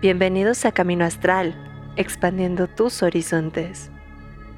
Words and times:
Bienvenidos 0.00 0.64
a 0.64 0.70
Camino 0.70 1.04
Astral, 1.04 1.56
expandiendo 1.96 2.68
tus 2.68 3.02
horizontes. 3.02 3.90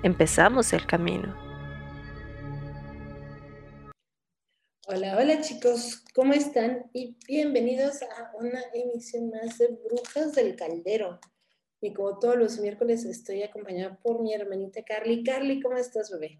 Empezamos 0.03 0.74
el 0.74 0.85
camino. 0.87 1.35
Hola, 4.87 5.16
hola 5.16 5.40
chicos, 5.40 6.04
¿cómo 6.14 6.34
están? 6.34 6.90
Y 6.92 7.16
bienvenidos 7.26 8.03
a 8.03 8.37
una 8.37 8.61
emisión 8.74 9.31
más 9.31 9.56
de 9.56 9.69
Brujas 9.69 10.35
del 10.35 10.56
Caldero. 10.56 11.19
Y 11.81 11.95
como 11.95 12.19
todos 12.19 12.37
los 12.37 12.59
miércoles 12.59 13.07
estoy 13.07 13.43
acompañada 13.43 13.99
por 14.03 14.21
mi 14.21 14.35
hermanita 14.35 14.83
Carly. 14.83 15.25
Carly, 15.25 15.63
¿cómo 15.63 15.79
estás, 15.79 16.11
bebé? 16.11 16.38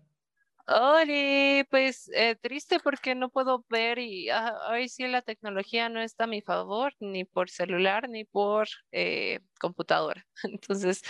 Hola, 0.73 1.67
pues 1.69 2.09
eh, 2.15 2.37
triste 2.41 2.79
porque 2.79 3.17
no 3.17 3.29
puedo 3.29 3.67
ver 3.69 3.99
y 3.99 4.31
ah, 4.31 4.57
hoy 4.71 4.89
sí 4.89 5.09
la 5.09 5.21
tecnología 5.21 5.89
no 5.89 6.01
está 6.01 6.25
a 6.25 6.27
mi 6.29 6.43
favor, 6.43 6.95
ni 7.01 7.25
por 7.25 7.51
celular 7.51 8.09
ni 8.09 8.25
por 8.25 8.69
eh, 8.93 9.41
computadora. 9.59 10.25
Entonces, 10.45 11.03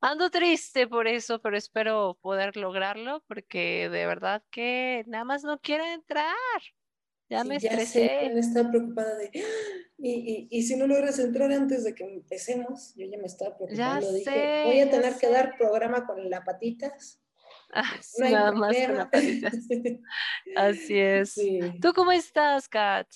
ando 0.00 0.30
triste 0.30 0.88
por 0.88 1.06
eso, 1.06 1.40
pero 1.40 1.56
espero 1.56 2.18
poder 2.20 2.56
lograrlo 2.56 3.22
porque 3.28 3.88
de 3.88 4.04
verdad 4.04 4.42
que 4.50 5.04
nada 5.06 5.22
más 5.24 5.44
no 5.44 5.60
quiere 5.60 5.92
entrar. 5.92 6.34
Ya 7.30 7.44
me 7.44 7.54
estresé. 7.54 8.32
Ya 8.34 8.40
estaba 8.40 8.70
preocupada 8.70 9.16
de, 9.16 9.30
y, 9.98 10.48
y, 10.50 10.62
si 10.64 10.74
no 10.74 10.88
logras 10.88 11.20
entrar 11.20 11.52
antes 11.52 11.84
de 11.84 11.94
que 11.94 12.02
empecemos, 12.02 12.94
yo 12.96 13.06
ya 13.06 13.18
me 13.18 13.26
estaba 13.26 13.56
preocupando. 13.56 14.12
Dije, 14.12 14.64
voy 14.64 14.80
a 14.80 14.90
tener 14.90 15.16
que 15.18 15.28
dar 15.28 15.56
programa 15.56 16.04
con 16.04 16.28
las 16.28 16.44
patitas 16.44 17.20
Ah, 17.72 17.82
nada 18.18 18.52
más 18.52 18.76
Así 20.54 20.98
es. 20.98 21.50
¿Tú 21.80 21.92
cómo 21.92 22.12
estás, 22.12 22.68
Kat? 22.68 23.06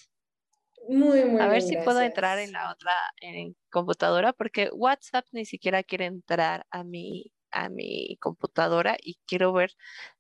Muy, 0.89 1.25
muy 1.25 1.43
A 1.43 1.49
ver 1.49 1.63
si 1.63 1.77
puedo 1.77 2.01
entrar 2.01 2.39
en 2.39 2.53
la 2.53 2.71
otra 2.71 2.93
en 3.21 3.57
computadora, 3.71 4.33
porque 4.33 4.71
WhatsApp 4.73 5.27
ni 5.33 5.45
siquiera 5.45 5.83
quiere 5.83 6.07
entrar 6.07 6.67
a 6.71 6.85
mi, 6.85 7.33
a 7.51 7.69
mi 7.69 8.17
computadora 8.21 8.97
y 9.03 9.19
quiero 9.27 9.53
ver 9.53 9.73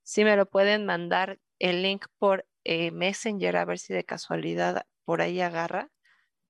si 0.02 0.24
me 0.24 0.36
lo 0.36 0.46
pueden 0.48 0.86
mandar 0.86 1.38
el 1.58 1.82
link 1.82 2.06
por 2.18 2.46
eh, 2.64 2.90
Messenger, 2.90 3.56
a 3.56 3.64
ver 3.64 3.78
si 3.78 3.92
de 3.94 4.04
casualidad 4.04 4.86
por 5.04 5.20
ahí 5.22 5.40
agarra, 5.40 5.90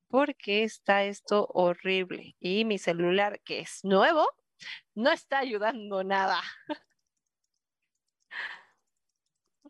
porque 0.08 0.64
está 0.64 1.04
esto 1.04 1.46
horrible. 1.54 2.36
Y 2.40 2.64
mi 2.64 2.78
celular, 2.78 3.40
que 3.44 3.60
es 3.60 3.80
nuevo, 3.84 4.26
no 4.94 5.12
está 5.12 5.40
ayudando 5.40 6.04
nada. 6.04 6.40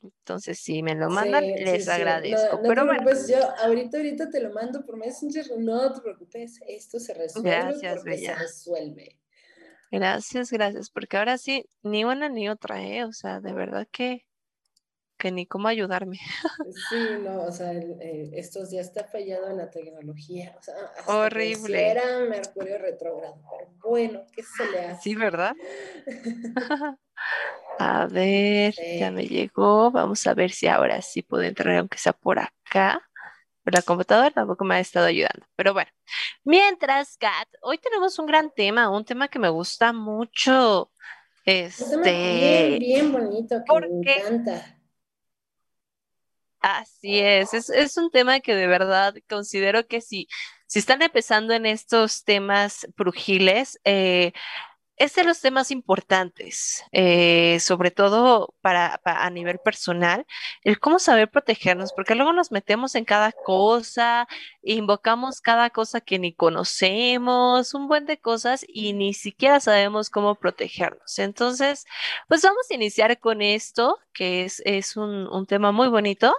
Entonces, 0.02 0.58
si 0.58 0.82
me 0.82 0.94
lo 0.94 1.08
mandan, 1.10 1.46
les 1.46 1.88
agradezco. 1.88 2.56
No, 2.56 2.62
Pero 2.68 2.86
bueno. 2.86 3.04
yo 3.28 3.38
ahorita, 3.58 3.98
ahorita 3.98 4.30
te 4.30 4.40
lo 4.40 4.52
mando 4.52 4.84
por 4.84 4.96
Messenger, 4.96 5.46
no 5.58 5.92
te 5.92 6.00
preocupes, 6.00 6.60
esto 6.66 6.98
se 6.98 7.14
resuelve 7.14 7.50
gracias, 7.50 8.00
porque 8.00 8.18
se 8.18 8.34
resuelve. 8.34 9.18
Gracias, 9.92 10.50
gracias, 10.50 10.90
porque 10.90 11.18
ahora 11.18 11.38
sí, 11.38 11.66
ni 11.82 12.04
una 12.04 12.28
ni 12.28 12.48
otra, 12.48 12.82
¿eh? 12.82 13.04
O 13.04 13.12
sea, 13.12 13.40
de 13.40 13.52
verdad 13.52 13.86
que, 13.90 14.24
que 15.22 15.30
ni 15.30 15.46
cómo 15.46 15.68
ayudarme. 15.68 16.18
Sí, 16.88 16.96
no, 17.22 17.44
o 17.44 17.52
sea, 17.52 17.72
eh, 17.74 18.30
estos 18.34 18.70
días 18.70 18.88
está 18.88 19.04
fallado 19.04 19.50
en 19.50 19.56
la 19.58 19.70
tecnología, 19.70 20.52
o 20.58 20.62
sea, 20.62 20.74
horrible. 21.06 21.90
era 21.92 22.18
Mercurio 22.28 22.78
retrógrado, 22.78 23.36
pero 23.50 23.70
bueno, 23.84 24.20
¿qué 24.34 24.42
se 24.42 24.66
le 24.72 24.84
hace? 24.84 25.02
Sí, 25.02 25.14
¿verdad? 25.14 25.54
A 27.78 28.06
ver, 28.06 28.74
ya 28.98 29.10
me 29.10 29.26
llegó. 29.26 29.90
Vamos 29.90 30.26
a 30.26 30.34
ver 30.34 30.50
si 30.52 30.66
ahora 30.68 31.02
sí 31.02 31.22
puedo 31.22 31.42
entrar, 31.42 31.76
aunque 31.78 31.98
sea 31.98 32.12
por 32.12 32.38
acá. 32.38 33.00
Por 33.64 33.74
la 33.74 33.82
computadora 33.82 34.30
tampoco 34.30 34.64
me 34.64 34.76
ha 34.76 34.80
estado 34.80 35.06
ayudando. 35.06 35.46
Pero 35.56 35.72
bueno, 35.74 35.90
mientras, 36.44 37.16
Kat, 37.18 37.48
hoy 37.62 37.78
tenemos 37.78 38.18
un 38.18 38.26
gran 38.26 38.50
tema, 38.52 38.90
un 38.90 39.04
tema 39.04 39.28
que 39.28 39.38
me 39.38 39.50
gusta 39.50 39.92
mucho. 39.92 40.90
Este, 41.44 42.10
bien, 42.34 42.78
bien 42.78 43.12
bonito, 43.12 43.62
que 43.64 43.76
me 43.76 43.86
encanta. 43.86 44.81
Así 46.62 47.18
es, 47.18 47.54
es, 47.54 47.96
un 47.96 48.10
tema 48.12 48.38
que 48.38 48.54
de 48.54 48.68
verdad 48.68 49.14
considero 49.28 49.88
que 49.88 50.00
si, 50.00 50.28
si 50.66 50.78
están 50.78 51.02
empezando 51.02 51.54
en 51.54 51.66
estos 51.66 52.22
temas 52.22 52.86
brujiles, 52.96 53.80
eh, 53.84 54.32
es 55.02 55.16
de 55.16 55.24
los 55.24 55.40
temas 55.40 55.72
importantes, 55.72 56.84
eh, 56.92 57.58
sobre 57.58 57.90
todo 57.90 58.54
para, 58.60 59.00
a 59.04 59.30
nivel 59.30 59.58
personal, 59.58 60.24
el 60.62 60.78
cómo 60.78 61.00
saber 61.00 61.28
protegernos, 61.28 61.92
porque 61.92 62.14
luego 62.14 62.32
nos 62.32 62.52
metemos 62.52 62.94
en 62.94 63.04
cada 63.04 63.32
cosa, 63.32 64.28
invocamos 64.62 65.40
cada 65.40 65.70
cosa 65.70 66.00
que 66.00 66.20
ni 66.20 66.32
conocemos, 66.32 67.74
un 67.74 67.88
buen 67.88 68.06
de 68.06 68.20
cosas 68.20 68.64
y 68.68 68.92
ni 68.92 69.12
siquiera 69.12 69.58
sabemos 69.58 70.08
cómo 70.08 70.36
protegernos. 70.36 71.18
Entonces, 71.18 71.84
pues 72.28 72.42
vamos 72.42 72.66
a 72.70 72.74
iniciar 72.74 73.18
con 73.18 73.42
esto, 73.42 73.98
que 74.12 74.44
es, 74.44 74.62
es 74.64 74.96
un, 74.96 75.26
un 75.26 75.46
tema 75.46 75.72
muy 75.72 75.88
bonito. 75.88 76.32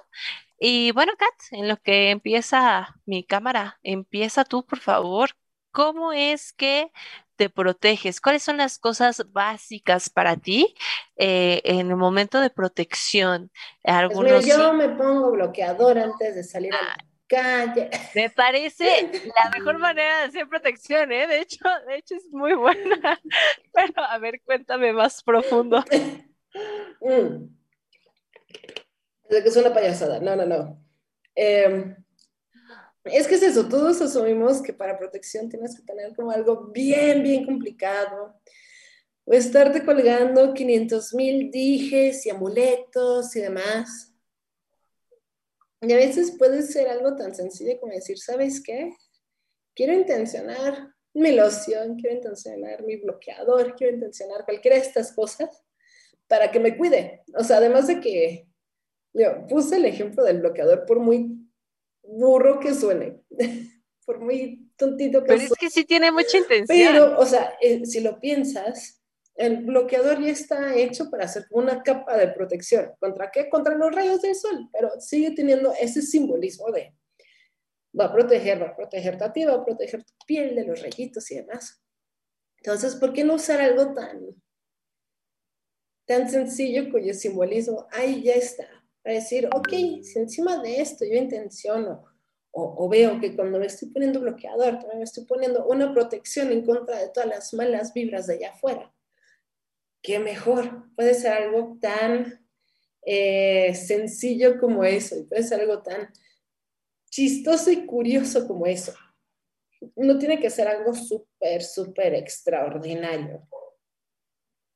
Y 0.58 0.92
bueno, 0.92 1.12
Kat, 1.18 1.34
en 1.52 1.68
lo 1.68 1.78
que 1.82 2.12
empieza 2.12 2.96
mi 3.06 3.26
cámara, 3.26 3.80
empieza 3.84 4.46
tú, 4.46 4.66
por 4.66 4.80
favor. 4.80 5.32
¿Cómo 5.72 6.14
es 6.14 6.54
que 6.54 6.92
te 7.44 7.50
proteges? 7.50 8.22
¿Cuáles 8.22 8.42
son 8.42 8.56
las 8.56 8.80
cosas 8.80 9.26
básicas 9.34 10.10
para 10.10 10.38
ti 10.38 10.74
eh, 11.18 11.62
en 11.66 11.90
el 11.90 11.98
momento 11.98 12.40
de 12.40 12.50
protección? 12.50 13.52
Pues 13.82 13.96
Algunos, 13.96 14.46
yo 14.46 14.74
me 14.74 14.88
pongo 14.90 15.32
bloqueador 15.32 15.98
antes 15.98 16.36
de 16.36 16.44
salir 16.44 16.74
a 16.74 16.82
la 16.82 16.94
ah, 16.94 17.06
calle. 17.28 17.90
Me 18.16 18.30
parece 18.30 19.12
la 19.26 19.50
mejor 19.58 19.78
manera 19.78 20.20
de 20.20 20.24
hacer 20.26 20.48
protección, 20.48 21.12
¿eh? 21.12 21.28
De 21.28 21.42
hecho, 21.42 21.66
de 21.86 21.98
hecho 21.98 22.16
es 22.16 22.32
muy 22.32 22.54
buena. 22.54 23.20
Pero 23.74 24.04
a 24.04 24.18
ver, 24.20 24.42
cuéntame 24.46 24.94
más 24.94 25.24
profundo. 25.24 25.84
Mm. 27.02 27.50
Es 29.28 29.58
una 29.58 29.74
payasada. 29.74 30.20
No, 30.20 30.36
no, 30.36 30.46
no. 30.46 30.80
Eh, 31.36 31.96
es 33.06 33.28
que 33.28 33.36
es 33.36 33.44
eso, 33.44 33.68
todos 33.68 34.02
asumimos 34.02 34.62
que 34.62 34.74
para 34.74 34.98
protección 34.98 35.50
tienes 35.50 35.76
que 35.76 35.84
tener 35.84 36.16
como 36.16 36.32
algo 36.32 36.68
bien, 36.68 37.22
bien 37.22 37.46
complicado. 37.46 38.40
O 39.26 39.34
estarte 39.34 39.84
colgando 39.86 40.54
500 40.54 41.14
mil 41.14 41.52
dijes 41.52 42.26
y 42.26 42.30
amuletos 42.30 43.36
y 43.36 43.42
demás. 43.42 44.14
Y 45.82 45.92
a 45.92 45.98
veces 45.98 46.36
puede 46.38 46.62
ser 46.62 46.88
algo 46.88 47.16
tan 47.16 47.36
sencillo 47.36 47.80
como 47.80 47.94
decir, 47.94 48.18
¿sabes 48.18 48.62
qué? 48.62 48.94
Quiero 49.76 49.94
intencionar 49.94 50.94
mi 51.14 51.32
loción, 51.32 51.96
quiero 51.96 52.16
intencionar 52.16 52.84
mi 52.84 52.98
bloqueador, 52.98 53.76
quiero 53.76 53.96
intencionar 53.96 54.46
cualquiera 54.46 54.78
de 54.78 54.84
estas 54.84 55.12
cosas 55.12 55.64
para 56.28 56.52
que 56.52 56.60
me 56.60 56.78
cuide. 56.78 57.24
O 57.38 57.44
sea, 57.44 57.58
además 57.58 57.88
de 57.88 58.00
que 58.00 58.48
yo 59.14 59.46
puse 59.48 59.76
el 59.76 59.86
ejemplo 59.86 60.24
del 60.24 60.40
bloqueador 60.40 60.86
por 60.86 61.00
muy 61.00 61.43
burro 62.04 62.60
que 62.60 62.74
suene, 62.74 63.22
por 64.06 64.20
muy 64.20 64.72
tontito 64.76 65.22
que 65.22 65.28
Pero 65.28 65.42
es 65.42 65.54
que 65.54 65.70
sí 65.70 65.86
tiene 65.86 66.12
mucha 66.12 66.38
intención. 66.38 66.68
Pero, 66.68 67.20
o 67.20 67.26
sea, 67.26 67.56
eh, 67.62 67.86
si 67.86 68.02
lo 68.02 68.20
piensas, 68.20 69.02
el 69.36 69.64
bloqueador 69.66 70.22
ya 70.22 70.32
está 70.32 70.76
hecho 70.76 71.10
para 71.10 71.26
hacer 71.26 71.46
una 71.50 71.82
capa 71.82 72.18
de 72.18 72.28
protección. 72.28 72.92
¿Contra 73.00 73.32
qué? 73.32 73.50
Contra 73.50 73.76
los 73.76 73.94
rayos 73.94 74.22
del 74.22 74.36
sol, 74.36 74.70
pero 74.72 74.92
sigue 75.00 75.32
teniendo 75.32 75.74
ese 75.80 76.02
simbolismo 76.02 76.72
de 76.72 76.94
va 78.00 78.06
a 78.06 78.12
proteger, 78.12 78.62
va 78.62 78.68
a 78.68 78.76
proteger 78.76 79.18
tu 79.18 79.32
ti, 79.32 79.46
va 79.46 79.56
a 79.56 79.66
proteger 79.66 80.04
tu 80.04 80.14
piel 80.26 80.56
de 80.56 80.66
los 80.66 80.82
rayitos 80.82 81.30
y 81.32 81.36
demás. 81.36 81.82
Entonces, 82.58 82.96
¿por 82.96 83.14
qué 83.14 83.24
no 83.24 83.36
usar 83.36 83.62
algo 83.62 83.94
tan, 83.94 84.22
tan 86.06 86.30
sencillo 86.30 86.90
cuyo 86.92 87.14
simbolismo 87.14 87.88
ahí 87.92 88.24
ya 88.24 88.34
está? 88.34 88.83
Para 89.04 89.16
decir, 89.16 89.50
ok, 89.54 89.70
si 90.02 90.20
encima 90.20 90.62
de 90.62 90.80
esto 90.82 91.06
yo 91.06 91.16
intenciono 91.16 92.06
o, 92.56 92.88
veo 92.88 93.20
que 93.20 93.36
cuando 93.36 93.58
me 93.58 93.66
estoy 93.66 93.90
poniendo 93.90 94.20
bloqueador, 94.20 94.78
también 94.78 95.00
me 95.00 95.04
estoy 95.06 95.26
poniendo 95.26 95.66
una 95.66 95.92
protección 95.92 96.52
en 96.52 96.64
contra 96.64 97.00
de 97.00 97.10
todas 97.10 97.28
las 97.28 97.54
malas 97.56 97.94
vibras 97.94 98.28
de 98.28 98.36
allá 98.36 98.52
afuera, 98.52 98.94
qué 100.04 100.20
mejor, 100.20 100.94
puede 100.96 101.16
ser 101.16 101.34
algo 101.34 101.80
tan 101.82 102.48
eh, 103.02 103.74
sencillo 103.74 104.60
como 104.60 104.84
eso, 104.84 105.18
y 105.18 105.24
puede 105.24 105.42
ser 105.42 105.62
algo 105.62 105.82
tan 105.82 106.14
chistoso 107.10 107.72
y 107.72 107.88
curioso 107.88 108.48
como 108.48 108.68
eso. 108.68 108.94
No 109.96 110.20
tiene 110.20 110.40
que 110.40 110.52
ser 110.52 110.68
algo 110.68 110.94
súper, 110.94 111.64
súper 111.64 112.14
extraordinario, 112.14 113.48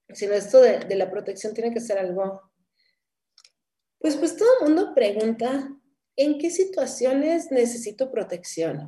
sino 0.09 0.33
esto 0.33 0.62
de, 0.62 0.80
de 0.80 0.95
la 0.95 1.12
protección 1.12 1.53
tiene 1.53 1.71
que 1.71 1.80
ser 1.80 2.00
algo 2.00 2.41
pues, 3.99 4.15
pues 4.15 4.35
todo 4.35 4.47
el 4.59 4.67
mundo 4.67 4.94
pregunta, 4.94 5.75
¿en 6.15 6.38
qué 6.39 6.49
situaciones 6.49 7.51
necesito 7.51 8.11
protección? 8.11 8.88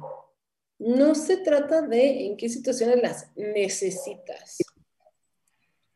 No 0.78 1.16
se 1.16 1.38
trata 1.38 1.82
de 1.82 2.26
en 2.26 2.38
qué 2.38 2.50
situaciones 2.50 3.02
las 3.02 3.28
necesitas. 3.36 4.58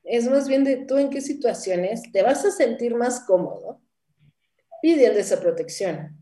Es 0.03 0.27
más 0.27 0.47
bien 0.47 0.63
de 0.63 0.77
tú 0.85 0.97
en 0.97 1.09
qué 1.09 1.21
situaciones 1.21 2.01
te 2.11 2.21
vas 2.21 2.43
a 2.43 2.51
sentir 2.51 2.93
más 2.95 3.21
cómodo 3.21 3.81
pidiendo 4.81 5.19
esa 5.19 5.39
protección. 5.39 6.19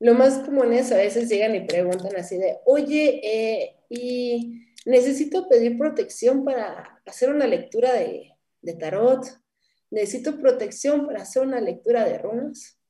lo 0.00 0.14
más 0.14 0.38
común 0.38 0.72
es 0.72 0.90
a 0.90 0.96
veces 0.96 1.28
llegan 1.28 1.54
y 1.54 1.60
preguntan 1.60 2.16
así 2.16 2.36
de, 2.36 2.58
oye, 2.64 3.20
eh, 3.22 3.76
y 3.88 4.66
necesito 4.84 5.48
pedir 5.48 5.78
protección 5.78 6.44
para 6.44 7.00
hacer 7.06 7.30
una 7.30 7.46
lectura 7.46 7.92
de, 7.92 8.32
de 8.62 8.74
tarot, 8.74 9.24
necesito 9.92 10.40
protección 10.40 11.06
para 11.06 11.22
hacer 11.22 11.42
una 11.42 11.60
lectura 11.60 12.04
de 12.04 12.18
runas. 12.18 12.80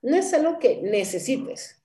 No 0.00 0.16
es 0.16 0.32
algo 0.32 0.58
que 0.58 0.80
necesites. 0.82 1.82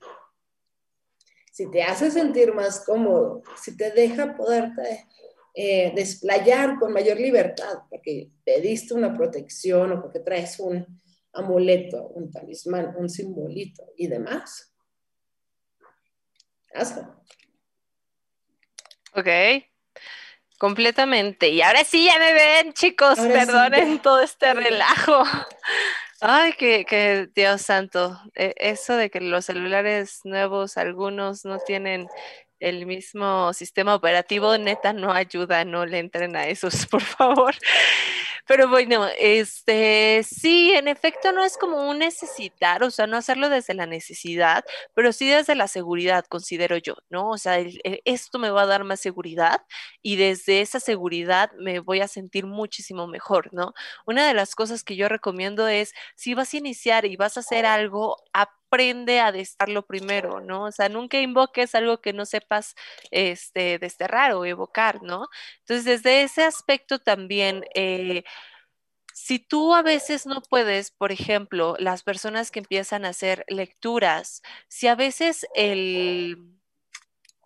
Si 1.52 1.70
te 1.70 1.84
hace 1.84 2.12
sentir 2.12 2.54
más 2.54 2.86
cómodo, 2.86 3.42
si 3.62 3.76
te 3.76 3.92
deja 3.92 4.38
poderte 4.38 5.08
eh, 5.56 5.92
desplayar 5.96 6.78
con 6.80 6.94
mayor 6.94 7.20
libertad, 7.20 7.80
porque 7.90 8.30
pediste 8.46 8.94
una 8.94 9.14
protección 9.14 9.92
o 9.92 10.02
porque 10.02 10.20
traes 10.20 10.60
un 10.60 11.02
amuleto, 11.34 12.08
un 12.10 12.32
talismán, 12.32 12.96
un 12.96 13.10
simbolito 13.10 13.92
y 13.98 14.08
demás, 14.08 14.74
hazlo. 16.74 17.24
Ok, 19.16 19.28
completamente. 20.60 21.50
Y 21.50 21.64
ahora 21.64 21.84
sí 21.84 22.06
ya 22.06 22.20
me 22.20 22.34
ven, 22.34 22.74
chicos, 22.74 23.18
perdonen 23.18 24.00
todo 24.00 24.22
este 24.22 24.54
relajo. 24.54 25.24
Ay, 26.22 26.54
que, 26.54 26.86
que 26.86 27.30
Dios 27.34 27.62
santo, 27.62 28.20
e, 28.36 28.54
eso 28.58 28.96
de 28.96 29.10
que 29.10 29.22
los 29.22 29.46
celulares 29.46 30.20
nuevos, 30.26 30.78
algunos 30.78 31.46
no 31.46 31.60
tienen 31.60 32.08
el 32.60 32.86
mismo 32.86 33.54
sistema 33.54 33.96
operativo, 33.96 34.58
neta, 34.58 34.92
no 34.92 35.14
ayuda, 35.14 35.64
no 35.64 35.86
le 35.86 36.00
entren 36.00 36.36
a 36.36 36.48
esos, 36.48 36.86
por 36.92 37.02
favor. 37.02 37.56
Pero 38.50 38.68
bueno, 38.68 39.06
este, 39.20 40.24
sí, 40.24 40.72
en 40.74 40.88
efecto 40.88 41.32
no 41.32 41.44
es 41.46 41.56
como 41.56 41.88
un 41.88 42.00
necesitar, 42.00 42.82
o 42.84 42.90
sea, 42.90 43.06
no 43.06 43.16
hacerlo 43.16 43.48
desde 43.48 43.76
la 43.76 43.86
necesidad, 43.86 44.66
pero 44.96 45.14
sí 45.14 45.30
desde 45.30 45.54
la 45.54 45.68
seguridad, 45.68 46.26
considero 46.28 46.76
yo, 46.78 46.96
¿no? 47.12 47.30
O 47.30 47.38
sea, 47.38 47.60
esto 48.06 48.40
me 48.40 48.50
va 48.50 48.64
a 48.64 48.66
dar 48.66 48.84
más 48.86 49.02
seguridad 49.02 49.62
y 50.02 50.16
desde 50.16 50.62
esa 50.62 50.80
seguridad 50.80 51.52
me 51.60 51.80
voy 51.80 52.02
a 52.02 52.08
sentir 52.08 52.48
muchísimo 52.48 53.06
mejor, 53.06 53.54
¿no? 53.54 53.74
Una 54.08 54.28
de 54.28 54.34
las 54.34 54.56
cosas 54.56 54.84
que 54.84 54.96
yo 54.96 55.10
recomiendo 55.10 55.68
es, 55.68 55.94
si 56.16 56.34
vas 56.34 56.52
a 56.56 56.58
iniciar 56.58 57.06
y 57.06 57.18
vas 57.18 57.38
a 57.38 57.42
hacer 57.42 57.68
algo, 57.68 58.18
aprende 58.70 59.20
a 59.20 59.32
desterrarlo 59.32 59.86
primero, 59.86 60.42
¿no? 60.42 60.66
O 60.66 60.72
sea, 60.72 60.90
nunca 60.90 61.20
invoques 61.20 61.76
algo 61.76 62.02
que 62.02 62.14
no 62.14 62.26
sepas 62.26 62.76
este, 63.12 63.80
desterrar 63.80 64.34
o 64.34 64.46
evocar, 64.46 65.02
¿no? 65.04 65.28
Entonces, 65.60 65.86
desde 65.86 66.24
ese 66.24 66.44
aspecto 66.44 67.00
también, 67.00 67.66
eh, 67.76 68.24
si 69.14 69.40
tú 69.40 69.74
a 69.76 69.82
veces 69.84 70.26
no 70.26 70.42
puedes, 70.42 70.92
por 70.92 71.12
ejemplo, 71.12 71.76
las 71.80 72.04
personas 72.04 72.52
que 72.52 72.60
empiezan 72.60 73.06
a 73.06 73.10
hacer 73.10 73.46
lecturas, 73.48 74.42
si 74.70 74.88
a 74.88 74.96
veces 74.96 75.46
el 75.56 76.59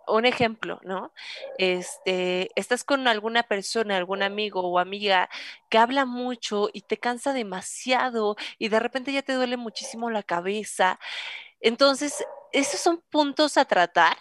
un 0.08 0.26
ejemplo, 0.26 0.80
¿no? 0.84 1.14
Este, 1.58 2.50
estás 2.56 2.84
con 2.84 3.08
alguna 3.08 3.44
persona, 3.44 3.98
algún 3.98 4.24
amigo 4.24 4.62
o 4.62 4.80
amiga 4.80 5.30
que 5.70 5.78
habla 5.78 6.06
mucho 6.06 6.70
y 6.74 6.82
te 6.82 6.98
cansa 6.98 7.34
demasiado 7.34 8.36
y 8.60 8.70
de 8.70 8.80
repente 8.80 9.12
ya 9.14 9.22
te 9.22 9.34
duele 9.34 9.58
muchísimo 9.58 10.10
la 10.10 10.24
cabeza. 10.24 11.00
Entonces, 11.62 12.26
esos 12.52 12.80
son 12.80 13.02
puntos 13.10 13.58
a 13.58 13.66
tratar 13.66 14.18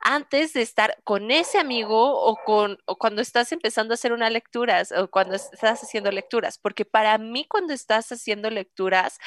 antes 0.00 0.54
de 0.54 0.62
estar 0.62 0.96
con 1.04 1.30
ese 1.30 1.58
amigo 1.58 2.18
o 2.24 2.36
con 2.44 2.78
o 2.86 2.96
cuando 2.96 3.20
estás 3.22 3.52
empezando 3.52 3.92
a 3.92 3.96
hacer 3.96 4.12
una 4.12 4.30
lecturas 4.30 4.92
o 4.92 5.08
cuando 5.10 5.34
estás 5.36 5.82
haciendo 5.82 6.10
lecturas, 6.10 6.58
porque 6.58 6.84
para 6.86 7.18
mí 7.18 7.46
cuando 7.48 7.74
estás 7.74 8.10
haciendo 8.12 8.50
lecturas 8.50 9.18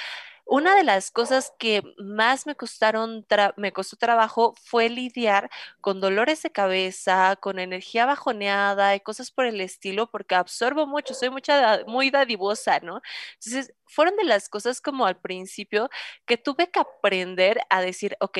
una 0.45 0.75
de 0.75 0.83
las 0.83 1.09
cosas 1.11 1.53
que 1.57 1.81
más 1.97 2.45
me 2.45 2.55
costaron, 2.55 3.25
me 3.57 3.71
costó 3.73 3.95
trabajo 3.97 4.53
fue 4.63 4.89
lidiar 4.89 5.49
con 5.81 6.01
dolores 6.01 6.43
de 6.43 6.51
cabeza, 6.51 7.37
con 7.37 7.59
energía 7.59 8.05
bajoneada 8.05 8.95
y 8.95 8.99
cosas 8.99 9.31
por 9.31 9.45
el 9.45 9.61
estilo, 9.61 10.09
porque 10.11 10.35
absorbo 10.35 10.85
mucho, 10.87 11.13
soy 11.13 11.29
mucha, 11.29 11.81
muy 11.87 12.09
dadivosa, 12.11 12.79
¿no? 12.81 13.01
Entonces, 13.35 13.73
fueron 13.85 14.15
de 14.17 14.25
las 14.25 14.49
cosas 14.49 14.81
como 14.81 15.05
al 15.05 15.17
principio 15.19 15.89
que 16.25 16.37
tuve 16.37 16.69
que 16.71 16.79
aprender 16.79 17.59
a 17.69 17.81
decir, 17.81 18.17
ok, 18.19 18.39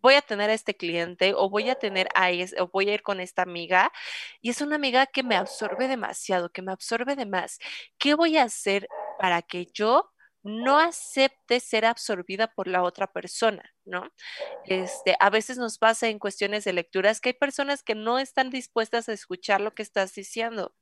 voy 0.00 0.14
a 0.14 0.22
tener 0.22 0.50
a 0.50 0.54
este 0.54 0.76
cliente 0.76 1.32
o 1.34 1.48
voy 1.48 1.70
a 1.70 1.76
tener 1.76 2.08
a 2.14 2.28
o 2.60 2.68
voy 2.68 2.90
a 2.90 2.94
ir 2.94 3.02
con 3.02 3.20
esta 3.20 3.42
amiga 3.42 3.90
y 4.40 4.50
es 4.50 4.60
una 4.60 4.76
amiga 4.76 5.06
que 5.06 5.22
me 5.22 5.36
absorbe 5.36 5.88
demasiado, 5.88 6.50
que 6.52 6.62
me 6.62 6.72
absorbe 6.72 7.16
de 7.16 7.26
más. 7.26 7.58
¿Qué 7.98 8.14
voy 8.14 8.36
a 8.36 8.44
hacer 8.44 8.88
para 9.18 9.42
que 9.42 9.66
yo 9.72 10.13
no 10.44 10.78
acepte 10.78 11.60
ser 11.60 11.86
absorbida 11.86 12.48
por 12.54 12.68
la 12.68 12.82
otra 12.84 13.12
persona, 13.12 13.74
¿no? 13.84 14.10
Este, 14.64 15.16
a 15.20 15.30
veces 15.30 15.58
nos 15.58 15.78
pasa 15.78 16.08
en 16.08 16.18
cuestiones 16.20 16.64
de 16.64 16.74
lecturas 16.74 17.20
que 17.20 17.30
hay 17.30 17.34
personas 17.34 17.82
que 17.82 17.94
no 17.96 18.18
están 18.18 18.50
dispuestas 18.50 19.08
a 19.08 19.14
escuchar 19.14 19.60
lo 19.60 19.74
que 19.74 19.82
estás 19.82 20.14
diciendo. 20.14 20.74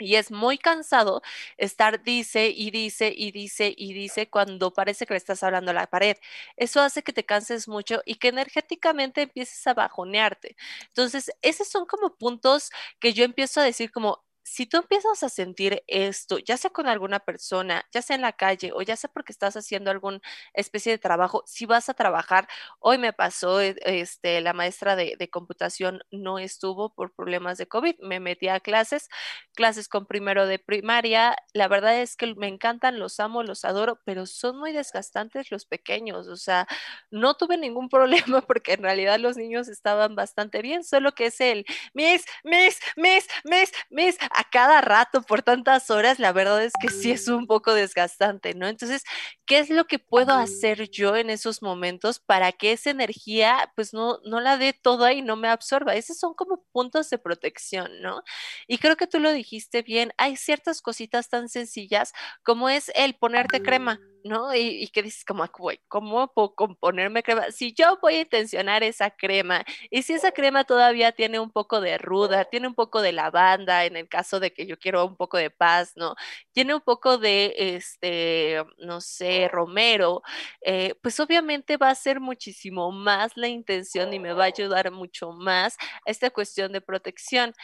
Y 0.00 0.14
es 0.14 0.30
muy 0.30 0.58
cansado 0.58 1.22
estar 1.56 2.02
dice 2.04 2.48
y 2.54 2.70
dice 2.70 3.12
y 3.16 3.32
dice 3.32 3.74
y 3.76 3.92
dice 3.94 4.30
cuando 4.30 4.72
parece 4.72 5.06
que 5.06 5.14
le 5.14 5.18
estás 5.18 5.42
hablando 5.42 5.72
a 5.72 5.74
la 5.74 5.88
pared. 5.88 6.16
Eso 6.56 6.80
hace 6.80 7.02
que 7.02 7.12
te 7.12 7.24
canses 7.26 7.66
mucho 7.68 8.00
y 8.06 8.14
que 8.16 8.28
energéticamente 8.28 9.22
empieces 9.22 9.66
a 9.66 9.74
bajonearte. 9.74 10.56
Entonces, 10.88 11.32
esos 11.42 11.68
son 11.68 11.84
como 11.86 12.16
puntos 12.16 12.70
que 13.00 13.12
yo 13.12 13.24
empiezo 13.24 13.60
a 13.60 13.64
decir 13.64 13.90
como, 13.90 14.24
si 14.48 14.66
tú 14.66 14.78
empiezas 14.78 15.22
a 15.22 15.28
sentir 15.28 15.82
esto, 15.86 16.38
ya 16.38 16.56
sea 16.56 16.70
con 16.70 16.88
alguna 16.88 17.20
persona, 17.20 17.84
ya 17.92 18.02
sea 18.02 18.16
en 18.16 18.22
la 18.22 18.32
calle 18.32 18.72
o 18.74 18.82
ya 18.82 18.96
sea 18.96 19.10
porque 19.12 19.32
estás 19.32 19.56
haciendo 19.56 19.90
alguna 19.90 20.20
especie 20.54 20.92
de 20.92 20.98
trabajo, 20.98 21.42
si 21.46 21.66
vas 21.66 21.88
a 21.88 21.94
trabajar, 21.94 22.48
hoy 22.80 22.98
me 22.98 23.12
pasó, 23.12 23.60
eh, 23.60 23.76
este, 23.84 24.40
la 24.40 24.52
maestra 24.52 24.96
de, 24.96 25.16
computación 25.30 26.00
no 26.10 26.38
estuvo 26.38 26.94
por 26.94 27.14
problemas 27.14 27.58
de 27.58 27.68
COVID, 27.68 27.96
me 28.00 28.18
metí 28.20 28.48
a 28.48 28.60
clases, 28.60 29.08
clases 29.54 29.88
con 29.88 30.06
primero 30.06 30.46
de 30.46 30.58
primaria, 30.58 31.36
la 31.52 31.68
verdad 31.68 32.00
es 32.00 32.16
que 32.16 32.34
me 32.34 32.48
encantan, 32.48 32.98
los 32.98 33.20
amo, 33.20 33.42
los 33.42 33.64
adoro, 33.66 34.00
pero 34.04 34.24
son 34.26 34.58
muy 34.58 34.72
desgastantes 34.72 35.50
los 35.50 35.66
pequeños, 35.66 36.28
o 36.28 36.36
sea, 36.36 36.66
no 37.10 37.34
tuve 37.34 37.58
ningún 37.58 37.88
problema 37.90 38.40
porque 38.40 38.72
en 38.74 38.82
realidad 38.82 39.18
los 39.18 39.36
niños 39.36 39.68
estaban 39.68 40.14
bastante 40.14 40.62
bien, 40.62 40.82
solo 40.84 41.12
que 41.12 41.26
es 41.26 41.40
el, 41.40 41.66
mis, 41.92 42.24
mis, 42.44 42.78
mis, 42.96 43.26
mis, 43.44 43.72
mis, 43.90 44.16
a 44.38 44.44
cada 44.44 44.80
rato 44.80 45.22
por 45.22 45.42
tantas 45.42 45.90
horas, 45.90 46.20
la 46.20 46.32
verdad 46.32 46.62
es 46.62 46.72
que 46.80 46.90
sí 46.90 47.10
es 47.10 47.26
un 47.26 47.48
poco 47.48 47.74
desgastante, 47.74 48.54
¿no? 48.54 48.68
Entonces, 48.68 49.02
¿qué 49.46 49.58
es 49.58 49.68
lo 49.68 49.86
que 49.86 49.98
puedo 49.98 50.32
hacer 50.34 50.88
yo 50.90 51.16
en 51.16 51.28
esos 51.28 51.60
momentos 51.60 52.20
para 52.20 52.52
que 52.52 52.70
esa 52.70 52.90
energía, 52.90 53.72
pues 53.74 53.92
no, 53.92 54.20
no 54.24 54.38
la 54.40 54.56
dé 54.56 54.72
toda 54.72 55.12
y 55.12 55.22
no 55.22 55.34
me 55.34 55.48
absorba? 55.48 55.96
Esos 55.96 56.18
son 56.18 56.34
como 56.34 56.62
puntos 56.70 57.10
de 57.10 57.18
protección, 57.18 58.00
¿no? 58.00 58.22
Y 58.68 58.78
creo 58.78 58.96
que 58.96 59.08
tú 59.08 59.18
lo 59.18 59.32
dijiste 59.32 59.82
bien, 59.82 60.12
hay 60.18 60.36
ciertas 60.36 60.82
cositas 60.82 61.28
tan 61.28 61.48
sencillas 61.48 62.12
como 62.44 62.68
es 62.68 62.92
el 62.94 63.14
ponerte 63.16 63.60
crema. 63.60 64.00
¿No? 64.24 64.54
Y, 64.54 64.82
y 64.82 64.88
que 64.88 65.02
dices 65.02 65.24
como, 65.24 65.44
¿cómo 65.88 66.32
puedo 66.32 66.54
componerme 66.54 67.22
crema? 67.22 67.50
Si 67.50 67.72
yo 67.74 67.98
voy 68.02 68.14
a 68.16 68.20
intencionar 68.22 68.82
esa 68.82 69.10
crema 69.10 69.64
y 69.90 70.02
si 70.02 70.14
esa 70.14 70.32
crema 70.32 70.64
todavía 70.64 71.12
tiene 71.12 71.40
un 71.40 71.50
poco 71.50 71.80
de 71.80 71.98
ruda, 71.98 72.44
tiene 72.46 72.68
un 72.68 72.74
poco 72.74 73.00
de 73.02 73.12
lavanda, 73.12 73.84
en 73.84 73.96
el 73.96 74.08
caso 74.08 74.40
de 74.40 74.52
que 74.52 74.66
yo 74.66 74.78
quiero 74.78 75.04
un 75.06 75.16
poco 75.16 75.36
de 75.38 75.50
paz, 75.50 75.92
¿no? 75.96 76.14
Tiene 76.52 76.74
un 76.74 76.80
poco 76.80 77.18
de, 77.18 77.54
este, 77.56 78.62
no 78.78 79.00
sé, 79.00 79.48
romero, 79.48 80.22
eh, 80.62 80.94
pues 81.02 81.18
obviamente 81.20 81.76
va 81.76 81.90
a 81.90 81.94
ser 81.94 82.20
muchísimo 82.20 82.90
más 82.92 83.36
la 83.36 83.48
intención 83.48 84.12
y 84.12 84.18
me 84.18 84.32
va 84.32 84.44
a 84.44 84.46
ayudar 84.48 84.90
mucho 84.90 85.32
más 85.32 85.76
a 86.06 86.10
esta 86.10 86.30
cuestión 86.30 86.72
de 86.72 86.80
protección. 86.80 87.54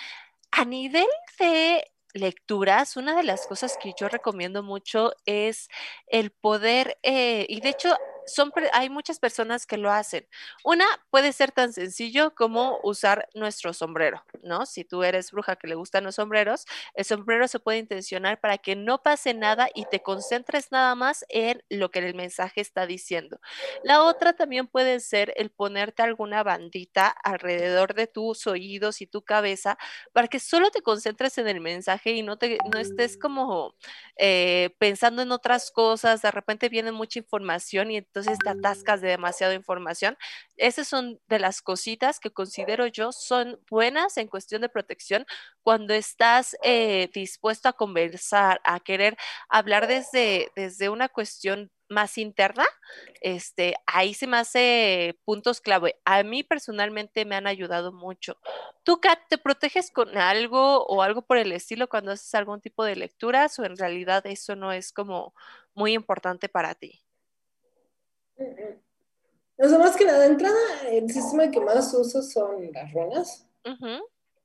A 0.53 0.65
nivel 0.65 1.07
de 1.39 1.85
lecturas, 2.15 2.97
una 2.97 3.15
de 3.17 3.25
las 3.25 3.47
cosas 3.47 3.77
que 3.79 3.93
yo 3.99 4.09
recomiendo 4.09 4.63
mucho 4.63 5.13
es 5.27 5.69
el 6.07 6.31
poder, 6.33 6.99
eh, 7.03 7.47
y 7.49 7.61
de 7.61 7.71
hecho 7.71 7.95
son, 8.27 8.53
hay 8.73 8.91
muchas 8.91 9.19
personas 9.19 9.67
que 9.67 9.77
lo 9.77 9.91
hacen. 9.91 10.27
Una 10.65 10.87
puede 11.11 11.33
ser 11.33 11.53
tan 11.53 11.73
sencillo 11.73 12.35
como 12.35 12.79
usar 12.83 13.29
nuestro 13.35 13.73
sombrero, 13.73 14.25
¿no? 14.43 14.67
Si 14.67 14.85
tú 14.85 15.03
eres 15.03 15.31
bruja 15.31 15.57
que 15.57 15.67
le 15.67 15.75
gustan 15.75 16.05
los 16.05 16.17
sombreros, 16.17 16.67
el 16.95 17.05
sombrero 17.05 17.49
se 17.49 17.61
puede 17.61 17.79
intencionar 17.79 18.41
para 18.41 18.59
que 18.59 18.77
no 18.77 19.03
pase 19.03 19.35
nada 19.35 19.69
y 19.75 19.87
te 19.87 20.01
concentres 20.01 20.73
nada 20.73 20.95
más 20.95 21.25
en 21.29 21.63
lo 21.69 21.91
que 21.91 22.01
el 22.01 22.15
mensaje 22.15 22.61
está 22.61 22.87
diciendo. 22.87 23.41
La 23.83 24.03
otra 24.03 24.35
también 24.35 24.67
puede 24.67 25.01
ser 25.01 25.33
el 25.37 25.51
ponerte 25.51 26.03
alguna 26.03 26.43
bandita 26.43 27.09
alrededor 27.09 27.95
de 27.95 28.07
tus 28.07 28.47
oídos 28.47 29.01
y 29.01 29.07
tu 29.07 29.23
cabeza 29.23 29.79
para 30.13 30.29
que 30.29 30.41
solo 30.41 30.71
te 30.71 30.83
concentres 30.83 31.39
en 31.39 31.49
el 31.49 31.61
mensaje 31.61 32.13
y 32.13 32.23
no, 32.23 32.39
te, 32.39 32.59
no 32.73 32.79
estés 32.79 33.17
como 33.17 33.75
eh, 34.17 34.75
pensando 34.79 35.23
en 35.23 35.33
otras 35.33 35.71
cosas. 35.71 36.23
De 36.23 36.31
repente 36.31 36.69
viene 36.69 36.93
mucha 36.93 37.19
información 37.19 37.91
y 37.91 37.97
entonces 38.15 38.39
te 38.39 38.49
atascas 38.49 39.01
de 39.01 39.09
demasiada 39.09 39.55
información. 39.55 40.17
Esas 40.57 40.87
son 40.87 41.21
de 41.27 41.41
las 41.41 41.63
cositas 41.63 42.21
que 42.21 42.31
considero 42.31 42.87
yo 42.87 43.11
son 43.11 43.59
buenas 43.69 44.17
en 44.19 44.29
cuestión 44.29 44.63
de 44.63 44.69
protección 44.69 45.27
cuando 45.63 45.95
estás 45.95 46.57
eh, 46.63 47.11
dispuesto 47.13 47.69
a 47.69 47.73
conversar, 47.73 48.61
a 48.63 48.79
querer 48.79 49.17
hablar 49.49 49.89
desde, 49.89 50.53
desde 50.55 50.91
una 50.91 51.09
cuestión 51.09 51.73
más 51.89 52.17
interna, 52.17 52.65
este, 53.21 53.75
ahí 53.87 54.15
se 54.15 54.27
me 54.27 54.39
hace 54.39 55.19
puntos 55.25 55.61
clave. 55.61 56.01
A 56.05 56.23
mí 56.23 56.43
personalmente 56.43 57.25
me 57.25 57.37
han 57.37 57.47
ayudado 57.47 57.93
mucho. 57.93 58.39
¿Tú, 58.85 59.01
Kat, 59.01 59.21
te 59.29 59.39
proteges 59.39 59.91
con 59.91 60.17
algo 60.17 60.87
o 60.87 61.03
algo 61.03 61.23
por 61.23 61.37
el 61.37 61.53
estilo 61.53 61.89
cuando 61.89 62.13
haces 62.13 62.35
algún 62.35 62.61
tipo 62.61 62.85
de 62.85 62.97
lecturas 62.97 63.59
o 63.59 63.65
en 63.65 63.77
realidad 63.77 64.25
eso 64.27 64.57
no 64.57 64.73
es 64.73 64.93
como 64.93 65.35
muy 65.75 65.93
importante 65.95 66.49
para 66.49 66.75
ti? 66.75 67.04
O 69.57 69.69
sea, 69.69 69.79
más 69.79 69.97
que 69.97 70.05
nada, 70.05 70.21
de 70.21 70.27
entrada, 70.27 70.59
el 70.89 71.11
sistema 71.11 71.51
que 71.51 71.61
más 71.61 71.93
uso 71.95 72.23
son 72.23 72.73
las 72.73 72.93
runas. 72.93 73.47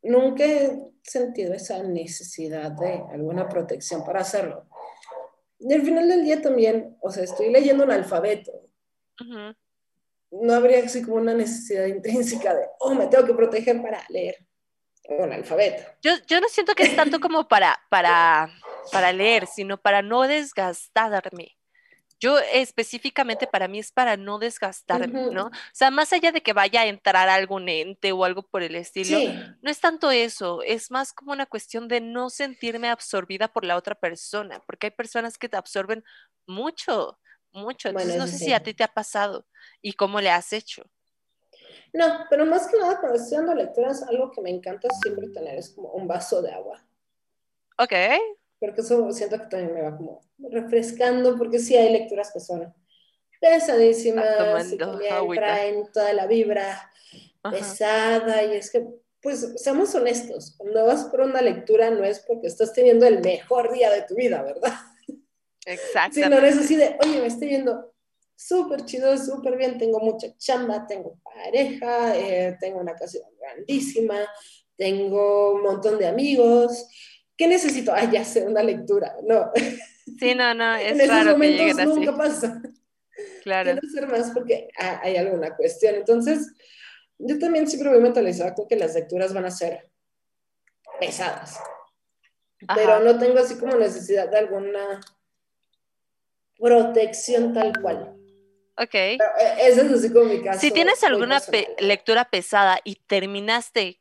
Nunca 0.01 0.46
he 0.46 0.79
sentido 1.03 1.53
esa 1.53 1.84
necesidad 1.84 2.72
de 2.72 3.03
alguna 3.12 3.50
protección 3.50 4.05
para 4.05 4.22
hacerlo. 4.22 4.67
Y 5.60 5.74
al 5.74 5.81
final 5.81 6.08
del 6.08 6.24
día 6.24 6.41
también, 6.41 6.98
o 7.01 7.12
sea, 7.12 7.24
estoy 7.24 7.51
leyendo 7.51 7.84
un 7.84 7.91
alfabeto. 7.91 8.51
No 10.31 10.53
habría 10.53 10.86
así 10.86 11.01
como 11.01 11.17
una 11.17 11.34
necesidad 11.34 11.86
intrínseca 11.88 12.53
de, 12.53 12.67
oh, 12.79 12.93
me 12.93 13.08
tengo 13.08 13.25
que 13.25 13.34
proteger 13.34 13.81
para 13.81 14.03
leer 14.10 14.38
un 15.10 15.34
alfabeto. 15.34 15.84
Yo, 16.01 16.12
yo 16.27 16.39
no 16.39 16.48
siento 16.50 16.75
que 16.75 16.84
es 16.84 16.96
tanto 16.96 17.19
como 17.19 17.48
para, 17.48 17.79
para, 17.89 18.53
para 18.91 19.12
leer, 19.12 19.48
sino 19.48 19.81
para 19.81 20.01
no 20.01 20.22
desgastarme. 20.27 21.58
Yo 22.19 22.38
específicamente 22.38 23.47
para 23.47 23.67
mí 23.69 23.79
es 23.79 23.91
para 23.91 24.17
no 24.17 24.39
desgastarme, 24.39 25.31
¿no? 25.31 25.47
O 25.47 25.51
sea, 25.71 25.89
más 25.89 26.11
allá 26.11 26.33
de 26.33 26.41
que 26.41 26.51
vaya 26.51 26.81
a 26.81 26.85
entrar 26.88 27.29
algún 27.29 27.69
ente 27.69 28.11
o 28.11 28.25
algo 28.25 28.43
por 28.43 28.61
el 28.61 28.75
estilo, 28.75 29.17
no 29.61 29.71
es 29.71 29.79
tanto 29.79 30.11
eso, 30.11 30.61
es 30.63 30.91
más 30.91 31.13
como 31.13 31.31
una 31.31 31.45
cuestión 31.45 31.88
de 31.88 32.01
no 32.01 32.29
sentirme 32.29 32.89
absorbida 32.89 33.47
por 33.47 33.63
la 33.63 33.77
otra 33.77 33.95
persona, 33.95 34.61
porque 34.65 34.88
hay 34.88 34.91
personas 34.91 35.38
que 35.38 35.47
te 35.47 35.55
absorben 35.55 36.03
mucho, 36.45 37.19
mucho. 37.53 37.88
Entonces, 37.88 38.17
no 38.17 38.27
sé 38.27 38.38
si 38.38 38.53
a 38.53 38.61
ti 38.61 38.73
te 38.73 38.83
ha 38.83 38.93
pasado 38.93 39.45
y 39.81 39.93
cómo 39.93 40.19
le 40.19 40.29
has 40.29 40.51
hecho. 40.51 40.83
No, 41.93 42.25
pero 42.29 42.45
más 42.45 42.67
que 42.67 42.77
nada 42.77 42.99
cuando 42.99 43.17
estoy 43.17 43.38
dando 43.38 43.55
lecturas, 43.55 44.03
algo 44.03 44.31
que 44.31 44.41
me 44.41 44.49
encanta 44.49 44.89
siempre 45.01 45.29
tener 45.29 45.57
es 45.57 45.69
como 45.69 45.89
un 45.93 46.07
vaso 46.07 46.41
de 46.41 46.51
agua. 46.51 46.85
Ok 47.77 47.93
porque 48.59 48.81
eso 48.81 49.11
siento 49.11 49.37
que 49.39 49.47
también 49.47 49.73
me 49.73 49.81
va 49.81 49.95
como 49.95 50.21
refrescando, 50.37 51.37
porque 51.37 51.59
sí 51.59 51.75
hay 51.75 51.91
lecturas 51.91 52.31
que 52.31 52.39
son 52.39 52.73
pesadísimas, 53.39 54.71
y 54.71 54.77
también 54.77 55.31
traen 55.33 55.91
toda 55.93 56.13
la 56.13 56.27
vibra 56.27 56.91
pesada, 57.41 58.43
y 58.43 58.55
es 58.55 58.69
que, 58.69 58.85
pues, 59.21 59.53
seamos 59.55 59.95
honestos, 59.95 60.55
cuando 60.57 60.85
vas 60.85 61.05
por 61.05 61.21
una 61.21 61.41
lectura 61.41 61.89
no 61.89 62.03
es 62.03 62.19
porque 62.19 62.47
estás 62.47 62.73
teniendo 62.73 63.05
el 63.05 63.21
mejor 63.21 63.71
día 63.71 63.89
de 63.91 64.01
tu 64.03 64.15
vida, 64.15 64.41
¿verdad? 64.43 64.73
Exacto. 65.65 66.15
Sino 66.21 66.37
es 66.37 66.57
así 66.57 66.75
de, 66.75 66.97
oye, 67.01 67.21
me 67.21 67.27
estoy 67.27 67.49
yendo 67.49 67.93
súper 68.35 68.85
chido, 68.85 69.17
súper 69.17 69.57
bien, 69.57 69.77
tengo 69.77 69.99
mucha 69.99 70.35
chamba, 70.37 70.87
tengo 70.87 71.19
pareja, 71.23 72.17
eh, 72.17 72.57
tengo 72.59 72.79
una 72.79 72.95
casa 72.95 73.19
grandísima, 73.39 74.17
tengo 74.77 75.55
un 75.55 75.61
montón 75.61 75.99
de 75.99 76.07
amigos, 76.07 76.87
¿qué 77.39 77.48
necesito? 77.48 77.93
Ah, 77.93 78.03
ya 78.12 78.24
sé, 78.25 78.46
una 78.46 78.62
lectura. 78.62 79.15
No. 79.24 79.50
Sí, 80.19 80.36
no, 80.36 80.53
no, 80.53 80.75
es 80.75 80.91
en 80.91 81.01
esos 81.01 81.25
momentos 81.25 81.86
nunca 81.86 82.15
pasa. 82.15 82.62
Claro. 83.43 83.72
Quiero 83.72 83.88
hacer 83.88 84.08
más 84.08 84.31
porque 84.31 84.67
hay 84.77 85.15
alguna 85.15 85.55
cuestión. 85.55 85.96
Entonces, 85.96 86.53
yo 87.17 87.39
también 87.39 87.67
siempre 87.67 87.89
voy 87.89 88.01
mentalizada 88.01 88.53
con 88.53 88.67
que 88.67 88.75
las 88.75 88.93
lecturas 88.93 89.34
van 89.34 89.46
a 89.46 89.51
ser 89.51 89.89
pesadas. 91.00 91.58
Pero 92.75 93.00
no 93.00 93.17
tengo 93.17 93.39
así 93.39 93.58
como 93.58 93.75
necesidad 93.75 94.29
de 94.29 94.38
alguna 94.38 95.00
protección 96.58 97.53
tal 97.53 97.72
cual. 97.81 98.17
Ok. 98.77 98.96
Eh, 98.96 99.17
ese 99.62 99.86
es 99.86 99.91
así 99.93 100.12
como 100.12 100.25
mi 100.25 100.41
caso. 100.41 100.60
Si 100.60 100.72
tienes 100.72 101.01
alguna 101.05 101.41
lectura 101.79 102.25
pesada 102.25 102.79
y 102.84 102.96
terminaste 102.96 103.98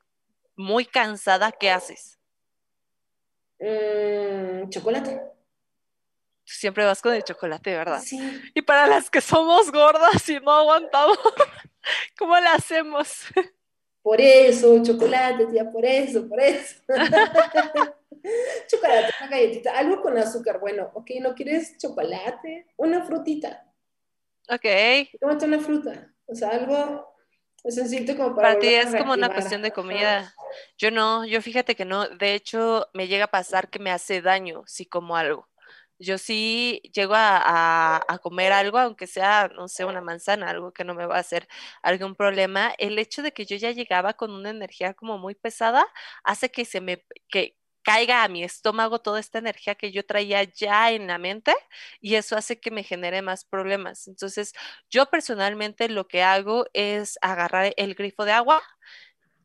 muy 0.57 0.85
cansada, 0.87 1.53
¿qué 1.53 1.71
haces? 1.71 2.18
Mm, 3.61 4.69
chocolate. 4.69 5.21
Siempre 6.45 6.85
vas 6.85 7.03
con 7.03 7.15
el 7.15 7.23
chocolate, 7.23 7.77
¿verdad? 7.77 8.01
Sí. 8.03 8.19
Y 8.55 8.63
para 8.63 8.87
las 8.87 9.11
que 9.11 9.21
somos 9.21 9.71
gordas 9.71 10.29
y 10.29 10.41
no 10.41 10.51
aguantamos, 10.51 11.19
¿cómo 12.19 12.39
le 12.39 12.47
hacemos? 12.47 13.27
Por 14.03 14.21
eso, 14.21 14.83
chocolate, 14.83 15.47
tía, 15.47 15.71
por 15.71 15.85
eso, 15.85 16.27
por 16.29 16.41
eso. 16.41 16.77
chocolate, 18.69 19.13
una 19.21 19.31
galletita, 19.31 19.77
algo 19.77 20.01
con 20.01 20.17
azúcar. 20.17 20.61
Bueno, 20.61 20.91
ok, 20.95 21.11
¿no 21.21 21.35
quieres 21.35 21.77
chocolate? 21.77 22.67
Una 22.77 23.05
frutita. 23.05 23.71
Ok. 24.49 24.65
Tómate 25.21 25.45
una 25.45 25.59
fruta. 25.59 26.15
O 26.27 26.35
sea, 26.35 26.51
algo 26.51 27.18
como 28.17 28.35
para. 28.35 28.49
Para 28.49 28.59
ti 28.59 28.69
es 28.69 28.95
como 28.95 29.13
una 29.13 29.33
cuestión 29.33 29.63
de 29.63 29.73
comida. 29.73 30.35
Yo 30.77 30.91
no, 30.91 31.27
yo 31.27 31.43
fíjate 31.43 31.75
que 31.75 31.85
no, 31.85 32.09
de 32.09 32.35
hecho 32.35 32.89
me 32.95 33.09
llega 33.09 33.25
a 33.25 33.31
pasar 33.31 33.69
que 33.69 33.79
me 33.79 33.91
hace 33.91 34.23
daño 34.23 34.63
si 34.67 34.87
como 34.87 35.17
algo. 35.17 35.49
Yo 36.01 36.17
sí 36.17 36.81
llego 36.95 37.15
a, 37.17 38.07
comer 38.23 38.53
algo, 38.53 38.79
aunque 38.79 39.09
sea, 39.09 39.51
no 39.55 39.67
sé, 39.67 39.85
una 39.85 40.01
manzana, 40.01 40.49
algo 40.51 40.73
que 40.73 40.85
no 40.85 40.95
me 40.95 41.07
va 41.07 41.17
a 41.17 41.21
hacer 41.21 41.49
algún 41.83 42.15
problema. 42.15 42.73
El 42.79 42.99
hecho 42.99 43.23
de 43.23 43.33
que 43.33 43.47
yo 43.47 43.57
ya 43.57 43.73
llegaba 43.73 44.15
con 44.15 44.31
una 44.33 44.51
energía 44.51 44.95
como 44.95 45.19
muy 45.19 45.35
pesada 45.35 45.85
hace 46.23 46.51
que 46.51 46.65
se 46.65 46.81
me, 46.81 47.05
que, 47.29 47.58
caiga 47.89 48.23
a 48.23 48.29
mi 48.29 48.45
estómago 48.45 48.99
toda 49.01 49.19
esta 49.19 49.39
energía 49.39 49.75
que 49.75 49.91
yo 49.93 50.05
traía 50.05 50.43
ya 50.43 50.93
en 50.93 51.07
la 51.07 51.17
mente 51.17 51.55
y 52.03 52.17
eso 52.17 52.37
hace 52.37 52.61
que 52.61 52.71
me 52.71 52.83
genere 52.83 53.23
más 53.23 53.47
problemas. 53.47 54.09
Entonces, 54.09 54.53
yo 54.91 55.07
personalmente 55.07 55.89
lo 55.89 56.07
que 56.07 56.23
hago 56.23 56.67
es 56.75 57.19
agarrar 57.23 57.73
el 57.79 57.95
grifo 57.95 58.27
de 58.27 58.33
agua, 58.33 58.63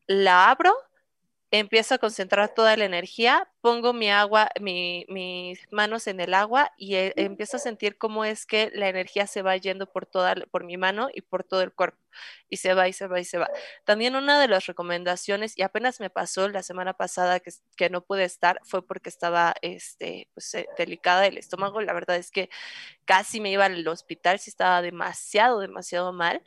la 0.08 0.50
abro 0.50 0.76
empiezo 1.54 1.94
a 1.94 1.98
concentrar 2.00 2.54
toda 2.56 2.76
la 2.76 2.86
energía, 2.86 3.48
pongo 3.62 3.94
mi 3.94 4.10
agua, 4.10 4.50
mis 4.60 5.60
manos 5.72 6.08
en 6.08 6.20
el 6.20 6.34
agua 6.34 6.72
y 6.78 6.96
eh, 6.96 7.14
empiezo 7.16 7.58
a 7.58 7.60
sentir 7.60 7.98
cómo 8.00 8.26
es 8.26 8.48
que 8.48 8.72
la 8.74 8.90
energía 8.90 9.28
se 9.28 9.44
va 9.44 9.56
yendo 9.58 9.86
por 9.92 10.08
toda, 10.08 10.34
por 10.50 10.64
mi 10.64 10.78
mano 10.78 11.10
y 11.14 11.22
por 11.22 11.44
todo 11.44 11.62
el 11.62 11.72
cuerpo 11.72 12.00
y 12.50 12.58
se 12.58 12.74
va 12.74 12.88
y 12.88 12.94
se 12.94 13.08
va 13.08 13.20
y 13.20 13.26
se 13.26 13.38
va. 13.38 13.50
También 13.86 14.16
una 14.16 14.40
de 14.40 14.48
las 14.48 14.66
recomendaciones, 14.66 15.58
y 15.58 15.62
apenas 15.64 16.00
me 16.00 16.10
pasó 16.10 16.48
la 16.50 16.64
semana 16.64 16.94
pasada 16.94 17.40
que, 17.40 17.52
que 17.76 17.90
no 17.90 18.04
pude 18.04 18.24
estar, 18.24 18.60
fue 18.64 18.86
porque 18.86 19.10
estaba 19.10 19.54
este, 19.62 20.30
pues, 20.34 20.54
eh, 20.56 20.68
delicada 20.78 21.26
el 21.28 21.38
estómago. 21.38 21.82
La 21.82 21.94
verdad 21.94 22.18
es 22.18 22.32
que 22.32 22.50
casi 23.06 23.42
me 23.42 23.52
iba 23.52 23.66
al 23.66 23.88
hospital 23.88 24.40
si 24.40 24.50
estaba 24.50 24.82
demasiado, 24.82 25.60
demasiado 25.60 26.14
mal. 26.14 26.44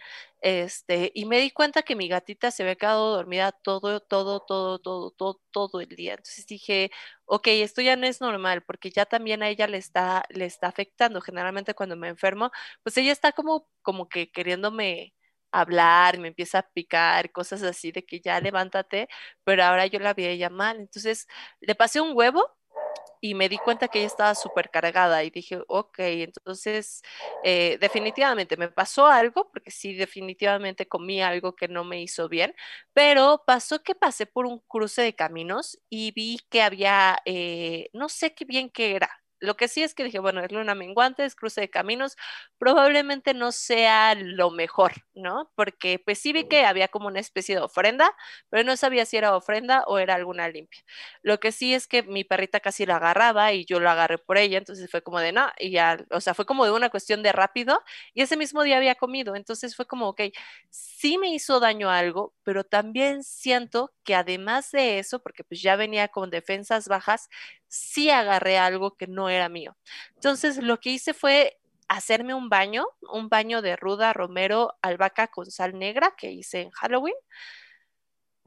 Este, 0.48 1.10
y 1.12 1.24
me 1.24 1.40
di 1.40 1.50
cuenta 1.50 1.82
que 1.82 1.96
mi 1.96 2.06
gatita 2.08 2.52
se 2.52 2.62
había 2.62 2.76
quedado 2.76 3.16
dormida 3.16 3.50
todo, 3.50 3.98
todo, 4.00 4.38
todo, 4.40 4.78
todo, 4.78 5.10
todo, 5.10 5.40
todo 5.50 5.80
el 5.80 5.88
día. 5.88 6.12
Entonces 6.12 6.46
dije, 6.46 6.92
ok, 7.24 7.48
esto 7.48 7.82
ya 7.82 7.96
no 7.96 8.06
es 8.06 8.20
normal, 8.20 8.62
porque 8.62 8.90
ya 8.92 9.06
también 9.06 9.42
a 9.42 9.48
ella 9.48 9.66
le 9.66 9.78
está, 9.78 10.24
le 10.30 10.44
está 10.44 10.68
afectando. 10.68 11.20
Generalmente 11.20 11.74
cuando 11.74 11.96
me 11.96 12.06
enfermo, 12.08 12.52
pues 12.84 12.96
ella 12.96 13.10
está 13.12 13.32
como, 13.32 13.68
como 13.82 14.08
que 14.08 14.30
queriéndome 14.30 15.14
hablar, 15.50 16.18
me 16.20 16.28
empieza 16.28 16.58
a 16.60 16.68
picar, 16.72 17.32
cosas 17.32 17.62
así 17.64 17.90
de 17.90 18.04
que 18.04 18.20
ya 18.20 18.40
levántate, 18.40 19.08
pero 19.42 19.64
ahora 19.64 19.86
yo 19.86 19.98
la 19.98 20.14
veía 20.14 20.48
mal. 20.50 20.78
Entonces 20.78 21.26
le 21.60 21.74
pasé 21.74 22.00
un 22.00 22.12
huevo 22.16 22.56
y 23.20 23.34
me 23.34 23.48
di 23.48 23.58
cuenta 23.60 23.88
que 23.88 23.98
ella 23.98 24.06
estaba 24.06 24.34
súper 24.34 24.70
cargada 24.70 25.24
y 25.24 25.30
dije, 25.30 25.60
ok, 25.68 25.98
entonces 25.98 27.02
eh, 27.42 27.78
definitivamente 27.80 28.56
me 28.56 28.68
pasó 28.68 29.06
algo, 29.06 29.50
porque 29.50 29.70
sí, 29.70 29.94
definitivamente 29.94 30.86
comí 30.88 31.22
algo 31.22 31.54
que 31.56 31.68
no 31.68 31.84
me 31.84 32.00
hizo 32.02 32.28
bien, 32.28 32.54
pero 32.92 33.42
pasó 33.46 33.82
que 33.82 33.94
pasé 33.94 34.26
por 34.26 34.46
un 34.46 34.60
cruce 34.68 35.02
de 35.02 35.14
caminos 35.14 35.78
y 35.88 36.12
vi 36.12 36.38
que 36.50 36.62
había, 36.62 37.18
eh, 37.24 37.88
no 37.92 38.08
sé 38.08 38.34
qué 38.34 38.44
bien 38.44 38.70
qué 38.70 38.94
era, 38.96 39.10
lo 39.40 39.56
que 39.56 39.68
sí 39.68 39.82
es 39.82 39.94
que 39.94 40.04
dije, 40.04 40.18
bueno, 40.18 40.40
es 40.42 40.50
luna 40.52 40.74
menguante, 40.74 41.24
es 41.24 41.34
cruce 41.34 41.60
de 41.60 41.70
caminos, 41.70 42.16
probablemente 42.58 43.34
no 43.34 43.52
sea 43.52 44.14
lo 44.14 44.50
mejor, 44.50 44.92
¿no? 45.14 45.50
Porque 45.54 45.98
pues 46.04 46.18
sí 46.18 46.32
vi 46.32 46.44
que 46.48 46.64
había 46.64 46.88
como 46.88 47.06
una 47.08 47.20
especie 47.20 47.54
de 47.56 47.60
ofrenda, 47.62 48.14
pero 48.50 48.64
no 48.64 48.76
sabía 48.76 49.04
si 49.06 49.16
era 49.16 49.36
ofrenda 49.36 49.84
o 49.86 49.98
era 49.98 50.14
alguna 50.14 50.48
limpia. 50.48 50.80
Lo 51.22 51.38
que 51.40 51.52
sí 51.52 51.74
es 51.74 51.86
que 51.86 52.02
mi 52.02 52.24
perrita 52.24 52.60
casi 52.60 52.86
la 52.86 52.96
agarraba 52.96 53.52
y 53.52 53.64
yo 53.64 53.80
lo 53.80 53.90
agarré 53.90 54.18
por 54.18 54.38
ella, 54.38 54.58
entonces 54.58 54.90
fue 54.90 55.02
como 55.02 55.20
de 55.20 55.32
no, 55.32 55.48
y 55.58 55.70
ya, 55.70 55.98
o 56.10 56.20
sea, 56.20 56.34
fue 56.34 56.46
como 56.46 56.64
de 56.64 56.70
una 56.72 56.90
cuestión 56.90 57.22
de 57.22 57.32
rápido 57.32 57.82
y 58.14 58.22
ese 58.22 58.36
mismo 58.36 58.62
día 58.62 58.76
había 58.76 58.94
comido, 58.94 59.36
entonces 59.36 59.76
fue 59.76 59.86
como, 59.86 60.08
ok, 60.08 60.22
sí 60.70 61.18
me 61.18 61.30
hizo 61.32 61.60
daño 61.60 61.90
algo, 61.90 62.34
pero 62.42 62.64
también 62.64 63.22
siento 63.24 63.92
que 64.04 64.14
además 64.14 64.70
de 64.72 64.98
eso, 64.98 65.20
porque 65.22 65.44
pues 65.44 65.60
ya 65.62 65.76
venía 65.76 66.08
con 66.08 66.30
defensas 66.30 66.88
bajas, 66.88 67.28
sí 67.68 68.10
agarré 68.10 68.58
algo 68.58 68.96
que 68.96 69.06
no 69.06 69.25
era 69.28 69.48
mío. 69.48 69.76
Entonces, 70.14 70.58
lo 70.58 70.78
que 70.80 70.90
hice 70.90 71.14
fue 71.14 71.58
hacerme 71.88 72.34
un 72.34 72.48
baño, 72.48 72.84
un 73.12 73.28
baño 73.28 73.62
de 73.62 73.76
ruda, 73.76 74.12
romero, 74.12 74.74
albahaca 74.82 75.28
con 75.28 75.50
sal 75.50 75.78
negra 75.78 76.14
que 76.16 76.32
hice 76.32 76.62
en 76.62 76.70
Halloween. 76.70 77.14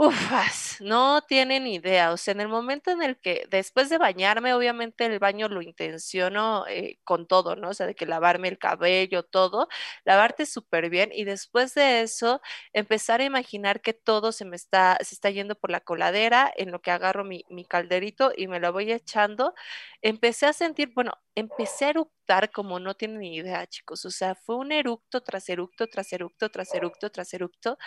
Ufas, 0.02 0.78
no 0.80 1.22
tienen 1.24 1.68
idea. 1.68 2.14
O 2.14 2.18
sea, 2.18 2.32
en 2.32 2.40
el 2.40 2.48
momento 2.48 2.90
en 2.90 3.02
el 3.04 3.18
que 3.20 3.46
después 3.50 3.90
de 3.90 3.98
bañarme, 3.98 4.54
obviamente 4.54 5.06
el 5.06 5.20
baño 5.20 5.50
lo 5.50 5.62
intenciono 5.62 6.66
eh, 6.70 7.00
con 7.04 7.28
todo, 7.28 7.58
¿no? 7.58 7.68
O 7.72 7.74
sea, 7.74 7.86
de 7.86 7.96
que 7.96 8.06
lavarme 8.06 8.48
el 8.48 8.58
cabello, 8.58 9.24
todo, 9.24 9.68
lavarte 10.06 10.46
súper 10.46 10.90
bien 10.90 11.10
y 11.14 11.26
después 11.26 11.74
de 11.74 12.00
eso 12.02 12.40
empezar 12.72 13.20
a 13.20 13.26
imaginar 13.26 13.82
que 13.82 13.92
todo 13.94 14.32
se 14.32 14.46
me 14.46 14.56
está, 14.56 14.98
se 15.02 15.16
está 15.16 15.32
yendo 15.32 15.56
por 15.56 15.70
la 15.70 15.82
coladera, 15.82 16.50
en 16.56 16.72
lo 16.72 16.80
que 16.82 16.92
agarro 16.92 17.26
mi, 17.26 17.44
mi 17.50 17.66
calderito 17.66 18.32
y 18.38 18.48
me 18.48 18.62
lo 18.62 18.72
voy 18.72 18.94
echando. 18.94 19.54
Empecé 20.02 20.46
a 20.46 20.54
sentir, 20.54 20.94
bueno, 20.96 21.12
empecé 21.36 21.86
a 21.86 21.90
eructar 21.90 22.52
como 22.52 22.80
no 22.80 22.94
tienen 22.96 23.22
idea, 23.24 23.68
chicos. 23.68 24.06
O 24.06 24.12
sea, 24.12 24.34
fue 24.36 24.56
un 24.56 24.72
eructo 24.72 25.20
tras 25.22 25.50
eructo, 25.50 25.88
tras 25.88 26.14
eructo, 26.14 26.50
tras 26.50 26.74
eructo, 26.74 27.10
tras 27.12 27.34
eructo 27.34 27.78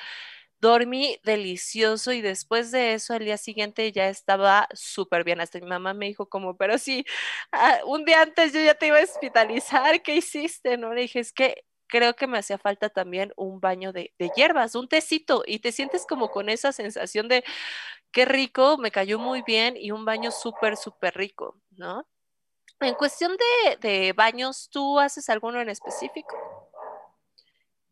dormí 0.63 1.19
delicioso 1.25 2.13
y 2.13 2.23
después 2.23 2.71
de 2.71 2.95
eso 2.95 3.15
al 3.15 3.25
día 3.25 3.37
siguiente 3.37 3.93
ya 3.93 4.09
estaba 4.09 4.69
súper 4.73 5.25
bien. 5.25 5.41
Hasta 5.41 5.59
mi 5.61 5.67
mamá 5.67 5.93
me 5.93 6.07
dijo 6.07 6.29
como, 6.29 6.57
pero 6.57 6.79
sí, 6.79 7.05
ah, 7.51 7.81
un 7.85 8.05
día 8.07 8.23
antes 8.23 8.53
yo 8.55 8.61
ya 8.61 8.75
te 8.75 8.87
iba 8.87 8.99
a 8.99 9.03
hospitalizar, 9.05 10.03
¿qué 10.03 10.17
hiciste? 10.17 10.79
No, 10.79 10.95
le 10.95 11.03
dije, 11.03 11.21
es 11.21 11.33
que 11.33 11.65
creo 11.89 12.15
que 12.15 12.27
me 12.29 12.39
hacía 12.39 12.59
falta 12.59 12.89
también 12.89 13.33
un 13.37 13.61
baño 13.61 13.93
de, 13.93 14.15
de 14.19 14.31
hierbas, 14.37 14.75
un 14.77 14.89
tecito 14.89 15.43
y 15.47 15.59
te 15.59 15.73
sientes 15.73 16.07
como 16.07 16.31
con 16.31 16.49
esa 16.49 16.73
sensación 16.73 17.29
de 17.29 17.45
qué 18.13 18.25
rico, 18.25 18.79
me 18.79 18.91
cayó 18.93 19.19
muy 19.19 19.43
bien 19.43 19.77
y 19.77 19.91
un 19.91 20.05
baño 20.05 20.31
súper, 20.31 20.77
súper 20.77 21.15
rico, 21.17 21.61
¿no? 21.71 22.07
En 22.81 22.95
cuestión 22.95 23.37
de, 23.37 23.77
de 23.77 24.13
baños, 24.13 24.69
¿tú 24.71 24.99
haces 25.01 25.29
alguno 25.29 25.61
en 25.61 25.69
específico? 25.69 26.37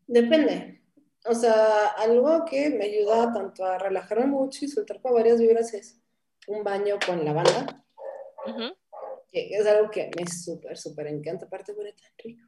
Depende. 0.07 0.80
O 1.25 1.35
sea, 1.35 1.87
algo 1.97 2.45
que 2.45 2.69
me 2.71 2.85
ayuda 2.85 3.31
tanto 3.31 3.63
a 3.63 3.77
relajarme 3.77 4.25
mucho 4.25 4.65
y 4.65 4.67
soltar 4.67 5.01
con 5.01 5.13
varias 5.13 5.39
vibras 5.39 5.73
es 5.73 6.01
un 6.47 6.63
baño 6.63 6.97
con 7.05 7.23
lavanda. 7.23 7.85
Que 9.31 9.49
es 9.55 9.65
algo 9.67 9.91
que 9.91 10.09
me 10.17 10.27
súper, 10.27 10.77
súper 10.77 11.07
encanta. 11.07 11.45
Aparte, 11.45 11.73
huele 11.73 11.93
tan 11.93 12.11
rico. 12.17 12.47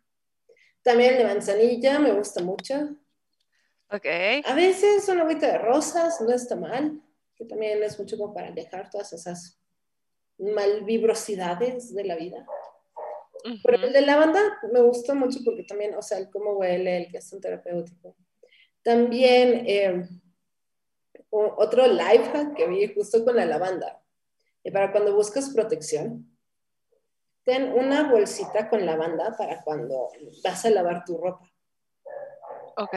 También 0.81 1.17
de 1.17 1.23
manzanilla 1.23 1.99
me 1.99 2.11
gusta 2.13 2.43
mucho. 2.43 2.75
Ok. 3.91 4.05
A 4.43 4.55
veces 4.55 5.07
una 5.07 5.21
agüita 5.21 5.47
de 5.47 5.59
rosas 5.59 6.19
no 6.21 6.33
está 6.33 6.55
mal. 6.55 6.99
Que 7.35 7.45
también 7.45 7.81
es 7.83 7.99
mucho 7.99 8.17
como 8.17 8.33
para 8.33 8.47
alejar 8.47 8.89
todas 8.89 9.13
esas 9.13 9.59
malvibrosidades 10.39 11.93
de 11.93 12.03
la 12.05 12.15
vida. 12.15 12.45
Pero 13.63 13.85
el 13.85 13.93
de 13.93 14.01
lavanda 14.01 14.41
me 14.71 14.81
gusta 14.81 15.13
mucho 15.13 15.39
porque 15.43 15.63
también, 15.63 15.95
o 15.95 16.01
sea, 16.01 16.17
el 16.17 16.29
cómo 16.29 16.53
huele, 16.53 16.97
el 16.97 17.11
que 17.11 17.17
es 17.17 17.33
un 17.33 17.41
terapéutico. 17.41 18.15
También 18.83 19.63
eh, 19.65 20.07
otro 21.29 21.87
live 21.87 22.25
hack 22.31 22.55
que 22.55 22.67
vi 22.67 22.93
justo 22.93 23.23
con 23.23 23.35
la 23.35 23.45
lavanda. 23.45 24.01
Y 24.63 24.71
para 24.71 24.91
cuando 24.91 25.15
buscas 25.15 25.49
protección, 25.49 26.37
ten 27.43 27.73
una 27.73 28.09
bolsita 28.09 28.69
con 28.69 28.85
lavanda 28.85 29.35
para 29.37 29.61
cuando 29.63 30.09
vas 30.43 30.65
a 30.65 30.69
lavar 30.69 31.03
tu 31.05 31.17
ropa. 31.17 31.49
Ok. 32.77 32.93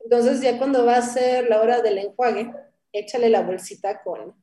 Entonces 0.00 0.40
ya 0.40 0.58
cuando 0.58 0.84
va 0.84 0.96
a 0.96 1.02
ser 1.02 1.48
la 1.48 1.60
hora 1.60 1.80
del 1.80 1.98
enjuague, 1.98 2.52
échale 2.92 3.28
la 3.28 3.42
bolsita 3.42 4.02
con, 4.02 4.34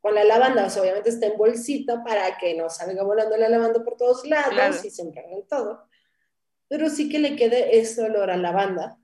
con 0.00 0.14
la 0.14 0.24
lavanda. 0.24 0.66
O 0.66 0.70
sea, 0.70 0.82
obviamente 0.82 1.10
está 1.10 1.26
en 1.26 1.36
bolsita 1.36 2.02
para 2.02 2.36
que 2.38 2.54
no 2.54 2.68
salga 2.70 3.02
volando 3.02 3.36
la 3.36 3.48
lavanda 3.48 3.82
por 3.84 3.96
todos 3.96 4.26
lados 4.26 4.84
y 4.84 4.90
se 4.90 5.02
en 5.02 5.46
todo. 5.48 5.88
Pero 6.68 6.88
sí 6.90 7.08
que 7.08 7.18
le 7.18 7.36
quede 7.36 7.78
ese 7.78 8.02
olor 8.02 8.30
a 8.30 8.36
lavanda 8.36 8.98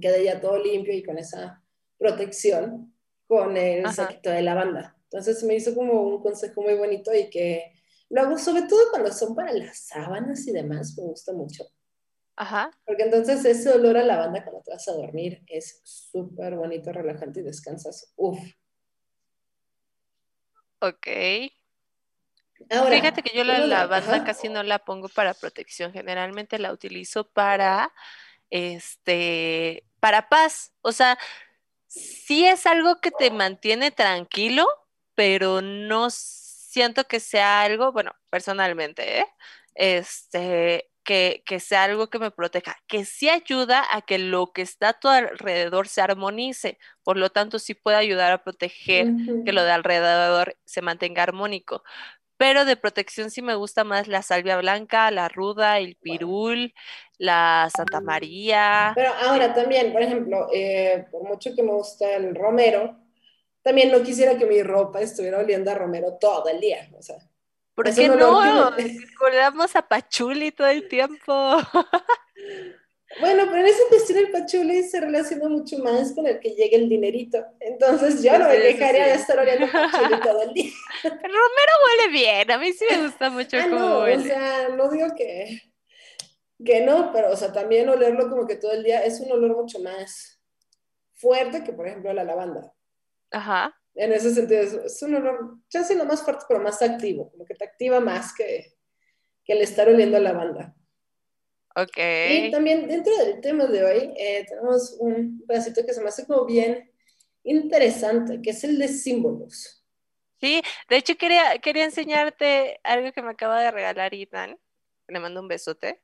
quede 0.00 0.24
ya 0.24 0.40
todo 0.40 0.58
limpio 0.58 0.94
y 0.94 1.02
con 1.02 1.18
esa 1.18 1.62
protección 1.98 2.94
con 3.26 3.56
el 3.56 3.90
saquito 3.92 4.30
de 4.30 4.42
lavanda. 4.42 4.96
Entonces 5.04 5.42
me 5.44 5.54
hizo 5.54 5.74
como 5.74 6.02
un 6.02 6.22
consejo 6.22 6.62
muy 6.62 6.74
bonito 6.74 7.12
y 7.14 7.30
que 7.30 7.72
lo 8.10 8.22
hago 8.22 8.38
sobre 8.38 8.62
todo 8.62 8.90
cuando 8.90 9.12
son 9.12 9.34
para 9.34 9.52
las 9.52 9.86
sábanas 9.86 10.46
y 10.46 10.52
demás, 10.52 10.94
me 10.98 11.04
gusta 11.04 11.32
mucho. 11.32 11.64
Ajá. 12.36 12.70
Porque 12.84 13.04
entonces 13.04 13.44
ese 13.44 13.70
olor 13.70 13.96
a 13.96 14.04
lavanda 14.04 14.42
cuando 14.42 14.62
te 14.62 14.72
vas 14.72 14.88
a 14.88 14.92
dormir 14.92 15.42
es 15.46 15.80
súper 15.84 16.56
bonito, 16.56 16.92
relajante 16.92 17.40
y 17.40 17.44
descansas. 17.44 18.12
Uf. 18.16 18.38
Ok. 20.80 21.06
Fíjate 22.68 23.22
que 23.22 23.36
yo 23.36 23.44
la 23.44 23.58
lavanda 23.58 24.24
casi 24.24 24.48
no 24.48 24.62
la 24.62 24.78
pongo 24.78 25.08
para 25.08 25.34
protección, 25.34 25.92
generalmente 25.92 26.58
la 26.58 26.72
utilizo 26.72 27.28
para 27.28 27.92
este, 28.54 29.84
para 29.98 30.28
paz. 30.28 30.72
O 30.80 30.92
sea, 30.92 31.18
sí 31.88 32.46
es 32.46 32.66
algo 32.66 33.00
que 33.00 33.10
te 33.10 33.32
mantiene 33.32 33.90
tranquilo, 33.90 34.66
pero 35.16 35.60
no 35.60 36.08
siento 36.10 37.04
que 37.08 37.18
sea 37.18 37.62
algo, 37.62 37.90
bueno, 37.92 38.12
personalmente, 38.30 39.20
¿eh? 39.20 39.26
este, 39.74 40.88
que, 41.02 41.42
que, 41.46 41.58
sea 41.58 41.82
algo 41.84 42.10
que 42.10 42.20
me 42.20 42.30
proteja, 42.30 42.76
que 42.86 43.04
sí 43.04 43.28
ayuda 43.28 43.84
a 43.90 44.02
que 44.02 44.18
lo 44.18 44.52
que 44.52 44.62
está 44.62 44.90
a 44.90 45.00
tu 45.00 45.08
alrededor 45.08 45.88
se 45.88 46.00
armonice, 46.00 46.78
por 47.02 47.16
lo 47.16 47.30
tanto 47.30 47.58
sí 47.58 47.74
puede 47.74 47.96
ayudar 47.96 48.30
a 48.30 48.44
proteger 48.44 49.08
que 49.44 49.52
lo 49.52 49.64
de 49.64 49.72
alrededor 49.72 50.56
se 50.64 50.80
mantenga 50.80 51.24
armónico, 51.24 51.82
pero 52.44 52.66
de 52.66 52.76
protección 52.76 53.30
sí 53.30 53.40
me 53.40 53.54
gusta 53.54 53.84
más 53.84 54.06
la 54.06 54.20
salvia 54.20 54.58
blanca, 54.58 55.10
la 55.10 55.30
ruda, 55.30 55.78
el 55.78 55.96
pirul, 55.96 56.74
la 57.16 57.70
Santa 57.74 58.02
María. 58.02 58.92
Pero 58.94 59.14
ahora 59.14 59.54
también, 59.54 59.94
por 59.94 60.02
ejemplo, 60.02 60.48
eh, 60.52 61.06
por 61.10 61.22
mucho 61.22 61.54
que 61.56 61.62
me 61.62 61.72
gusta 61.72 62.14
el 62.16 62.34
romero, 62.34 62.98
también 63.62 63.90
no 63.90 64.02
quisiera 64.02 64.36
que 64.36 64.44
mi 64.44 64.62
ropa 64.62 65.00
estuviera 65.00 65.38
oliendo 65.38 65.70
a 65.70 65.74
romero 65.74 66.18
todo 66.20 66.50
el 66.50 66.60
día, 66.60 66.86
o 66.94 67.00
sea. 67.00 67.16
¿Por 67.74 67.94
qué 67.94 68.10
no? 68.10 68.72
Recordamos 68.72 69.74
a 69.76 69.88
Pachuli 69.88 70.52
todo 70.52 70.68
el 70.68 70.86
tiempo. 70.86 71.56
Bueno, 73.20 73.44
pero 73.46 73.58
en 73.58 73.66
esa 73.66 73.82
cuestión 73.88 74.18
el 74.18 74.30
pachuli 74.30 74.82
se 74.82 75.00
relaciona 75.00 75.48
mucho 75.48 75.78
más 75.78 76.12
con 76.12 76.26
el 76.26 76.40
que 76.40 76.50
llegue 76.50 76.76
el 76.76 76.88
dinerito. 76.88 77.44
Entonces 77.60 78.22
yo 78.22 78.38
no 78.38 78.48
me 78.48 78.58
dejaría 78.58 79.06
de 79.06 79.14
estar 79.14 79.38
oliendo 79.38 79.66
pachuli 79.72 80.20
todo 80.20 80.42
el 80.42 80.54
día. 80.54 80.72
Pero 81.02 81.14
Romero 81.18 81.72
huele 81.86 82.12
bien, 82.12 82.50
a 82.50 82.58
mí 82.58 82.72
sí 82.72 82.84
me 82.90 83.06
gusta 83.06 83.30
mucho 83.30 83.56
ah, 83.56 83.64
cómo 83.64 83.78
no, 83.78 84.00
huele. 84.00 84.22
O 84.22 84.26
sea, 84.26 84.68
no 84.70 84.90
digo 84.90 85.08
que, 85.16 85.62
que 86.64 86.80
no, 86.80 87.12
pero 87.12 87.30
o 87.30 87.36
sea, 87.36 87.52
también 87.52 87.88
olerlo 87.88 88.28
como 88.28 88.46
que 88.46 88.56
todo 88.56 88.72
el 88.72 88.82
día 88.82 89.04
es 89.04 89.20
un 89.20 89.30
olor 89.30 89.56
mucho 89.56 89.78
más 89.78 90.40
fuerte 91.14 91.62
que, 91.62 91.72
por 91.72 91.86
ejemplo, 91.86 92.12
la 92.12 92.24
lavanda. 92.24 92.72
Ajá. 93.30 93.74
En 93.94 94.12
ese 94.12 94.34
sentido, 94.34 94.60
es, 94.60 95.02
un 95.02 95.14
olor, 95.14 95.58
ya 95.70 95.84
sí 95.84 95.94
no 95.94 96.04
más 96.04 96.22
fuerte, 96.22 96.44
pero 96.48 96.60
más 96.60 96.82
activo, 96.82 97.30
como 97.30 97.44
que 97.44 97.54
te 97.54 97.64
activa 97.64 98.00
más 98.00 98.34
que, 98.34 98.74
que 99.44 99.52
el 99.52 99.62
estar 99.62 99.88
oliendo 99.88 100.16
a 100.16 100.20
lavanda. 100.20 100.74
Ok. 101.76 101.98
Y 101.98 102.50
también 102.50 102.86
dentro 102.86 103.16
del 103.16 103.40
tema 103.40 103.66
de 103.66 103.84
hoy 103.84 104.14
eh, 104.16 104.44
tenemos 104.48 104.96
un 105.00 105.44
pedacito 105.46 105.84
que 105.84 105.92
se 105.92 106.00
me 106.00 106.08
hace 106.08 106.26
como 106.26 106.44
bien 106.44 106.90
interesante, 107.42 108.40
que 108.40 108.50
es 108.50 108.62
el 108.64 108.78
de 108.78 108.88
símbolos. 108.88 109.84
Sí, 110.40 110.62
de 110.88 110.96
hecho 110.96 111.16
quería, 111.16 111.58
quería 111.58 111.84
enseñarte 111.84 112.80
algo 112.84 113.12
que 113.12 113.22
me 113.22 113.30
acaba 113.30 113.60
de 113.60 113.70
regalar 113.70 114.14
Ethan, 114.14 114.58
le 115.08 115.20
mando 115.20 115.40
un 115.40 115.48
besote, 115.48 116.02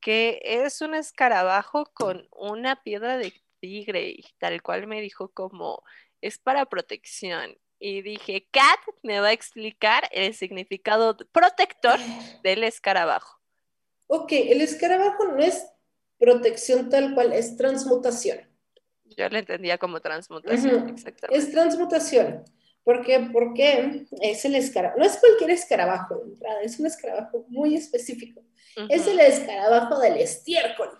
que 0.00 0.40
es 0.42 0.80
un 0.80 0.94
escarabajo 0.94 1.86
con 1.94 2.28
una 2.32 2.82
piedra 2.82 3.16
de 3.16 3.32
tigre 3.60 4.08
y 4.10 4.24
tal 4.38 4.62
cual 4.62 4.86
me 4.86 5.00
dijo 5.00 5.30
como 5.32 5.82
es 6.20 6.38
para 6.38 6.66
protección. 6.66 7.56
Y 7.80 8.02
dije, 8.02 8.48
Kat 8.50 8.80
me 9.02 9.20
va 9.20 9.28
a 9.28 9.32
explicar 9.32 10.08
el 10.12 10.34
significado 10.34 11.16
protector 11.32 11.98
del 12.42 12.64
escarabajo. 12.64 13.37
Ok, 14.08 14.32
el 14.32 14.60
escarabajo 14.60 15.26
no 15.26 15.38
es 15.38 15.66
protección 16.18 16.88
tal 16.88 17.14
cual, 17.14 17.32
es 17.32 17.56
transmutación. 17.56 18.40
Yo 19.04 19.28
lo 19.28 19.38
entendía 19.38 19.78
como 19.78 20.00
transmutación, 20.00 20.88
exactamente. 20.88 21.38
Es 21.38 21.50
transmutación. 21.50 22.44
¿Por 22.82 23.04
qué? 23.04 23.28
Porque 23.32 24.06
es 24.22 24.44
el 24.44 24.54
escarabajo. 24.54 24.98
No 24.98 25.04
es 25.04 25.18
cualquier 25.18 25.50
escarabajo 25.50 26.16
de 26.16 26.32
entrada, 26.32 26.62
es 26.62 26.78
un 26.78 26.86
escarabajo 26.86 27.44
muy 27.48 27.74
específico. 27.74 28.42
Es 28.88 29.06
el 29.06 29.20
escarabajo 29.20 29.98
del 29.98 30.16
estiércol. 30.18 30.90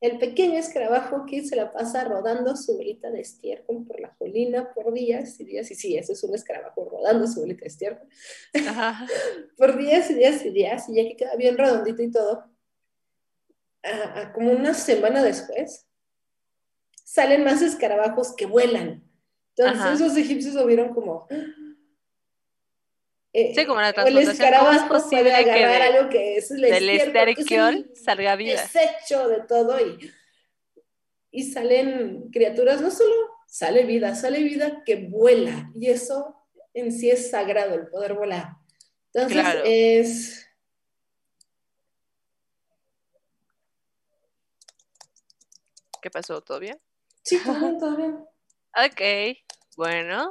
El 0.00 0.18
pequeño 0.18 0.58
escarabajo 0.58 1.24
que 1.26 1.42
se 1.42 1.56
la 1.56 1.72
pasa 1.72 2.04
rodando 2.04 2.54
su 2.54 2.76
bolita 2.76 3.10
de 3.10 3.20
estiércol 3.20 3.86
por 3.86 3.98
la 3.98 4.14
colina 4.16 4.72
por 4.74 4.92
días 4.92 5.40
y 5.40 5.44
días. 5.44 5.70
Y 5.70 5.74
sí, 5.74 5.96
ese 5.96 6.12
es 6.12 6.22
un 6.22 6.34
escarabajo 6.34 6.88
rodando 6.90 7.26
su 7.26 7.40
bolita 7.40 7.62
de 7.62 7.68
estiércol. 7.68 8.08
por 9.56 9.78
días 9.78 10.10
y 10.10 10.14
días 10.14 10.44
y 10.44 10.50
días. 10.50 10.88
Y 10.88 10.96
ya 10.96 11.02
que 11.04 11.16
queda 11.16 11.36
bien 11.36 11.56
redondito 11.56 12.02
y 12.02 12.10
todo, 12.10 12.44
como 14.34 14.52
una 14.52 14.74
semana 14.74 15.22
después, 15.22 15.86
salen 17.04 17.44
más 17.44 17.62
escarabajos 17.62 18.34
que 18.36 18.46
vuelan. 18.46 19.02
Entonces 19.56 20.00
esos 20.00 20.16
egipcios 20.16 20.54
lo 20.54 20.66
vieron 20.66 20.92
como... 20.92 21.26
eh, 23.38 23.52
Sí, 23.54 23.66
como 23.66 23.80
la 23.80 23.88
el 23.88 23.94
transmutación, 23.94 24.24
¿cómo 24.58 24.70
es 24.72 24.78
escarabajo 24.78 25.10
puede 25.10 25.44
que 25.44 25.50
agarrar 25.50 25.92
de- 25.92 25.98
algo 25.98 26.08
que 26.08 26.36
es 26.38 26.50
el 26.50 26.60
del 26.62 26.88
esterquiol 26.90 27.90
salga 27.94 28.36
desecho 28.36 29.28
de 29.28 29.40
todo 29.42 29.78
y, 29.78 30.10
y 31.30 31.42
salen 31.52 32.30
criaturas, 32.30 32.80
no 32.80 32.90
solo 32.90 33.14
sale 33.46 33.84
vida, 33.84 34.14
sale 34.14 34.42
vida 34.42 34.82
que 34.84 34.96
vuela 34.96 35.70
y 35.74 35.88
eso 35.90 36.34
en 36.72 36.92
sí 36.92 37.10
es 37.10 37.30
sagrado, 37.30 37.74
el 37.74 37.88
poder 37.88 38.14
volar. 38.14 38.56
Entonces 39.12 39.40
Claro. 39.42 39.62
es... 39.64 40.46
¿Qué 46.02 46.10
pasó? 46.10 46.40
¿Todo 46.40 46.60
bien? 46.60 46.78
Sí, 47.22 47.38
todo 47.44 47.58
bien, 47.58 47.78
todo 47.78 47.96
bien. 47.96 48.24
Ok, 48.78 49.38
bueno. 49.76 50.30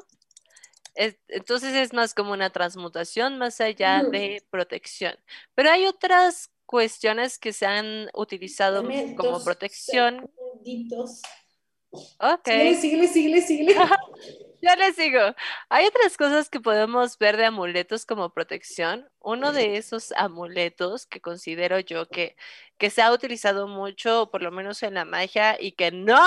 Es- 0.96 1.18
entonces 1.28 1.76
es 1.76 1.94
más 1.94 2.14
como 2.14 2.32
una 2.32 2.50
transmutación 2.50 3.38
más 3.38 3.60
allá 3.62 4.04
de 4.04 4.44
protección. 4.50 5.16
Pero 5.54 5.70
hay 5.72 5.86
otras 5.86 6.52
cuestiones 6.66 7.38
que 7.38 7.54
se 7.54 7.66
han 7.66 8.10
utilizado 8.14 8.82
Dame 8.82 9.14
como 9.16 9.44
protección. 9.44 10.30
segunditos. 10.36 11.22
Ok. 12.20 12.48
Síguele, 12.80 13.08
síguele, 13.08 13.42
síguele. 13.42 13.76
Ya 14.62 14.76
les 14.76 14.96
digo, 14.96 15.20
hay 15.70 15.86
otras 15.86 16.18
cosas 16.18 16.50
que 16.50 16.60
podemos 16.60 17.20
ver 17.20 17.38
de 17.38 17.46
amuletos 17.46 18.04
como 18.04 18.34
protección. 18.34 19.08
Uno 19.20 19.52
de 19.54 19.78
esos 19.78 20.12
amuletos 20.14 21.06
que 21.06 21.22
considero 21.22 21.80
yo 21.82 22.08
que, 22.10 22.36
que 22.80 22.90
se 22.90 23.04
ha 23.04 23.12
utilizado 23.12 23.68
mucho, 23.68 24.32
por 24.32 24.42
lo 24.42 24.50
menos 24.52 24.82
en 24.82 24.96
la 24.96 25.06
magia, 25.06 25.56
y 25.62 25.74
que 25.74 25.92
no, 25.92 26.18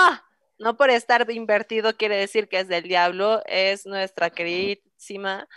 no 0.59 0.77
por 0.77 0.89
estar 0.89 1.29
invertido 1.31 1.95
quiere 1.97 2.17
decir 2.17 2.47
que 2.49 2.59
es 2.59 2.67
del 2.67 2.83
diablo, 2.83 3.41
es 3.45 3.85
nuestra 3.85 4.29
queridísima 4.29 5.47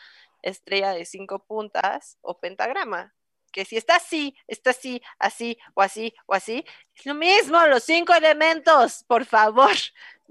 estrella 0.42 0.92
de 0.92 1.04
cinco 1.04 1.44
puntas 1.44 2.18
o 2.20 2.38
pentagrama. 2.38 3.14
Que 3.52 3.66
si 3.66 3.76
está 3.76 3.96
así, 3.96 4.34
está 4.46 4.70
así, 4.70 5.02
así 5.18 5.58
o 5.74 5.82
así 5.82 6.14
o 6.26 6.34
así, 6.34 6.64
es 6.94 7.04
lo 7.04 7.14
mismo, 7.14 7.66
los 7.66 7.82
cinco 7.84 8.14
elementos, 8.14 9.04
por 9.06 9.26
favor 9.26 9.76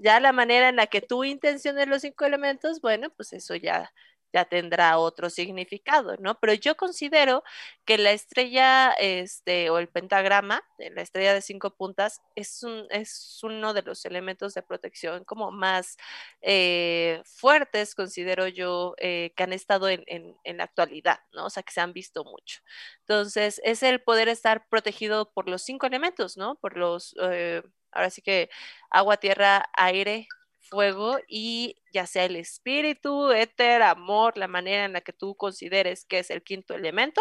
ya 0.02 0.20
la 0.20 0.32
manera 0.32 0.68
en 0.68 0.76
la 0.76 0.86
que 0.88 1.00
tú 1.00 1.24
intenciones 1.24 1.86
los 1.86 2.02
cinco 2.02 2.24
elementos, 2.24 2.80
bueno, 2.80 3.10
pues 3.10 3.32
eso 3.32 3.54
ya, 3.54 3.92
ya 4.32 4.44
tendrá 4.44 4.98
otro 4.98 5.30
significado, 5.30 6.16
¿no? 6.18 6.38
Pero 6.40 6.54
yo 6.54 6.76
considero 6.76 7.42
que 7.84 7.98
la 7.98 8.12
estrella, 8.12 8.92
este, 8.92 9.70
o 9.70 9.78
el 9.78 9.88
pentagrama, 9.88 10.62
de 10.78 10.90
la 10.90 11.02
estrella 11.02 11.34
de 11.34 11.42
cinco 11.42 11.76
puntas, 11.76 12.22
es, 12.34 12.62
un, 12.62 12.86
es 12.90 13.40
uno 13.42 13.74
de 13.74 13.82
los 13.82 14.04
elementos 14.04 14.54
de 14.54 14.62
protección 14.62 15.24
como 15.24 15.50
más 15.50 15.96
eh, 16.40 17.22
fuertes, 17.24 17.94
considero 17.94 18.48
yo, 18.48 18.94
eh, 18.98 19.32
que 19.36 19.42
han 19.42 19.52
estado 19.52 19.88
en, 19.88 20.04
en, 20.06 20.56
la 20.56 20.64
actualidad, 20.64 21.20
¿no? 21.32 21.46
O 21.46 21.50
sea, 21.50 21.62
que 21.62 21.72
se 21.72 21.80
han 21.80 21.92
visto 21.92 22.24
mucho. 22.24 22.60
Entonces, 23.00 23.60
es 23.64 23.82
el 23.82 24.00
poder 24.02 24.28
estar 24.28 24.68
protegido 24.68 25.32
por 25.32 25.48
los 25.48 25.62
cinco 25.62 25.86
elementos, 25.86 26.36
¿no? 26.36 26.56
Por 26.56 26.76
los, 26.76 27.14
eh, 27.22 27.62
ahora 27.90 28.10
sí 28.10 28.22
que 28.22 28.50
agua, 28.90 29.16
tierra, 29.18 29.64
aire, 29.74 30.28
fuego 30.72 31.18
y 31.28 31.76
ya 31.92 32.06
sea 32.06 32.24
el 32.24 32.36
espíritu, 32.36 33.30
éter, 33.30 33.82
amor, 33.82 34.38
la 34.38 34.48
manera 34.48 34.86
en 34.86 34.94
la 34.94 35.02
que 35.02 35.12
tú 35.12 35.34
consideres 35.34 36.06
que 36.06 36.20
es 36.20 36.30
el 36.30 36.42
quinto 36.42 36.74
elemento, 36.74 37.20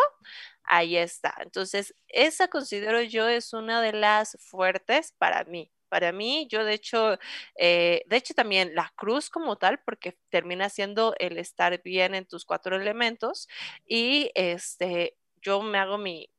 ahí 0.64 0.96
está. 0.96 1.36
Entonces, 1.42 1.94
esa 2.08 2.48
considero 2.48 3.02
yo 3.02 3.28
es 3.28 3.52
una 3.54 3.82
de 3.82 3.92
las 3.92 4.38
fuertes 4.40 5.14
para 5.18 5.44
mí. 5.44 5.70
Para 5.90 6.14
mí, 6.14 6.48
yo 6.50 6.64
de 6.64 6.74
hecho, 6.76 7.18
eh, 7.58 8.04
de 8.08 8.16
hecho 8.16 8.34
también 8.34 8.74
la 8.74 8.94
cruz 8.96 9.30
como 9.30 9.58
tal, 9.58 9.82
porque 9.84 10.18
termina 10.30 10.70
siendo 10.70 11.14
el 11.20 11.38
estar 11.38 11.82
bien 11.84 12.16
en 12.16 12.26
tus 12.26 12.46
cuatro 12.46 12.78
elementos 12.78 13.50
y 13.86 14.32
este, 14.36 15.18
yo 15.42 15.62
me 15.62 15.78
hago 15.78 15.98
mi, 15.98 16.30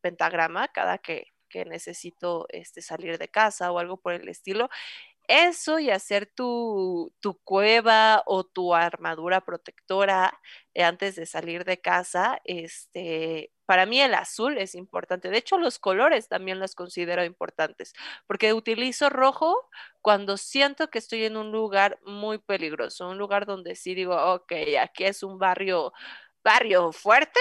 pentagrama 0.00 0.66
cada 0.68 0.98
que, 0.98 1.28
que 1.48 1.64
necesito 1.64 2.46
este, 2.48 2.82
salir 2.82 3.18
de 3.18 3.28
casa 3.28 3.70
o 3.70 3.78
algo 3.78 3.98
por 3.98 4.14
el 4.14 4.28
estilo. 4.28 4.68
Eso 5.28 5.78
y 5.80 5.90
hacer 5.90 6.26
tu, 6.26 7.12
tu 7.20 7.38
cueva 7.42 8.22
o 8.26 8.44
tu 8.44 8.74
armadura 8.74 9.40
protectora 9.44 10.40
eh, 10.74 10.84
antes 10.84 11.16
de 11.16 11.26
salir 11.26 11.64
de 11.64 11.80
casa, 11.80 12.40
este, 12.44 13.50
para 13.66 13.86
mí 13.86 14.00
el 14.00 14.14
azul 14.14 14.56
es 14.58 14.74
importante. 14.76 15.28
De 15.30 15.38
hecho, 15.38 15.58
los 15.58 15.78
colores 15.80 16.28
también 16.28 16.60
los 16.60 16.74
considero 16.76 17.24
importantes, 17.24 17.92
porque 18.28 18.52
utilizo 18.52 19.10
rojo 19.10 19.68
cuando 20.00 20.36
siento 20.36 20.90
que 20.90 20.98
estoy 20.98 21.24
en 21.24 21.36
un 21.36 21.50
lugar 21.50 21.98
muy 22.04 22.38
peligroso, 22.38 23.08
un 23.08 23.18
lugar 23.18 23.46
donde 23.46 23.74
sí 23.74 23.94
digo, 23.94 24.14
ok, 24.34 24.52
aquí 24.80 25.04
es 25.04 25.24
un 25.24 25.38
barrio, 25.38 25.92
barrio 26.44 26.92
fuerte, 26.92 27.40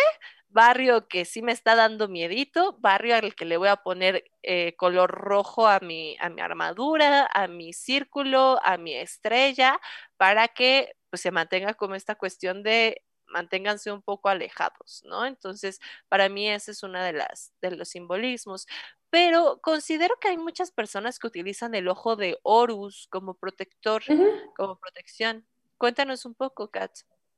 barrio 0.56 1.10
que 1.10 1.26
sí 1.26 1.42
me 1.42 1.52
está 1.52 1.76
dando 1.76 2.08
miedito, 2.08 2.78
barrio 2.80 3.18
al 3.18 3.36
que 3.36 3.44
le 3.44 3.58
voy 3.58 3.68
a 3.68 3.76
poner 3.76 4.24
eh, 4.42 4.74
color 4.78 5.12
rojo 5.12 5.68
a 5.68 5.82
mi, 5.82 6.16
a 6.22 6.30
mi 6.30 6.40
armadura, 6.40 7.30
a 7.34 7.48
mi 7.48 7.74
círculo, 7.74 8.58
a 8.64 8.78
mi 8.78 8.96
estrella, 8.96 9.82
para 10.16 10.48
que 10.48 10.96
pues, 11.10 11.22
se 11.22 11.32
mantenga 11.32 11.74
como 11.74 11.96
esta 11.96 12.16
cuestión 12.16 12.64
de 12.64 13.04
manténganse 13.28 13.92
un 13.92 14.02
poco 14.02 14.30
alejados, 14.30 15.04
¿no? 15.04 15.26
Entonces, 15.26 15.82
para 16.08 16.30
mí 16.30 16.50
ese 16.50 16.72
es 16.72 16.84
uno 16.84 17.04
de, 17.04 17.12
las, 17.12 17.52
de 17.62 17.72
los 17.72 17.90
simbolismos. 17.90 18.66
Pero 19.10 19.60
considero 19.62 20.16
que 20.22 20.30
hay 20.30 20.38
muchas 20.38 20.72
personas 20.72 21.20
que 21.20 21.28
utilizan 21.28 21.76
el 21.76 21.90
ojo 21.90 22.16
de 22.16 22.40
Horus 22.44 23.08
como 23.12 23.34
protector, 23.34 24.04
uh 24.08 24.14
-huh. 24.14 24.54
como 24.56 24.80
protección. 24.80 25.46
Cuéntanos 25.78 26.26
un 26.26 26.34
poco, 26.34 26.72
Kat. 26.72 26.92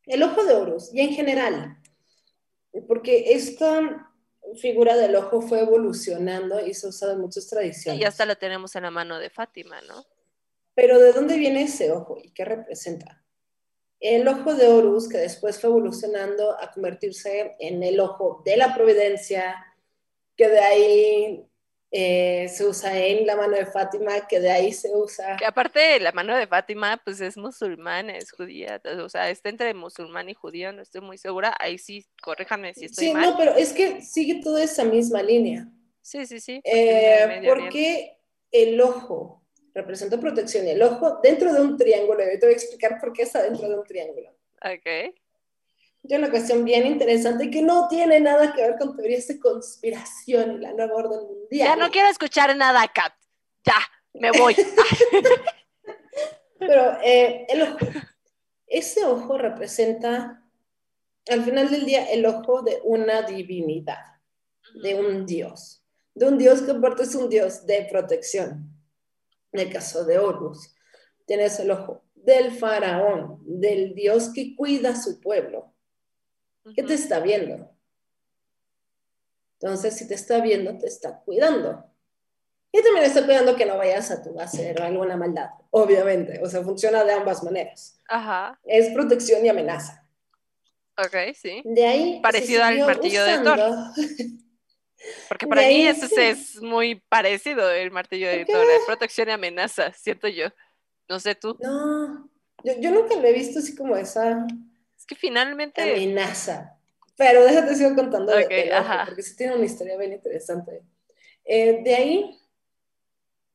El 0.05 0.21
ojo 0.21 0.43
de 0.43 0.53
Horus, 0.53 0.93
y 0.93 1.01
en 1.01 1.13
general, 1.15 1.81
porque 2.87 3.33
esta 3.33 4.11
figura 4.61 4.95
del 4.95 5.15
ojo 5.15 5.41
fue 5.41 5.61
evolucionando 5.61 6.65
y 6.65 6.73
se 6.73 6.87
usa 6.87 7.13
en 7.13 7.19
muchas 7.19 7.47
tradiciones. 7.47 8.01
Y 8.01 8.05
hasta 8.05 8.25
la 8.25 8.35
tenemos 8.35 8.75
en 8.75 8.83
la 8.83 8.91
mano 8.91 9.19
de 9.19 9.29
Fátima, 9.29 9.81
¿no? 9.81 10.05
Pero 10.73 10.99
¿de 10.99 11.11
dónde 11.11 11.37
viene 11.37 11.63
ese 11.63 11.91
ojo 11.91 12.17
y 12.21 12.31
qué 12.31 12.45
representa? 12.45 13.23
El 13.99 14.27
ojo 14.27 14.53
de 14.53 14.67
Horus, 14.67 15.09
que 15.09 15.17
después 15.17 15.59
fue 15.59 15.71
evolucionando 15.71 16.51
a 16.59 16.71
convertirse 16.71 17.55
en 17.59 17.81
el 17.81 17.99
ojo 17.99 18.43
de 18.45 18.57
la 18.57 18.75
providencia, 18.75 19.55
que 20.35 20.47
de 20.47 20.59
ahí 20.59 21.47
eh, 21.99 22.47
se 22.47 22.63
usa 22.63 22.95
en 22.95 23.25
la 23.25 23.35
mano 23.35 23.57
de 23.57 23.65
Fátima, 23.65 24.27
que 24.27 24.39
de 24.39 24.51
ahí 24.51 24.71
se 24.71 24.95
usa. 24.95 25.35
Que 25.35 25.45
aparte 25.47 25.99
la 25.99 26.11
mano 26.11 26.37
de 26.37 26.45
Fátima, 26.45 27.01
pues 27.03 27.19
es 27.21 27.37
musulmana, 27.37 28.15
es 28.15 28.31
judía, 28.31 28.79
o 29.03 29.09
sea, 29.09 29.31
está 29.31 29.49
entre 29.49 29.73
musulmán 29.73 30.29
y 30.29 30.35
judío, 30.35 30.71
no 30.71 30.83
estoy 30.83 31.01
muy 31.01 31.17
segura. 31.17 31.55
Ahí 31.59 31.79
sí, 31.79 32.05
corríjanme 32.21 32.75
si 32.75 32.85
estoy 32.85 33.07
sí, 33.07 33.13
mal. 33.13 33.23
Sí, 33.23 33.29
no, 33.31 33.37
pero 33.37 33.55
es 33.55 33.73
que 33.73 34.03
sigue 34.03 34.41
toda 34.43 34.63
esa 34.63 34.83
misma 34.83 35.23
línea. 35.23 35.67
Sí, 36.03 36.27
sí, 36.27 36.39
sí. 36.39 36.61
Eh, 36.63 37.41
porque 37.47 38.19
el 38.51 38.79
ojo 38.79 39.43
representa 39.73 40.19
protección 40.19 40.67
y 40.67 40.69
el 40.69 40.83
ojo 40.83 41.19
dentro 41.23 41.51
de 41.51 41.61
un 41.61 41.77
triángulo, 41.77 42.23
y 42.31 42.37
te 42.37 42.45
voy 42.45 42.53
a 42.53 42.57
explicar 42.57 42.99
por 43.01 43.11
qué 43.11 43.23
está 43.23 43.41
dentro 43.41 43.67
de 43.67 43.75
un 43.75 43.83
triángulo. 43.83 44.29
Ok. 44.61 45.15
Hay 46.03 46.15
una 46.15 46.29
cuestión 46.29 46.63
bien 46.63 46.87
interesante 46.87 47.49
que 47.49 47.61
no 47.61 47.87
tiene 47.87 48.19
nada 48.19 48.53
que 48.53 48.61
ver 48.61 48.77
con 48.77 48.95
teorías 48.95 49.27
de 49.27 49.39
conspiración 49.39 50.53
y 50.53 50.57
la 50.59 50.73
nueva 50.73 50.95
orden 50.95 51.27
mundial. 51.27 51.67
Ya 51.67 51.75
no 51.75 51.91
quiero 51.91 52.09
escuchar 52.09 52.55
nada, 52.55 52.87
Kat. 52.87 53.13
Ya, 53.65 53.75
me 54.13 54.31
voy. 54.31 54.55
Pero 56.59 56.97
eh, 57.03 57.45
el 57.49 57.61
ojo, 57.61 57.77
ese 58.67 59.05
ojo 59.05 59.37
representa, 59.37 60.43
al 61.29 61.43
final 61.43 61.69
del 61.69 61.85
día, 61.85 62.11
el 62.11 62.25
ojo 62.25 62.61
de 62.61 62.79
una 62.83 63.21
divinidad, 63.21 64.03
de 64.81 64.95
un 64.95 65.25
dios, 65.25 65.83
de 66.13 66.27
un 66.27 66.37
dios 66.37 66.61
que 66.61 66.71
aparte 66.71 67.03
es 67.03 67.15
un 67.15 67.29
dios 67.29 67.65
de 67.65 67.87
protección. 67.89 68.73
En 69.51 69.61
el 69.61 69.71
caso 69.71 70.05
de 70.05 70.19
Horus, 70.19 70.73
tienes 71.25 71.59
el 71.59 71.71
ojo 71.71 72.03
del 72.15 72.51
faraón, 72.51 73.41
del 73.45 73.93
dios 73.93 74.31
que 74.33 74.55
cuida 74.55 74.89
a 74.89 75.01
su 75.01 75.21
pueblo. 75.21 75.73
¿Qué 76.75 76.83
te 76.83 76.93
está 76.93 77.19
viendo? 77.19 77.71
Entonces, 79.59 79.95
si 79.95 80.07
te 80.07 80.13
está 80.13 80.39
viendo, 80.41 80.77
te 80.77 80.87
está 80.87 81.19
cuidando. 81.19 81.83
Y 82.71 82.83
también 82.83 83.05
está 83.05 83.25
cuidando 83.25 83.55
que 83.55 83.65
no 83.65 83.77
vayas 83.77 84.11
a 84.11 84.21
tu 84.21 84.39
hacer 84.39 84.81
alguna 84.81 85.17
maldad, 85.17 85.49
obviamente. 85.71 86.39
O 86.43 86.49
sea, 86.49 86.61
funciona 86.61 87.03
de 87.03 87.13
ambas 87.13 87.43
maneras. 87.43 87.99
Ajá. 88.07 88.59
Es 88.63 88.93
protección 88.93 89.45
y 89.45 89.49
amenaza. 89.49 90.05
Ok, 90.97 91.33
sí. 91.35 91.61
De 91.65 91.85
ahí. 91.85 92.19
Parecido 92.21 92.63
al 92.63 92.79
martillo 92.79 93.23
usando... 93.23 93.51
de 93.51 93.57
Thor. 93.57 93.77
Porque 95.27 95.47
para 95.47 95.61
mí 95.61 95.87
eso 95.87 96.07
sí. 96.07 96.15
es 96.17 96.61
muy 96.61 96.95
parecido 96.95 97.71
el 97.71 97.91
martillo 97.91 98.27
de 98.29 98.45
Thor, 98.45 98.65
protección 98.85 99.29
y 99.29 99.31
amenaza, 99.31 99.93
siento 99.93 100.27
yo. 100.27 100.47
No 101.07 101.19
sé 101.19 101.35
tú. 101.35 101.55
No, 101.61 102.29
yo, 102.63 102.73
yo 102.79 102.91
nunca 102.91 103.15
lo 103.15 103.23
he 103.23 103.33
visto 103.33 103.59
así 103.59 103.75
como 103.75 103.95
esa 103.95 104.31
es 104.31 104.53
que 105.07 105.15
finalmente. 105.15 105.81
Amenaza. 105.81 106.77
Pero 107.15 107.43
déjate 107.43 107.75
sigo 107.75 107.95
contando 107.95 108.31
okay, 108.31 108.69
de, 108.69 108.75
de 108.75 108.81
porque 109.05 109.23
sí 109.23 109.35
tiene 109.35 109.55
una 109.55 109.65
historia 109.65 109.97
bien 109.97 110.13
interesante. 110.13 110.83
Eh, 111.45 111.81
de 111.83 111.95
ahí, 111.95 112.39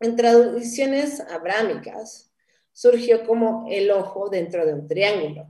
en 0.00 0.16
tradiciones 0.16 1.20
abrámicas, 1.20 2.32
surgió 2.72 3.24
como 3.24 3.66
el 3.70 3.90
ojo 3.90 4.28
dentro 4.28 4.66
de 4.66 4.74
un 4.74 4.88
triángulo, 4.88 5.48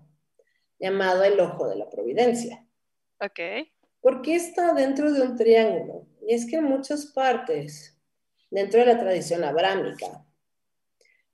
llamado 0.79 1.25
el 1.25 1.41
ojo 1.41 1.69
de 1.69 1.77
la 1.77 1.89
providencia. 1.89 2.67
Ok. 3.21 3.41
¿Por 4.01 4.21
qué 4.21 4.35
está 4.35 4.75
dentro 4.75 5.13
de 5.13 5.23
un 5.23 5.37
triángulo? 5.37 6.07
Y 6.27 6.35
es 6.35 6.45
que 6.45 6.57
en 6.57 6.65
muchas 6.65 7.07
partes, 7.07 7.97
dentro 8.51 8.81
de 8.81 8.87
la 8.87 8.99
tradición 8.99 9.45
abrámica, 9.45 10.27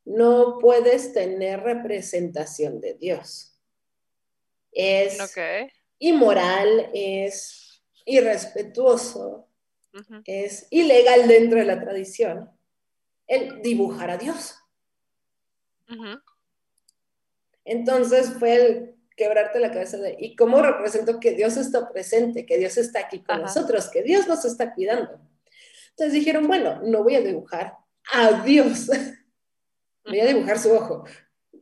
no 0.04 0.58
puedes 0.58 1.12
tener 1.12 1.60
representación 1.60 2.80
de 2.80 2.94
Dios. 2.94 3.47
Es 4.72 5.18
inmoral, 5.98 6.90
es 6.94 7.82
irrespetuoso, 8.04 9.48
es 10.24 10.66
ilegal 10.70 11.26
dentro 11.26 11.58
de 11.58 11.64
la 11.64 11.80
tradición 11.80 12.50
el 13.26 13.60
dibujar 13.62 14.10
a 14.10 14.16
Dios. 14.16 14.56
Entonces 17.64 18.32
fue 18.38 18.54
el 18.54 18.94
quebrarte 19.14 19.58
la 19.58 19.72
cabeza 19.72 19.98
de, 19.98 20.16
¿y 20.18 20.36
cómo 20.36 20.62
represento 20.62 21.20
que 21.20 21.32
Dios 21.32 21.56
está 21.56 21.90
presente, 21.92 22.46
que 22.46 22.56
Dios 22.56 22.78
está 22.78 23.00
aquí 23.00 23.22
con 23.22 23.42
nosotros, 23.42 23.88
que 23.90 24.02
Dios 24.02 24.26
nos 24.26 24.44
está 24.44 24.74
cuidando? 24.74 25.20
Entonces 25.90 26.12
dijeron, 26.12 26.46
bueno, 26.46 26.80
no 26.82 27.02
voy 27.02 27.16
a 27.16 27.20
dibujar 27.20 27.74
a 28.12 28.42
Dios, 28.42 28.86
voy 30.04 30.20
a 30.20 30.26
dibujar 30.26 30.58
su 30.58 30.72
ojo. 30.72 31.04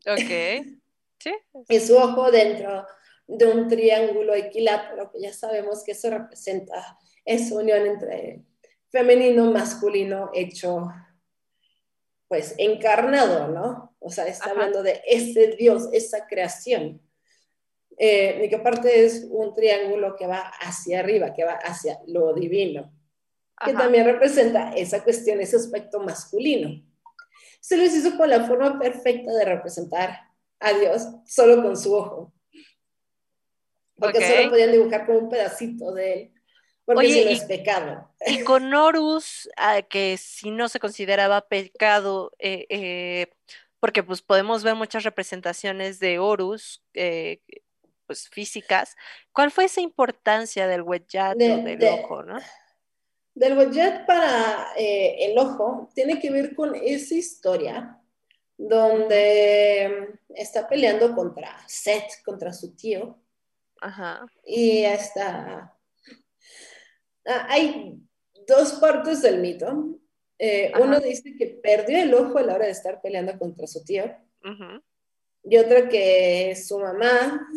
Ok. 0.07 0.76
Sí. 1.19 1.33
Y 1.69 1.81
su 1.81 1.97
ojo 1.97 2.31
dentro 2.31 2.87
de 3.27 3.47
un 3.47 3.69
triángulo 3.69 4.35
equilátero, 4.35 5.11
que 5.11 5.21
ya 5.21 5.33
sabemos 5.33 5.83
que 5.83 5.93
eso 5.93 6.11
representa 6.11 6.99
esa 7.25 7.55
unión 7.57 7.87
entre 7.87 8.45
femenino, 8.91 9.51
masculino, 9.51 10.31
hecho, 10.33 10.89
pues 12.29 12.55
encarnado, 12.59 13.49
¿no? 13.49 13.97
O 13.99 14.11
sea, 14.11 14.27
está 14.27 14.51
hablando 14.51 14.83
de 14.83 15.03
ese 15.07 15.57
Dios, 15.59 15.89
esa 15.93 16.27
creación. 16.27 17.03
Eh, 17.99 18.43
y 18.45 18.49
que 18.49 18.57
aparte 18.57 19.05
es 19.05 19.27
un 19.31 19.55
triángulo 19.55 20.17
que 20.17 20.27
va 20.27 20.53
hacia 20.61 21.01
arriba, 21.01 21.33
que 21.33 21.45
va 21.45 21.55
hacia 21.55 21.99
lo 22.07 22.35
divino, 22.35 22.93
que 23.65 23.73
también 23.73 24.05
representa 24.05 24.73
esa 24.75 25.03
cuestión, 25.03 25.41
ese 25.41 25.57
aspecto 25.57 26.01
masculino. 26.01 26.83
Se 27.61 27.77
les 27.77 27.95
hizo 27.95 28.17
con 28.17 28.29
la 28.29 28.45
forma 28.45 28.79
perfecta 28.79 29.33
de 29.33 29.45
representar 29.47 30.26
a 30.61 30.73
Dios 30.73 31.03
solo 31.27 31.63
con 31.63 31.77
su 31.77 31.95
ojo. 31.95 32.33
Porque 33.99 34.27
solo 34.27 34.51
podían 34.51 34.73
dibujar 34.73 35.07
con 35.07 35.17
un 35.17 35.29
pedacito 35.29 35.93
de 35.93 36.13
él. 36.13 36.33
Porque 36.85 37.13
si 37.13 37.25
no 37.25 37.31
es 37.31 37.45
pecado. 37.45 38.11
Y 38.27 38.45
con 38.45 38.73
Horus, 38.73 39.49
que 39.89 40.17
si 40.19 40.53
no 40.53 40.69
se 40.69 40.79
consideraba 40.79 41.41
pecado, 41.41 42.33
eh, 42.39 42.67
eh, 42.69 43.27
porque 43.81 44.05
pues 44.05 44.23
podemos 44.23 44.63
ver 44.63 44.77
muchas 44.77 45.03
representaciones 45.03 45.99
de 45.99 46.21
Horus, 46.21 46.85
eh, 46.95 47.41
pues 48.07 48.29
físicas. 48.29 48.97
¿Cuál 49.33 49.51
fue 49.51 49.65
esa 49.65 49.81
importancia 49.81 50.69
del 50.69 50.83
huellat 50.83 51.37
del 51.37 51.85
ojo, 51.89 52.23
no? 52.23 52.39
Del 53.35 53.59
huellat 53.59 54.07
para 54.07 54.69
el 54.77 55.37
ojo 55.39 55.91
tiene 55.93 56.21
que 56.21 56.31
ver 56.31 56.55
con 56.55 56.77
esa 56.77 57.15
historia 57.17 58.01
donde 58.57 60.19
está 60.29 60.69
peleando 60.69 61.15
contra 61.15 61.57
Seth, 61.67 62.23
contra 62.25 62.53
su 62.53 62.75
tío. 62.75 63.19
Ajá. 63.81 64.27
Y 64.45 64.85
está... 64.85 65.73
Ah, 67.27 67.47
hay 67.49 68.01
dos 68.47 68.75
partes 68.75 69.23
del 69.23 69.41
mito. 69.41 69.99
Eh, 70.39 70.73
uno 70.81 71.01
dice 71.01 71.35
que 71.37 71.47
perdió 71.63 72.03
el 72.03 72.15
ojo 72.15 72.39
a 72.39 72.43
la 72.43 72.55
hora 72.55 72.67
de 72.67 72.73
estar 72.73 73.01
peleando 73.01 73.39
contra 73.39 73.67
su 73.67 73.85
tío. 73.85 74.05
Y 75.43 75.57
otro 75.57 75.89
que 75.89 76.55
su 76.57 76.79
mamá 76.79 77.49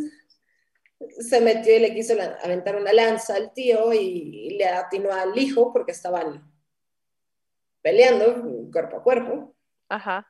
se 1.20 1.42
metió 1.42 1.76
y 1.76 1.80
le 1.80 1.94
quiso 1.94 2.14
aventar 2.44 2.76
una 2.76 2.92
lanza 2.94 3.36
al 3.36 3.54
tío 3.54 3.94
y 3.94 4.58
le 4.58 4.66
atinó 4.68 5.12
al 5.12 5.38
hijo 5.38 5.72
porque 5.72 5.92
estaban 5.92 6.52
peleando 7.82 8.44
cuerpo 8.72 8.98
a 8.98 9.04
cuerpo. 9.04 9.56
Ajá. 9.88 10.29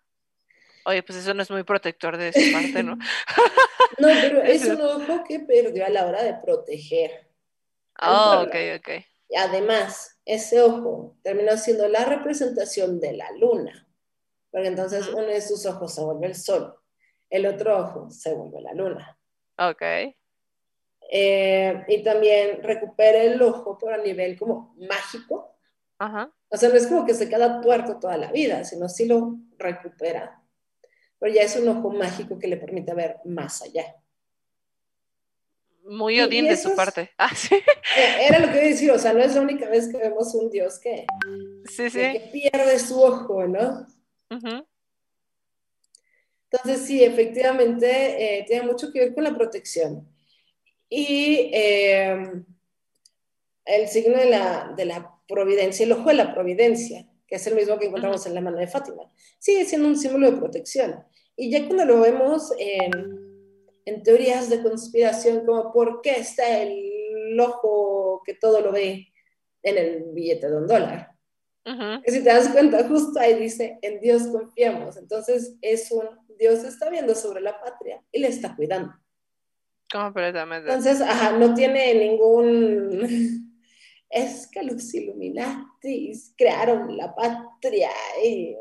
Oye, 0.86 1.04
pues 1.04 1.20
eso 1.20 1.34
no 1.34 1.44
es 1.44 1.52
muy 1.52 1.64
protector 1.64 2.18
de 2.18 2.34
su 2.34 2.52
parte, 2.52 2.84
¿no? 2.84 2.96
no, 3.98 4.08
pero 4.08 4.42
es 4.44 4.66
un 4.66 4.82
ojo 4.82 5.24
que 5.28 5.40
perdió 5.40 5.86
a 5.86 5.90
la 5.90 6.06
hora 6.06 6.24
de 6.24 6.36
proteger. 6.36 7.28
Oh, 8.02 8.46
ok, 8.46 8.56
ok. 8.78 8.90
Y 9.30 9.36
además, 9.36 10.20
ese 10.26 10.62
ojo 10.62 11.18
terminó 11.22 11.56
siendo 11.58 11.88
la 11.88 12.06
representación 12.06 13.00
de 13.00 13.14
la 13.14 13.32
luna, 13.34 13.88
porque 14.52 14.68
entonces 14.68 15.08
uno 15.10 15.28
de 15.28 15.42
sus 15.42 15.66
ojos 15.66 15.94
se 15.94 16.02
vuelve 16.02 16.28
el 16.28 16.36
sol, 16.36 16.76
el 17.30 17.46
otro 17.46 17.78
ojo 17.78 18.10
se 18.10 18.34
vuelve 18.34 18.62
la 18.62 18.74
luna. 18.74 19.18
Ok. 19.58 19.82
Eh, 21.12 21.86
y 21.88 22.04
también 22.04 22.62
recupera 22.64 23.22
el 23.24 23.42
ojo 23.42 23.78
por 23.78 23.94
a 23.94 23.98
nivel 23.98 24.38
como 24.38 24.76
mágico. 24.78 25.56
Ajá. 25.98 26.32
O 26.50 26.58
sea, 26.58 26.70
no 26.70 26.76
es 26.76 26.88
como 26.88 27.06
que 27.06 27.14
se 27.14 27.30
queda 27.30 27.62
tuerto 27.62 28.00
toda 28.00 28.18
la 28.18 28.32
vida, 28.32 28.64
sino 28.64 28.88
sí 28.88 29.06
lo 29.06 29.38
recupera. 29.58 30.39
Pero 31.20 31.34
ya 31.34 31.44
es 31.44 31.56
un 31.56 31.68
ojo 31.68 31.92
mágico 31.92 32.40
que 32.40 32.48
le 32.48 32.58
permite 32.58 32.94
ver 32.94 33.18
más 33.26 33.62
allá. 33.62 33.96
Muy 35.84 36.20
odín 36.22 36.46
de 36.46 36.56
su 36.56 36.76
parte. 36.76 37.12
Ah, 37.18 37.36
sí. 37.36 37.56
Eh, 37.56 38.28
era 38.28 38.40
lo 38.40 38.48
que 38.48 38.54
iba 38.54 38.66
a 38.66 38.70
decir, 38.70 38.92
o 38.92 39.00
sea, 39.00 39.14
no 39.14 39.20
es 39.20 39.36
la 39.36 39.42
única 39.42 39.68
vez 39.68 39.90
que 39.90 39.98
vemos 39.98 40.34
un 40.36 40.50
dios 40.50 40.80
que, 40.80 41.06
sí, 41.66 41.90
sí. 41.90 42.00
que 42.00 42.30
pierde 42.32 42.80
su 42.80 43.02
ojo, 43.02 43.48
¿no? 43.48 43.86
Entonces, 46.52 46.86
sí, 46.86 47.04
efectivamente, 47.04 48.40
eh, 48.40 48.46
tiene 48.48 48.66
mucho 48.66 48.92
que 48.92 49.00
ver 49.00 49.14
con 49.14 49.24
la 49.24 49.36
protección. 49.36 50.08
Y 50.88 51.50
em, 51.54 52.46
el 53.66 53.88
signo 53.88 54.18
de 54.18 54.30
la, 54.30 54.74
de 54.76 54.86
la 54.86 55.16
providencia, 55.28 55.86
el 55.86 55.92
ojo 55.92 56.10
de 56.10 56.16
la 56.16 56.34
providencia, 56.34 57.06
que 57.30 57.36
es 57.36 57.48
el 57.48 57.56
mismo 57.56 57.78
que 57.78 57.86
encontramos 57.86 58.26
en 58.26 58.34
la 58.34 58.42
mano 58.42 58.58
de 58.58 58.68
Fátima, 58.68 59.04
sigue 59.38 59.66
siendo 59.66 59.88
un 59.88 59.98
símbolo 59.98 60.32
de 60.32 60.38
protección. 60.38 61.04
Y 61.36 61.52
ya 61.52 61.66
cuando 61.68 61.86
lo 61.86 62.02
vemos 62.02 62.52
en 62.58 63.30
en 63.90 64.04
teorías 64.04 64.50
de 64.50 64.62
conspiración 64.62 65.46
como 65.46 65.72
por 65.72 66.02
qué 66.02 66.12
está 66.12 66.62
el 66.62 67.40
ojo 67.40 68.22
que 68.26 68.36
todo 68.36 68.62
lo 68.62 68.72
ve 68.72 69.08
en 69.64 69.78
el 69.78 70.04
billete 70.14 70.50
de 70.50 70.58
un 70.58 70.68
dólar. 70.68 71.12
Y 71.66 72.12
si 72.12 72.24
te 72.24 72.30
das 72.30 72.50
cuenta, 72.50 72.88
justo 72.88 73.20
ahí 73.20 73.36
dice, 73.36 73.78
en 73.84 74.00
Dios 74.00 74.28
confiamos. 74.28 74.98
Entonces 74.98 75.56
es 75.62 75.92
un, 75.92 76.04
Dios 76.40 76.64
está 76.64 76.90
viendo 76.90 77.14
sobre 77.14 77.42
la 77.42 77.60
patria 77.62 78.02
y 78.12 78.20
le 78.20 78.28
está 78.28 78.56
cuidando. 78.56 78.92
Completamente. 79.92 80.68
Entonces, 80.68 81.02
ajá, 81.02 81.38
no 81.38 81.54
tiene 81.54 81.94
ningún... 81.94 83.49
Es 84.10 84.48
que 84.52 84.64
los 84.64 84.94
Illuminatis 84.94 86.34
crearon 86.36 86.98
la 86.98 87.14
patria 87.14 87.92
y 88.24 88.56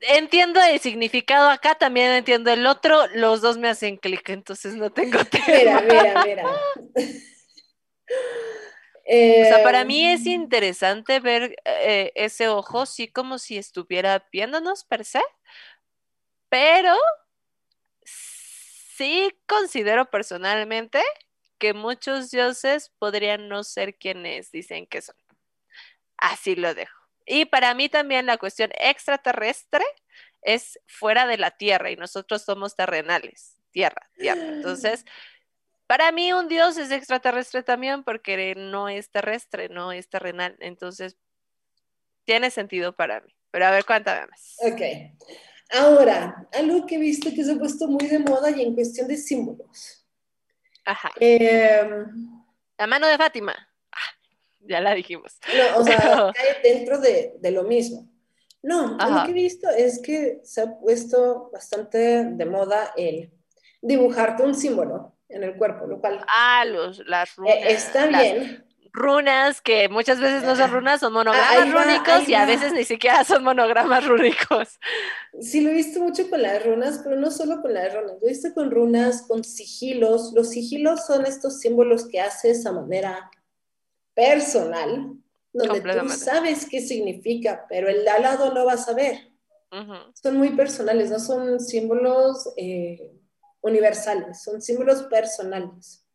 entiendo 0.00 0.60
el 0.62 0.78
significado 0.80 1.48
acá, 1.48 1.74
también 1.74 2.10
entiendo 2.12 2.50
el 2.50 2.66
otro, 2.66 3.06
los 3.14 3.40
dos 3.40 3.56
me 3.56 3.68
hacen 3.68 3.96
clic, 3.96 4.28
entonces 4.28 4.74
no 4.76 4.92
tengo 4.92 5.18
Mira, 5.46 5.80
mira, 5.80 6.24
mira. 6.24 6.44
o 9.06 9.44
sea, 9.44 9.62
para 9.62 9.84
mí 9.84 10.06
es 10.06 10.26
em, 10.26 10.32
interesante 10.32 11.20
ver 11.20 11.56
eh, 11.64 12.12
ese 12.14 12.48
ojo, 12.48 12.84
sí, 12.86 13.08
como 13.08 13.38
si 13.38 13.56
estuviera 13.56 14.26
viéndonos 14.30 14.84
per 14.84 15.04
se, 15.04 15.22
pero 16.48 16.96
sí 18.04 19.32
considero 19.46 20.10
personalmente 20.10 21.02
que 21.58 21.74
muchos 21.74 22.30
dioses 22.30 22.92
podrían 22.98 23.48
no 23.48 23.64
ser 23.64 23.96
quienes 23.96 24.50
dicen 24.50 24.86
que 24.86 25.02
son. 25.02 25.16
Así 26.16 26.56
lo 26.56 26.74
dejo. 26.74 26.98
Y 27.26 27.46
para 27.46 27.74
mí 27.74 27.88
también 27.88 28.26
la 28.26 28.36
cuestión 28.36 28.70
extraterrestre 28.78 29.84
es 30.42 30.78
fuera 30.86 31.26
de 31.26 31.38
la 31.38 31.50
Tierra 31.50 31.90
y 31.90 31.96
nosotros 31.96 32.42
somos 32.42 32.76
terrenales, 32.76 33.56
Tierra, 33.70 34.10
Tierra. 34.16 34.42
Entonces, 34.48 35.04
para 35.86 36.12
mí 36.12 36.32
un 36.32 36.48
Dios 36.48 36.76
es 36.76 36.90
extraterrestre 36.90 37.62
también 37.62 38.04
porque 38.04 38.54
no 38.56 38.88
es 38.88 39.10
terrestre, 39.10 39.68
no 39.68 39.92
es 39.92 40.08
terrenal. 40.08 40.56
Entonces, 40.60 41.16
tiene 42.24 42.50
sentido 42.50 42.94
para 42.94 43.20
mí. 43.20 43.34
Pero 43.50 43.66
a 43.66 43.70
ver, 43.70 43.84
cuéntame 43.84 44.26
más. 44.26 44.56
Ok. 44.60 44.80
Ahora, 45.70 46.48
algo 46.52 46.86
que 46.86 46.96
he 46.96 46.98
visto 46.98 47.30
que 47.34 47.44
se 47.44 47.52
ha 47.52 47.58
puesto 47.58 47.86
muy 47.86 48.06
de 48.06 48.18
moda 48.18 48.50
y 48.50 48.62
en 48.62 48.74
cuestión 48.74 49.08
de 49.08 49.16
símbolos. 49.16 50.03
Ajá. 50.84 51.10
Em, 51.20 52.06
la 52.78 52.86
mano 52.86 53.06
de 53.06 53.16
Fátima 53.16 53.54
ya 54.66 54.80
la 54.80 54.94
dijimos. 54.94 55.38
No, 55.56 55.80
o 55.80 55.84
sea, 55.84 55.96
cae 56.34 56.62
dentro 56.62 56.98
de, 56.98 57.34
de, 57.38 57.50
lo 57.50 57.64
mismo. 57.64 58.08
No, 58.62 58.96
lo 58.96 59.24
que 59.24 59.30
he 59.30 59.34
visto 59.34 59.68
es 59.68 60.00
que 60.00 60.40
se 60.42 60.62
ha 60.62 60.78
puesto 60.78 61.50
bastante 61.52 62.24
de 62.24 62.46
moda 62.46 62.92
el 62.96 63.30
dibujarte 63.82 64.42
un 64.42 64.54
símbolo 64.54 65.18
en 65.28 65.42
el 65.42 65.56
cuerpo, 65.56 65.86
lo 65.86 66.00
cual... 66.00 66.24
Ah, 66.28 66.64
los, 66.64 67.06
las 67.06 67.36
runas. 67.36 67.56
está 67.66 68.06
bien. 68.06 68.63
Runas, 68.94 69.60
que 69.60 69.88
muchas 69.88 70.20
veces 70.20 70.44
no 70.44 70.54
son 70.54 70.70
runas, 70.70 71.00
son 71.00 71.12
monogramas 71.12 71.70
rúnicos 71.70 72.28
y 72.28 72.34
a 72.34 72.46
veces 72.46 72.72
ni 72.72 72.84
siquiera 72.84 73.24
son 73.24 73.42
monogramas 73.42 74.06
rúnicos. 74.06 74.78
Sí, 75.40 75.60
lo 75.60 75.70
he 75.70 75.74
visto 75.74 76.00
mucho 76.00 76.30
con 76.30 76.40
las 76.40 76.64
runas, 76.64 77.00
pero 77.02 77.16
no 77.16 77.30
solo 77.32 77.60
con 77.60 77.74
las 77.74 77.92
runas, 77.92 78.12
lo 78.20 78.26
he 78.26 78.30
visto 78.30 78.54
con 78.54 78.70
runas, 78.70 79.22
con 79.22 79.42
sigilos. 79.42 80.32
Los 80.32 80.50
sigilos 80.50 81.04
son 81.06 81.26
estos 81.26 81.60
símbolos 81.60 82.06
que 82.06 82.20
haces 82.20 82.64
a 82.66 82.72
manera 82.72 83.30
personal, 84.14 85.16
donde 85.52 85.80
tú 85.80 86.08
sabes 86.08 86.66
qué 86.70 86.80
significa, 86.80 87.66
pero 87.68 87.88
el 87.88 88.04
de 88.04 88.10
al 88.10 88.22
lado 88.22 88.54
no 88.54 88.64
va 88.64 88.74
a 88.74 88.78
saber. 88.78 89.32
Son 90.14 90.36
muy 90.36 90.50
personales, 90.50 91.10
no 91.10 91.18
son 91.18 91.58
símbolos 91.58 92.48
eh, 92.56 93.10
universales, 93.60 94.40
son 94.40 94.62
símbolos 94.62 95.02
personales. 95.04 96.06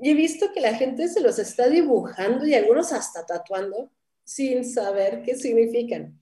Y 0.00 0.10
he 0.10 0.14
visto 0.14 0.52
que 0.52 0.60
la 0.60 0.74
gente 0.74 1.08
se 1.08 1.20
los 1.20 1.38
está 1.38 1.68
dibujando 1.68 2.46
y 2.46 2.54
algunos 2.54 2.92
hasta 2.92 3.24
tatuando 3.24 3.90
sin 4.24 4.64
saber 4.64 5.22
qué 5.22 5.36
significan. 5.36 6.20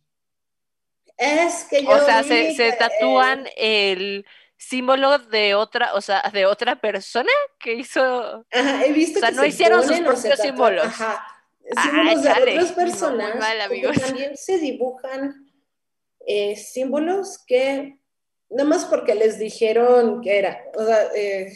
Es 1.16 1.64
que 1.64 1.82
yo. 1.82 1.90
O 1.90 2.04
sea, 2.04 2.22
se, 2.22 2.72
tatúan 2.78 3.46
el 3.56 4.24
símbolo 4.56 5.18
de 5.18 5.54
otra, 5.54 5.94
o 5.94 6.00
sea, 6.00 6.22
de 6.32 6.46
otra 6.46 6.80
persona 6.80 7.30
que 7.58 7.74
hizo. 7.74 8.44
Ajá, 8.50 8.84
he 8.84 8.92
visto 8.92 9.18
o 9.18 9.20
sea, 9.20 9.30
no 9.30 9.44
hicieron 9.44 9.82
sus 9.82 9.98
propios 10.00 10.38
símbolos. 10.38 10.86
Ajá. 10.86 11.26
Símbolos 11.82 12.22
de 12.22 12.30
otras 12.30 12.72
personas. 12.72 13.38
también 14.00 14.36
se 14.36 14.58
dibujan 14.58 15.50
eh, 16.26 16.56
símbolos 16.56 17.38
que 17.46 17.98
nada 18.50 18.68
más 18.68 18.84
porque 18.84 19.14
les 19.14 19.38
dijeron 19.38 20.20
que 20.20 20.38
era. 20.38 20.64
O 20.76 20.84
sea, 20.84 21.08
eh, 21.14 21.52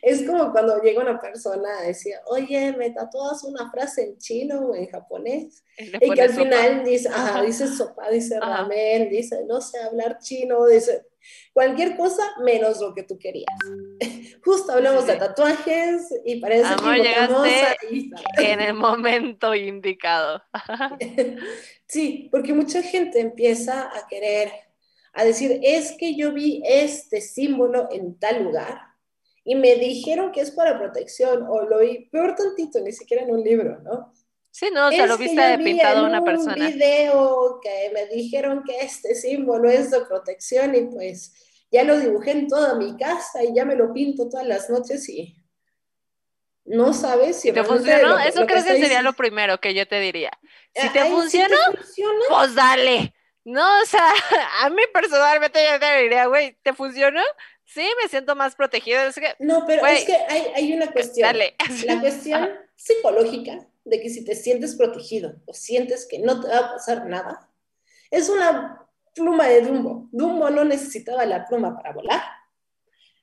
es 0.00 0.22
como 0.26 0.52
cuando 0.52 0.80
llega 0.80 1.02
una 1.02 1.20
persona 1.20 1.78
a 1.78 1.82
decir, 1.82 2.14
oye, 2.26 2.72
me 2.76 2.90
tatuas 2.90 3.44
una 3.44 3.70
frase 3.70 4.02
en 4.04 4.18
chino 4.18 4.60
o 4.60 4.74
en 4.74 4.88
japonés. 4.88 5.64
Y, 5.78 6.10
que 6.10 6.22
al 6.22 6.30
final 6.30 6.84
dice, 6.84 7.08
ajá, 7.08 7.42
dice 7.42 7.66
sopa, 7.66 8.10
dice 8.10 8.38
ramen, 8.38 9.08
dice, 9.08 9.44
no 9.46 9.60
sé 9.60 9.78
hablar 9.80 10.18
chino, 10.18 10.66
dice 10.66 11.06
cualquier 11.52 11.96
cosa 11.96 12.22
menos 12.44 12.80
lo 12.80 12.94
que 12.94 13.02
tú 13.04 13.18
querías. 13.18 13.46
Justo 14.44 14.72
hablamos 14.72 15.06
de 15.06 15.16
tatuajes 15.16 16.08
y 16.24 16.40
parece 16.40 16.64
Amor, 16.66 16.96
que 16.96 17.02
llegaste 17.02 18.52
en 18.52 18.60
el 18.60 18.74
momento 18.74 19.54
indicado. 19.54 20.42
sí, 21.86 22.28
porque 22.30 22.52
mucha 22.52 22.82
gente 22.82 23.20
empieza 23.20 23.82
a 23.82 24.06
querer 24.08 24.50
a 25.14 25.24
decir, 25.24 25.60
es 25.62 25.92
que 25.98 26.16
yo 26.16 26.32
vi 26.32 26.62
este 26.64 27.20
símbolo 27.20 27.88
en 27.90 28.18
tal 28.18 28.44
lugar 28.44 28.80
y 29.44 29.54
me 29.54 29.74
dijeron 29.76 30.32
que 30.32 30.40
es 30.40 30.50
para 30.50 30.78
protección 30.78 31.46
o 31.48 31.62
lo 31.62 31.80
vi 31.80 32.08
peor 32.10 32.34
tantito, 32.34 32.80
ni 32.80 32.92
siquiera 32.92 33.24
en 33.24 33.30
un 33.30 33.42
libro, 33.42 33.80
¿no? 33.80 34.12
Sí, 34.50 34.68
no, 34.72 34.88
o 34.88 34.90
sea, 34.90 35.06
lo 35.06 35.16
viste 35.16 35.58
pintado 35.58 36.04
una 36.04 36.22
persona. 36.22 36.54
un 36.54 36.72
video 36.72 37.58
que 37.62 37.90
me 37.94 38.06
dijeron 38.06 38.62
que 38.64 38.80
este 38.80 39.14
símbolo 39.14 39.70
es 39.70 39.90
de 39.90 40.02
protección 40.02 40.74
y 40.74 40.82
pues 40.82 41.34
ya 41.70 41.84
lo 41.84 41.98
dibujé 41.98 42.32
en 42.32 42.48
toda 42.48 42.74
mi 42.74 42.96
casa 42.96 43.42
y 43.42 43.54
ya 43.54 43.64
me 43.64 43.74
lo 43.74 43.94
pinto 43.94 44.28
todas 44.28 44.46
las 44.46 44.68
noches 44.68 45.08
y 45.08 45.34
no 46.64 46.92
sabes 46.92 47.40
si 47.40 47.50
te 47.50 47.64
funcionó. 47.64 48.18
Eso 48.18 48.46
creo 48.46 48.62
que, 48.62 48.78
sería 48.78 49.02
lo 49.02 49.14
primero 49.14 49.58
que 49.58 49.74
yo 49.74 49.88
te 49.88 49.98
diría. 50.00 50.30
Si 50.74 50.88
te, 50.90 51.06
funcionó, 51.06 51.56
pues 52.28 52.54
dale. 52.54 53.14
No, 53.44 53.66
o 53.82 53.86
sea, 53.86 54.06
a 54.62 54.70
mí 54.70 54.82
personalmente 54.92 55.60
yo 55.70 55.80
te 55.80 56.02
diría, 56.02 56.26
güey, 56.26 56.56
¿te 56.62 56.72
funcionó? 56.72 57.22
Sí, 57.72 57.88
me 58.02 58.08
siento 58.08 58.36
más 58.36 58.54
protegido. 58.54 59.00
no, 59.38 59.64
pero 59.66 59.86
es 59.86 60.04
que 60.04 60.14
hay, 60.14 60.72
una 60.72 60.90
cuestión. 60.90 61.26
Dale. 61.26 61.56
La 61.86 62.00
cuestión 62.00 62.50
psicológica 62.74 63.66
de 63.84 64.00
que 64.00 64.10
si 64.10 64.24
te 64.24 64.34
sientes 64.34 64.76
protegido 64.76 65.36
o 65.46 65.54
sientes 65.54 66.06
que 66.06 66.18
no 66.18 66.40
te 66.40 66.48
va 66.48 66.58
a 66.58 66.72
pasar 66.72 67.06
nada, 67.06 67.50
es 68.10 68.28
una 68.28 68.86
pluma 69.14 69.48
de 69.48 69.62
Dumbo. 69.62 70.08
Dumbo 70.12 70.50
no 70.50 70.64
necesitaba 70.64 71.24
la 71.24 71.46
pluma 71.46 71.76
para 71.76 71.92
volar 71.92 72.22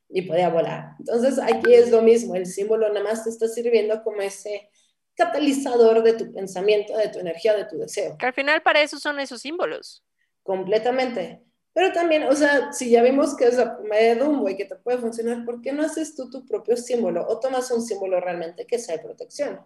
y 0.09 0.23
podía 0.23 0.49
volar. 0.49 0.95
Entonces 0.99 1.39
aquí 1.39 1.73
es 1.73 1.91
lo 1.91 2.01
mismo, 2.01 2.35
el 2.35 2.45
símbolo 2.45 2.87
nada 2.89 3.03
más 3.03 3.23
te 3.23 3.29
está 3.29 3.47
sirviendo 3.47 4.03
como 4.03 4.21
ese 4.21 4.69
catalizador 5.15 6.01
de 6.01 6.13
tu 6.13 6.31
pensamiento, 6.33 6.97
de 6.97 7.09
tu 7.09 7.19
energía, 7.19 7.55
de 7.55 7.65
tu 7.65 7.77
deseo. 7.77 8.17
Que 8.17 8.25
al 8.25 8.33
final 8.33 8.61
para 8.63 8.81
eso 8.81 8.99
son 8.99 9.19
esos 9.19 9.41
símbolos 9.41 10.03
completamente. 10.49 11.43
Pero 11.79 11.93
también, 11.93 12.23
o 12.23 12.35
sea, 12.35 12.73
si 12.73 12.89
ya 12.89 13.01
vimos 13.01 13.37
que 13.37 13.45
es 13.45 13.55
la 13.55 13.79
de 13.79 14.15
Dumbo 14.15 14.49
y 14.49 14.57
que 14.57 14.65
te 14.65 14.75
puede 14.75 14.97
funcionar, 14.97 15.45
¿por 15.45 15.61
qué 15.61 15.71
no 15.71 15.81
haces 15.81 16.13
tú 16.13 16.29
tu 16.29 16.45
propio 16.45 16.75
símbolo 16.75 17.25
o 17.25 17.39
tomas 17.39 17.71
un 17.71 17.81
símbolo 17.81 18.19
realmente 18.19 18.67
que 18.67 18.77
sea 18.77 18.97
de 18.97 19.03
protección? 19.03 19.65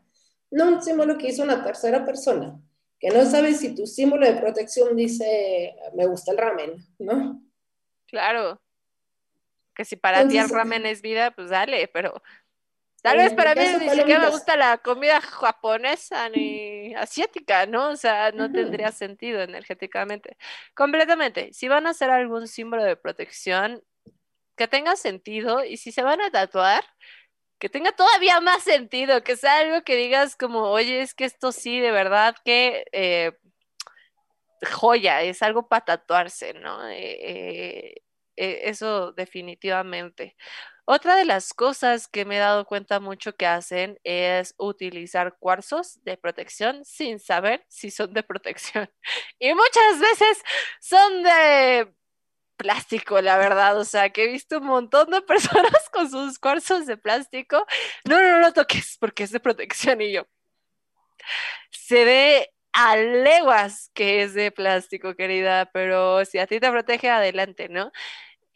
No 0.51 0.67
un 0.67 0.83
símbolo 0.83 1.17
que 1.17 1.29
hizo 1.29 1.41
una 1.41 1.63
tercera 1.63 2.05
persona, 2.05 2.61
que 2.99 3.09
no 3.09 3.25
sabes 3.25 3.61
si 3.61 3.73
tu 3.73 3.87
símbolo 3.87 4.27
de 4.27 4.39
protección 4.39 4.95
dice, 4.95 5.75
me 5.95 6.05
gusta 6.05 6.33
el 6.33 6.37
ramen, 6.37 6.85
¿no? 6.99 7.41
Claro. 8.05 8.61
Que 9.73 9.83
si 9.83 9.95
para 9.95 10.27
ti 10.27 10.37
el 10.37 10.49
ramen 10.49 10.85
es 10.85 11.01
vida, 11.01 11.31
pues 11.31 11.49
dale, 11.49 11.89
pero 11.91 12.21
Tal 13.03 13.17
vez 13.17 13.33
para 13.33 13.53
mí 13.53 13.61
ni 13.81 13.89
siquiera 13.89 14.21
me 14.21 14.29
gusta 14.29 14.55
la 14.55 14.77
comida 14.77 15.19
japonesa 15.19 16.29
ni 16.29 16.95
asiática, 16.95 17.65
¿no? 17.65 17.89
O 17.89 17.95
sea, 17.97 18.31
no 18.31 18.49
tendría 18.49 18.93
sentido 18.93 19.41
energéticamente. 19.41 20.37
Completamente. 20.73 21.51
Si 21.51 21.67
van 21.67 21.85
a 21.85 21.89
hacer 21.89 22.09
algún 22.09 22.47
símbolo 22.47 22.81
de 22.81 22.95
protección, 22.95 23.83
que 24.55 24.69
tenga 24.69 24.95
sentido 24.95 25.65
y 25.65 25.75
si 25.75 25.91
se 25.91 26.01
van 26.01 26.21
a 26.21 26.31
tatuar, 26.31 26.81
que 27.59 27.67
tenga 27.67 27.91
todavía 27.91 28.39
más 28.39 28.63
sentido, 28.63 29.21
que 29.21 29.35
sea 29.35 29.57
algo 29.57 29.83
que 29.83 29.97
digas 29.97 30.37
como, 30.37 30.61
oye, 30.69 31.01
es 31.01 31.13
que 31.13 31.25
esto 31.25 31.51
sí, 31.51 31.81
de 31.81 31.91
verdad 31.91 32.37
que 32.45 32.85
eh, 32.93 33.33
joya, 34.71 35.23
es 35.23 35.41
algo 35.41 35.67
para 35.67 35.83
tatuarse, 35.83 36.53
¿no? 36.53 36.87
Eh, 36.89 37.95
eh, 38.37 38.61
eso 38.63 39.11
definitivamente. 39.11 40.37
Otra 40.85 41.15
de 41.15 41.23
las 41.25 41.53
cosas 41.53 42.07
que 42.09 42.25
me 42.25 42.35
he 42.35 42.39
dado 42.39 42.65
cuenta 42.65 42.99
mucho 42.99 43.35
que 43.35 43.45
hacen 43.47 43.99
es 44.03 44.53
utilizar 44.57 45.37
cuarzos 45.39 46.03
de 46.03 46.17
protección 46.17 46.83
sin 46.83 47.19
saber 47.19 47.65
si 47.69 47.89
son 47.89 48.13
de 48.13 48.23
protección. 48.23 48.89
Y 49.39 49.53
muchas 49.53 49.99
veces 49.99 50.43
son 50.81 51.23
de 51.23 51.93
plástico, 52.57 53.21
la 53.21 53.37
verdad. 53.37 53.79
O 53.79 53.85
sea, 53.85 54.09
que 54.11 54.25
he 54.25 54.27
visto 54.27 54.59
un 54.59 54.67
montón 54.67 55.09
de 55.11 55.21
personas 55.23 55.89
con 55.91 56.09
sus 56.09 56.39
cuarzos 56.39 56.85
de 56.87 56.97
plástico. 56.97 57.65
No, 58.05 58.21
no, 58.21 58.31
no 58.33 58.39
lo 58.39 58.53
toques 58.53 58.97
porque 58.99 59.23
es 59.23 59.31
de 59.31 59.39
protección 59.39 60.01
y 60.01 60.13
yo. 60.13 60.27
Se 61.71 62.05
ve 62.05 62.49
a 62.73 62.95
leguas 62.97 63.91
que 63.93 64.23
es 64.23 64.33
de 64.33 64.51
plástico, 64.51 65.15
querida, 65.15 65.69
pero 65.73 66.25
si 66.25 66.39
a 66.39 66.47
ti 66.47 66.59
te 66.59 66.71
protege, 66.71 67.09
adelante, 67.09 67.69
¿no? 67.69 67.91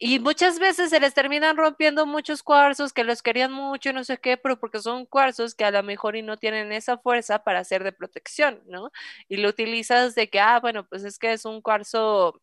Y 0.00 0.20
muchas 0.20 0.60
veces 0.60 0.90
se 0.90 1.00
les 1.00 1.12
terminan 1.12 1.56
rompiendo 1.56 2.06
muchos 2.06 2.44
cuarzos 2.44 2.92
que 2.92 3.02
los 3.02 3.20
querían 3.20 3.50
mucho 3.52 3.90
y 3.90 3.92
no 3.92 4.04
sé 4.04 4.18
qué, 4.18 4.36
pero 4.36 4.56
porque 4.60 4.78
son 4.78 5.06
cuarzos 5.06 5.56
que 5.56 5.64
a 5.64 5.72
lo 5.72 5.82
mejor 5.82 6.14
y 6.14 6.22
no 6.22 6.36
tienen 6.36 6.70
esa 6.70 6.98
fuerza 6.98 7.42
para 7.42 7.64
ser 7.64 7.82
de 7.82 7.90
protección, 7.92 8.62
¿no? 8.66 8.92
Y 9.28 9.38
lo 9.38 9.48
utilizas 9.48 10.14
de 10.14 10.30
que, 10.30 10.38
ah, 10.38 10.60
bueno, 10.60 10.86
pues 10.86 11.02
es 11.04 11.18
que 11.18 11.32
es 11.32 11.44
un 11.44 11.60
cuarzo, 11.62 12.40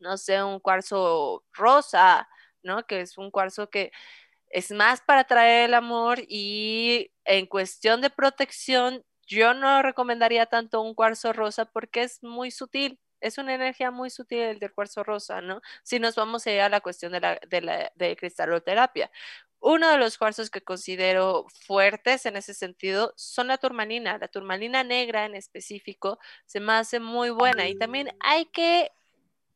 no 0.00 0.16
sé, 0.18 0.42
un 0.44 0.60
cuarzo 0.60 1.44
rosa, 1.54 2.28
¿no? 2.62 2.86
Que 2.86 3.02
es 3.02 3.18
un 3.18 3.30
cuarzo 3.30 3.70
que 3.70 3.92
es 4.50 4.70
más 4.72 5.00
para 5.02 5.24
traer 5.24 5.66
el 5.70 5.74
amor 5.74 6.20
y 6.28 7.10
en 7.24 7.46
cuestión 7.46 8.00
de 8.02 8.10
protección, 8.10 9.04
yo 9.26 9.54
no 9.54 9.82
recomendaría 9.82 10.46
tanto 10.46 10.82
un 10.82 10.94
cuarzo 10.94 11.32
rosa 11.32 11.66
porque 11.66 12.02
es 12.04 12.22
muy 12.22 12.50
sutil, 12.52 13.00
es 13.20 13.38
una 13.38 13.54
energía 13.54 13.90
muy 13.90 14.10
sutil 14.10 14.40
el 14.40 14.58
del 14.58 14.72
cuarzo 14.72 15.02
rosa, 15.04 15.40
¿no? 15.40 15.60
Si 15.82 15.98
nos 15.98 16.16
vamos 16.16 16.46
a 16.46 16.52
ir 16.52 16.60
a 16.60 16.68
la 16.68 16.80
cuestión 16.80 17.12
de 17.12 17.20
la, 17.20 17.40
de 17.48 17.60
la 17.60 17.92
de 17.94 18.16
cristaloterapia. 18.16 19.10
Uno 19.60 19.90
de 19.90 19.98
los 19.98 20.18
cuarzos 20.18 20.50
que 20.50 20.62
considero 20.62 21.46
fuertes 21.66 22.26
en 22.26 22.36
ese 22.36 22.54
sentido 22.54 23.12
son 23.16 23.48
la 23.48 23.58
turmalina. 23.58 24.18
La 24.18 24.28
turmalina 24.28 24.84
negra 24.84 25.24
en 25.26 25.34
específico 25.34 26.18
se 26.44 26.60
me 26.60 26.74
hace 26.74 27.00
muy 27.00 27.30
buena 27.30 27.68
y 27.68 27.74
también 27.76 28.10
hay 28.20 28.46
que 28.46 28.92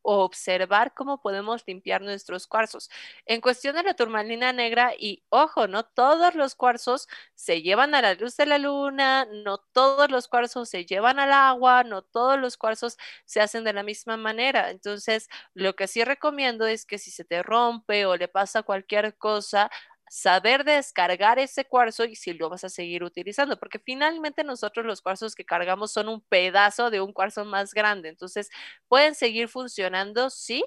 observar 0.02 0.94
cómo 0.94 1.20
podemos 1.20 1.62
limpiar 1.66 2.02
nuestros 2.02 2.46
cuarzos. 2.46 2.90
En 3.26 3.40
cuestión 3.40 3.76
de 3.76 3.82
la 3.82 3.94
turmalina 3.94 4.52
negra, 4.52 4.92
y 4.98 5.22
ojo, 5.28 5.68
no 5.68 5.84
todos 5.84 6.34
los 6.34 6.54
cuarzos 6.54 7.08
se 7.34 7.62
llevan 7.62 7.94
a 7.94 8.02
la 8.02 8.14
luz 8.14 8.36
de 8.36 8.46
la 8.46 8.58
luna, 8.58 9.26
no 9.26 9.58
todos 9.58 10.10
los 10.10 10.28
cuarzos 10.28 10.68
se 10.68 10.84
llevan 10.86 11.18
al 11.18 11.32
agua, 11.32 11.84
no 11.84 12.02
todos 12.02 12.38
los 12.38 12.56
cuarzos 12.56 12.96
se 13.24 13.40
hacen 13.40 13.64
de 13.64 13.72
la 13.72 13.82
misma 13.82 14.16
manera. 14.16 14.70
Entonces, 14.70 15.28
lo 15.54 15.74
que 15.76 15.86
sí 15.88 16.04
recomiendo 16.04 16.66
es 16.66 16.84
que 16.86 16.98
si 16.98 17.10
se 17.10 17.24
te 17.24 17.42
rompe 17.42 18.06
o 18.06 18.16
le 18.16 18.28
pasa 18.28 18.62
cualquier 18.62 19.16
cosa, 19.16 19.70
saber 20.10 20.64
descargar 20.64 21.38
ese 21.38 21.64
cuarzo 21.64 22.04
y 22.04 22.16
si 22.16 22.32
lo 22.32 22.50
vas 22.50 22.64
a 22.64 22.68
seguir 22.68 23.04
utilizando, 23.04 23.56
porque 23.60 23.78
finalmente 23.78 24.42
nosotros 24.42 24.84
los 24.84 25.00
cuarzos 25.00 25.36
que 25.36 25.44
cargamos 25.44 25.92
son 25.92 26.08
un 26.08 26.20
pedazo 26.20 26.90
de 26.90 27.00
un 27.00 27.12
cuarzo 27.12 27.44
más 27.44 27.72
grande, 27.72 28.08
entonces 28.08 28.50
pueden 28.88 29.14
seguir 29.14 29.46
funcionando, 29.46 30.28
sí, 30.28 30.64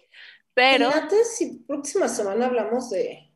pero... 0.54 0.90
Antes, 0.90 1.36
si 1.36 1.58
próxima 1.68 2.08
semana 2.08 2.46
hablamos 2.46 2.90
de, 2.90 3.34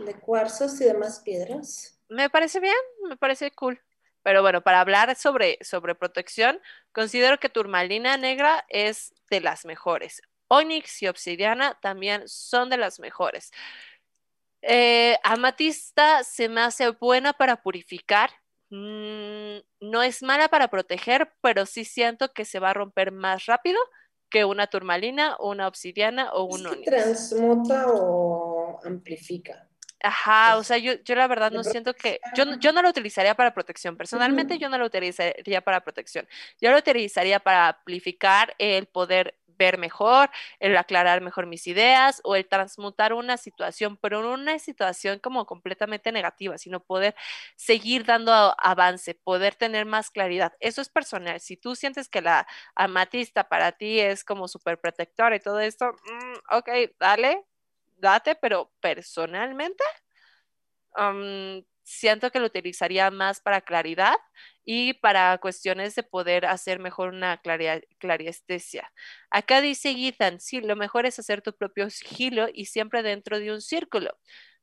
de 0.00 0.14
cuarzos 0.18 0.80
y 0.80 0.84
demás 0.86 1.20
piedras. 1.20 2.00
Me 2.08 2.28
parece 2.28 2.58
bien, 2.58 2.74
me 3.08 3.16
parece 3.16 3.52
cool. 3.52 3.80
Pero 4.24 4.42
bueno, 4.42 4.62
para 4.62 4.80
hablar 4.80 5.14
sobre, 5.14 5.56
sobre 5.60 5.94
protección, 5.94 6.60
considero 6.90 7.38
que 7.38 7.48
turmalina 7.48 8.16
negra 8.16 8.66
es 8.68 9.14
de 9.30 9.40
las 9.40 9.64
mejores. 9.64 10.20
Onyx 10.48 11.02
y 11.02 11.06
obsidiana 11.06 11.78
también 11.80 12.26
son 12.26 12.70
de 12.70 12.76
las 12.76 12.98
mejores. 12.98 13.52
Eh, 14.62 15.16
amatista 15.22 16.24
se 16.24 16.48
me 16.48 16.60
hace 16.60 16.90
buena 16.90 17.32
para 17.32 17.62
purificar. 17.62 18.30
Mm, 18.70 19.58
no 19.80 20.02
es 20.02 20.22
mala 20.22 20.48
para 20.48 20.68
proteger, 20.68 21.32
pero 21.40 21.64
sí 21.64 21.84
siento 21.84 22.32
que 22.32 22.44
se 22.44 22.58
va 22.58 22.70
a 22.70 22.74
romper 22.74 23.12
más 23.12 23.46
rápido 23.46 23.78
que 24.30 24.44
una 24.44 24.66
turmalina, 24.66 25.36
una 25.40 25.68
obsidiana 25.68 26.32
o 26.32 26.44
un 26.44 26.66
es 26.66 26.82
transmuta 26.84 27.86
o 27.88 28.78
amplifica. 28.84 29.68
Ajá, 30.00 30.56
o 30.58 30.62
sea, 30.62 30.78
yo, 30.78 30.92
yo 31.04 31.16
la 31.16 31.26
verdad 31.26 31.50
no 31.50 31.64
siento 31.64 31.96
que, 31.96 32.20
yo, 32.26 32.44
yo 32.60 32.72
no 32.72 32.82
lo 32.82 32.88
utilizaría 32.90 33.34
para 33.34 33.52
protección, 33.52 33.96
personalmente 33.96 34.56
yo 34.58 34.68
no 34.68 34.78
lo 34.78 34.86
utilizaría 34.86 35.60
para 35.60 35.80
protección, 35.82 36.28
yo 36.60 36.70
lo 36.70 36.78
utilizaría 36.78 37.40
para 37.40 37.68
amplificar 37.68 38.54
el 38.58 38.86
poder 38.86 39.36
ver 39.46 39.76
mejor, 39.76 40.30
el 40.60 40.76
aclarar 40.76 41.20
mejor 41.20 41.46
mis 41.46 41.66
ideas 41.66 42.20
o 42.22 42.36
el 42.36 42.46
transmutar 42.46 43.12
una 43.12 43.36
situación, 43.36 43.96
pero 43.96 44.22
no 44.22 44.34
una 44.34 44.58
situación 44.60 45.18
como 45.18 45.46
completamente 45.46 46.12
negativa, 46.12 46.58
sino 46.58 46.78
poder 46.78 47.16
seguir 47.56 48.04
dando 48.04 48.32
avance, 48.56 49.14
poder 49.14 49.56
tener 49.56 49.84
más 49.84 50.10
claridad. 50.10 50.52
Eso 50.60 50.80
es 50.80 50.88
personal. 50.88 51.40
Si 51.40 51.56
tú 51.56 51.74
sientes 51.74 52.08
que 52.08 52.22
la 52.22 52.46
amatista 52.76 53.48
para 53.48 53.72
ti 53.72 53.98
es 53.98 54.22
como 54.22 54.46
súper 54.46 54.78
protectora 54.80 55.34
y 55.34 55.40
todo 55.40 55.58
esto, 55.58 55.92
mm, 56.04 56.56
ok, 56.56 56.68
dale, 57.00 57.44
date, 57.98 58.36
pero 58.36 58.72
personalmente 58.80 59.84
siento 61.82 62.30
que 62.30 62.40
lo 62.40 62.46
utilizaría 62.46 63.10
más 63.10 63.40
para 63.40 63.60
claridad 63.62 64.16
y 64.64 64.94
para 64.94 65.38
cuestiones 65.38 65.94
de 65.94 66.02
poder 66.02 66.44
hacer 66.44 66.78
mejor 66.80 67.08
una 67.14 67.40
clariestesia. 67.98 68.92
Acá 69.30 69.60
dice 69.62 69.90
Ethan, 69.96 70.40
sí, 70.40 70.60
lo 70.60 70.76
mejor 70.76 71.06
es 71.06 71.18
hacer 71.18 71.40
tu 71.40 71.54
propio 71.56 71.88
sigilo 71.90 72.48
y 72.52 72.66
siempre 72.66 73.02
dentro 73.02 73.38
de 73.38 73.52
un 73.52 73.62
círculo 73.62 74.18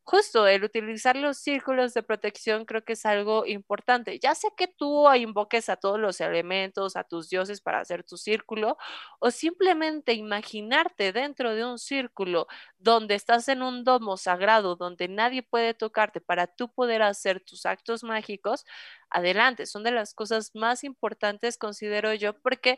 justo 0.05 0.47
el 0.47 0.63
utilizar 0.63 1.15
los 1.15 1.37
círculos 1.39 1.93
de 1.95 2.03
protección 2.03 2.65
creo 2.65 2.85
que 2.85 2.93
es 2.93 3.05
algo 3.05 3.45
importante. 3.45 4.19
Ya 4.19 4.35
sea 4.35 4.51
que 4.55 4.67
tú 4.67 5.11
invoques 5.13 5.67
a 5.69 5.77
todos 5.77 5.99
los 5.99 6.21
elementos, 6.21 6.95
a 6.95 7.03
tus 7.03 7.29
dioses 7.29 7.59
para 7.59 7.79
hacer 7.79 8.03
tu 8.03 8.15
círculo, 8.17 8.77
o 9.19 9.31
simplemente 9.31 10.13
imaginarte 10.13 11.11
dentro 11.11 11.55
de 11.55 11.65
un 11.65 11.79
círculo 11.79 12.47
donde 12.77 13.15
estás 13.15 13.47
en 13.49 13.63
un 13.63 13.83
domo 13.83 14.15
sagrado, 14.17 14.75
donde 14.75 15.07
nadie 15.07 15.41
puede 15.43 15.73
tocarte 15.73 16.21
para 16.21 16.47
tú 16.47 16.71
poder 16.71 17.01
hacer 17.01 17.41
tus 17.41 17.65
actos 17.65 18.03
mágicos, 18.03 18.63
adelante. 19.09 19.65
Son 19.65 19.83
de 19.83 19.91
las 19.91 20.13
cosas 20.13 20.51
más 20.53 20.83
importantes, 20.83 21.57
considero 21.57 22.13
yo, 22.13 22.33
porque 22.41 22.77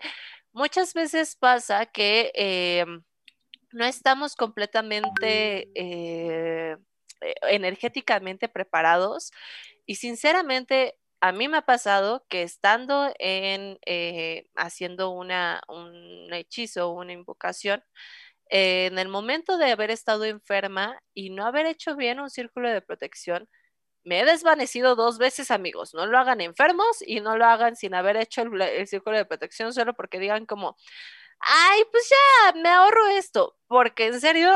muchas 0.53 0.93
veces 0.93 1.35
pasa 1.35 1.85
que... 1.87 2.31
Em, 2.35 3.03
no 3.73 3.85
estamos 3.85 4.35
completamente 4.35 5.69
eh, 5.75 6.77
energéticamente 7.43 8.49
preparados 8.49 9.31
y 9.85 9.95
sinceramente 9.95 10.97
a 11.21 11.31
mí 11.31 11.47
me 11.47 11.57
ha 11.57 11.61
pasado 11.63 12.25
que 12.29 12.43
estando 12.43 13.11
en 13.19 13.79
eh, 13.85 14.47
haciendo 14.55 15.09
una, 15.11 15.61
un 15.67 16.31
hechizo, 16.33 16.91
una 16.91 17.13
invocación, 17.13 17.83
eh, 18.49 18.87
en 18.87 18.99
el 18.99 19.09
momento 19.09 19.57
de 19.57 19.71
haber 19.71 19.91
estado 19.91 20.25
enferma 20.25 20.99
y 21.13 21.29
no 21.31 21.45
haber 21.45 21.65
hecho 21.65 21.95
bien 21.95 22.19
un 22.19 22.29
círculo 22.29 22.69
de 22.69 22.81
protección, 22.81 23.49
me 24.03 24.21
he 24.21 24.25
desvanecido 24.25 24.95
dos 24.95 25.17
veces, 25.17 25.51
amigos. 25.51 25.93
No 25.93 26.05
lo 26.07 26.17
hagan 26.19 26.41
enfermos 26.41 27.01
y 27.05 27.21
no 27.21 27.37
lo 27.37 27.45
hagan 27.45 27.75
sin 27.75 27.93
haber 27.95 28.17
hecho 28.17 28.43
el, 28.43 28.61
el 28.61 28.87
círculo 28.87 29.17
de 29.17 29.25
protección 29.25 29.73
solo 29.73 29.93
porque 29.95 30.19
digan 30.19 30.45
como, 30.45 30.77
ay, 31.39 31.83
pues 31.91 32.09
ya, 32.09 32.53
me 32.61 32.69
ahorro 32.69 33.07
esto. 33.07 33.57
Porque 33.67 34.07
en 34.07 34.21
serio, 34.21 34.51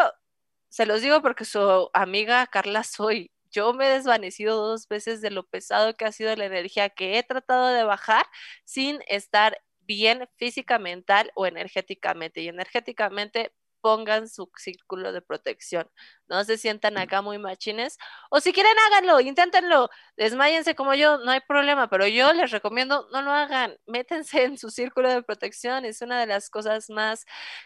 se 0.71 0.85
los 0.85 1.01
digo 1.01 1.21
porque 1.21 1.45
su 1.45 1.89
amiga 1.93 2.47
Carla 2.47 2.83
soy. 2.85 3.31
Yo 3.51 3.73
me 3.73 3.87
he 3.87 3.93
desvanecido 3.93 4.55
dos 4.65 4.87
veces 4.87 5.21
de 5.21 5.29
lo 5.29 5.45
pesado 5.45 5.95
que 5.95 6.05
ha 6.05 6.13
sido 6.13 6.33
la 6.37 6.45
energía 6.45 6.89
que 6.89 7.17
he 7.19 7.23
tratado 7.23 7.67
de 7.67 7.83
bajar 7.83 8.25
sin 8.63 9.01
estar 9.07 9.59
bien 9.81 10.29
física, 10.37 10.79
mental 10.79 11.31
o 11.35 11.45
energéticamente. 11.45 12.41
Y 12.41 12.47
energéticamente 12.47 13.53
pongan 13.81 14.27
su 14.29 14.49
círculo 14.57 15.11
de 15.11 15.21
protección. 15.21 15.89
No 16.27 16.43
se 16.45 16.57
sientan 16.57 16.97
acá 16.97 17.21
muy 17.21 17.37
machines. 17.37 17.97
O 18.29 18.39
si 18.39 18.53
quieren, 18.53 18.73
háganlo, 18.87 19.19
inténtenlo. 19.19 19.89
Desmáyense 20.15 20.75
como 20.75 20.93
yo, 20.93 21.17
no 21.17 21.31
hay 21.31 21.41
problema. 21.41 21.89
Pero 21.89 22.07
yo 22.07 22.31
les 22.33 22.51
recomiendo, 22.51 23.07
no 23.11 23.21
lo 23.21 23.31
hagan. 23.31 23.75
Métense 23.85 24.43
en 24.43 24.57
su 24.57 24.69
círculo 24.69 25.09
de 25.09 25.23
protección. 25.23 25.85
Es 25.85 26.01
una 26.01 26.19
de 26.19 26.27
las 26.27 26.49
cosas 26.49 26.89
más 26.89 27.25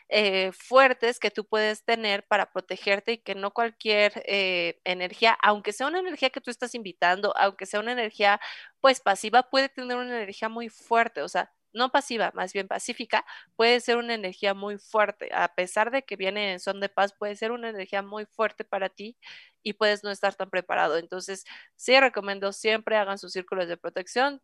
eh, 0.09 0.51
fuertes 0.53 1.20
que 1.20 1.32
tú 1.32 1.45
puedes 1.45 1.84
tener 1.86 2.26
para 2.28 2.51
protegerte 2.51 3.13
y 3.13 3.18
que 3.20 3.36
no 3.36 3.51
cualquier 3.51 4.24
eh, 4.26 4.80
energía, 4.84 5.38
aunque 5.43 5.74
sea 5.74 5.88
una 5.88 5.99
energía 5.99 6.30
que 6.30 6.41
tú 6.41 6.51
estás 6.51 6.76
invitando, 6.76 7.34
aunque 7.38 7.66
sea 7.66 7.80
una 7.80 7.91
energía 7.91 8.39
pues 8.82 8.99
pasiva, 9.01 9.43
puede 9.43 9.70
tener 9.70 9.97
una 9.97 10.16
energía 10.18 10.49
muy 10.49 10.70
fuerte. 10.70 11.22
O 11.22 11.30
sea, 11.30 11.51
no 11.76 11.91
pasiva, 11.91 12.32
más 12.34 12.53
bien 12.53 12.67
pacífica, 12.67 13.26
puede 13.55 13.80
ser 13.80 13.97
una 13.97 14.15
energía 14.15 14.53
muy 14.53 14.78
fuerte. 14.78 15.30
A 15.34 15.53
pesar 15.53 15.91
de 15.91 16.03
que 16.03 16.15
viene 16.15 16.53
en 16.53 16.59
son 16.59 16.80
de 16.80 16.89
paz, 16.89 17.13
puede 17.13 17.36
ser 17.36 17.51
una 17.51 17.69
energía 17.69 18.01
muy 18.01 18.26
fuerte 18.26 18.63
para 18.63 18.89
ti 18.89 19.17
y 19.61 19.73
puedes 19.73 20.03
no 20.03 20.09
estar 20.09 20.34
tan 20.36 20.49
preparado. 20.49 20.97
Entonces, 20.97 21.45
sí 21.76 21.99
recomiendo 21.99 22.51
siempre 22.53 22.95
hagan 22.95 23.17
sus 23.17 23.34
círculos 23.34 23.67
de 23.67 23.78
protección 23.78 24.41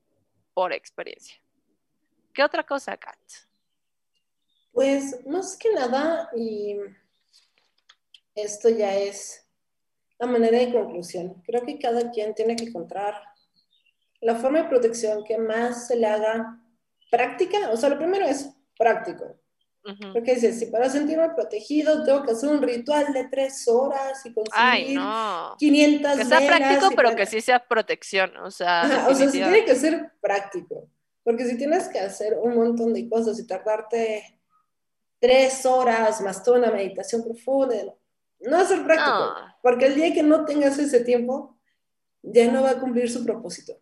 por 0.54 0.74
experiencia. 0.74 1.36
¿Qué 2.34 2.44
otra 2.44 2.64
cosa, 2.64 2.98
Kat? 2.98 3.20
Pues 4.72 5.26
más 5.26 5.58
que 5.58 5.74
nada, 5.74 6.30
y 6.36 6.78
esto 8.36 8.70
ya 8.70 8.96
es 8.96 9.46
la 10.18 10.28
manera 10.28 10.60
de 10.60 10.72
conclusión. 10.72 11.42
Creo 11.46 11.66
que 11.66 11.80
cada 11.80 12.12
quien 12.12 12.34
tiene 12.34 12.56
que 12.56 12.66
encontrar 12.66 13.22
la 14.22 14.36
forma 14.36 14.62
de 14.62 14.70
protección 14.70 15.24
que 15.24 15.38
más 15.38 15.88
se 15.88 15.96
le 15.96 16.06
haga 16.08 16.61
práctica, 17.12 17.70
o 17.70 17.78
sea, 17.78 17.90
lo 17.90 18.00
primero 18.00 18.26
es 18.26 18.50
práctico. 18.78 19.38
Porque 20.14 20.36
dices, 20.36 20.60
si 20.60 20.68
para 20.68 20.90
sentirme 20.90 21.30
protegido 21.30 22.04
tengo 22.04 22.24
que 22.24 22.32
hacer 22.32 22.50
un 22.50 22.62
ritual 22.62 23.12
de 23.14 23.28
tres 23.30 23.68
horas 23.68 24.24
y 24.26 24.32
conseguir 24.32 24.54
Ay, 24.54 24.94
no. 24.94 25.56
500 25.58 26.18
Que 26.18 26.26
sea 26.26 26.40
práctico, 26.48 26.92
pero 26.96 27.16
que 27.16 27.26
sí 27.26 27.42
sea 27.42 27.68
protección, 27.68 28.38
o 28.38 28.52
sea. 28.52 29.08
o 29.10 29.16
sea, 29.16 29.28
sí 29.30 29.40
tiene 29.40 29.66
que 29.66 29.76
ser 29.76 30.12
práctico. 30.22 30.88
Porque 31.24 31.46
si 31.46 31.58
tienes 31.58 31.88
que 31.88 32.00
hacer 32.00 32.38
un 32.40 32.56
montón 32.56 32.94
de 32.94 33.10
cosas 33.10 33.40
y 33.40 33.48
tardarte 33.48 34.40
tres 35.20 35.66
horas 35.66 36.22
más 36.22 36.44
toda 36.44 36.60
una 36.60 36.72
meditación 36.72 37.24
profunda, 37.24 37.76
no 38.40 38.58
va 38.58 38.62
a 38.62 38.68
ser 38.68 38.84
práctico. 38.84 39.34
Porque 39.64 39.88
el 39.88 39.96
día 39.96 40.14
que 40.14 40.24
no 40.24 40.46
tengas 40.46 40.78
ese 40.78 41.00
tiempo, 41.00 41.58
ya 42.22 42.52
no 42.52 42.62
va 42.62 42.72
a 42.72 42.80
cumplir 42.80 43.10
su 43.10 43.26
propósito. 43.26 43.74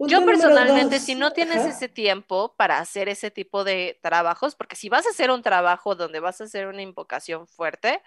Yo 0.00 0.24
personalmente, 0.24 1.00
si 1.00 1.14
no 1.14 1.32
tienes 1.32 1.64
ese 1.64 1.88
tiempo 1.88 2.54
para 2.56 2.78
hacer 2.78 3.08
ese 3.08 3.30
tipo 3.30 3.64
de 3.64 3.98
trabajos, 4.02 4.54
porque 4.54 4.76
si 4.76 4.88
vas 4.88 5.06
a 5.06 5.10
hacer 5.10 5.30
un 5.30 5.42
trabajo 5.42 5.94
donde 5.94 6.20
vas 6.20 6.40
a 6.40 6.44
hacer 6.44 6.68
una 6.68 6.82
invocación 6.82 7.48
fuerte, 7.48 8.00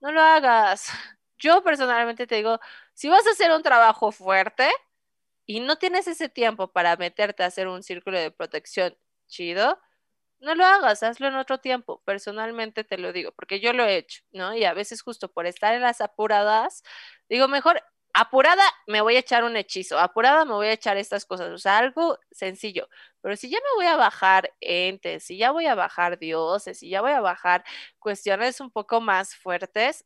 no 0.00 0.12
lo 0.12 0.20
hagas. 0.20 0.88
Yo 1.38 1.62
personalmente 1.62 2.26
te 2.26 2.36
digo, 2.36 2.60
si 2.94 3.08
vas 3.08 3.26
a 3.26 3.30
hacer 3.30 3.50
un 3.52 3.62
trabajo 3.62 4.12
fuerte 4.12 4.70
y 5.46 5.60
no 5.60 5.76
tienes 5.76 6.08
ese 6.08 6.28
tiempo 6.28 6.72
para 6.72 6.96
meterte 6.96 7.42
a 7.42 7.46
hacer 7.46 7.68
un 7.68 7.82
círculo 7.82 8.18
de 8.18 8.30
protección 8.30 8.96
chido, 9.26 9.78
no 10.40 10.54
lo 10.54 10.64
hagas, 10.64 11.02
hazlo 11.02 11.28
en 11.28 11.36
otro 11.36 11.58
tiempo. 11.58 12.02
Personalmente 12.04 12.84
te 12.84 12.98
lo 12.98 13.12
digo, 13.12 13.32
porque 13.32 13.60
yo 13.60 13.72
lo 13.72 13.84
he 13.84 13.96
hecho, 13.96 14.22
¿no? 14.32 14.54
Y 14.54 14.64
a 14.64 14.74
veces 14.74 15.02
justo 15.02 15.30
por 15.32 15.46
estar 15.46 15.74
en 15.74 15.82
las 15.82 16.00
apuradas, 16.00 16.82
digo, 17.28 17.48
mejor 17.48 17.82
apurada 18.16 18.62
me 18.86 19.00
voy 19.02 19.16
a 19.16 19.20
echar 19.20 19.44
un 19.44 19.56
hechizo, 19.56 19.98
apurada 19.98 20.44
me 20.44 20.52
voy 20.54 20.68
a 20.68 20.72
echar 20.72 20.96
estas 20.96 21.26
cosas, 21.26 21.50
o 21.52 21.58
sea, 21.58 21.78
algo 21.78 22.18
sencillo. 22.30 22.88
Pero 23.20 23.36
si 23.36 23.50
ya 23.50 23.58
me 23.58 23.76
voy 23.76 23.86
a 23.86 23.96
bajar 23.96 24.52
entes, 24.60 25.24
si 25.24 25.38
ya 25.38 25.50
voy 25.52 25.66
a 25.66 25.74
bajar 25.74 26.18
dioses, 26.18 26.78
si 26.78 26.88
ya 26.90 27.00
voy 27.02 27.12
a 27.12 27.20
bajar 27.20 27.64
cuestiones 27.98 28.60
un 28.60 28.70
poco 28.70 29.00
más 29.00 29.34
fuertes, 29.36 30.04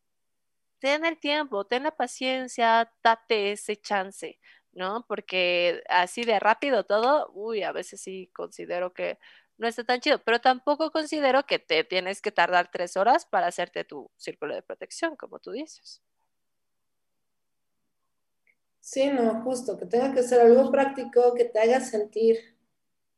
ten 0.81 1.05
el 1.05 1.19
tiempo, 1.19 1.65
ten 1.67 1.85
la 1.85 1.93
paciencia, 1.97 2.93
date 3.03 3.53
ese 3.53 3.77
chance, 3.77 4.39
¿no? 4.73 5.05
Porque 5.09 5.83
así 5.89 6.25
de 6.25 6.39
rápido 6.41 6.85
todo, 6.85 7.31
uy, 7.35 7.63
a 7.63 7.73
veces 7.73 8.01
sí 8.03 8.31
considero 8.35 8.93
que 8.95 9.19
no 9.59 9.69
está 9.69 9.85
tan 9.85 10.01
chido, 10.01 10.23
pero 10.25 10.41
tampoco 10.41 10.91
considero 10.91 11.45
que 11.47 11.59
te 11.59 11.85
tienes 11.85 12.23
que 12.23 12.33
tardar 12.33 12.71
tres 12.73 12.97
horas 12.97 13.27
para 13.27 13.49
hacerte 13.49 13.85
tu 13.85 14.11
círculo 14.17 14.55
de 14.55 14.63
protección, 14.63 15.17
como 15.17 15.39
tú 15.39 15.53
dices. 15.53 16.03
Sí, 18.81 19.09
no, 19.09 19.43
justo, 19.43 19.77
que 19.79 19.87
tenga 19.87 20.13
que 20.15 20.23
ser 20.23 20.41
algo 20.41 20.71
práctico, 20.71 21.35
que 21.35 21.45
te 21.45 21.59
haga 21.61 21.81
sentir 21.81 22.39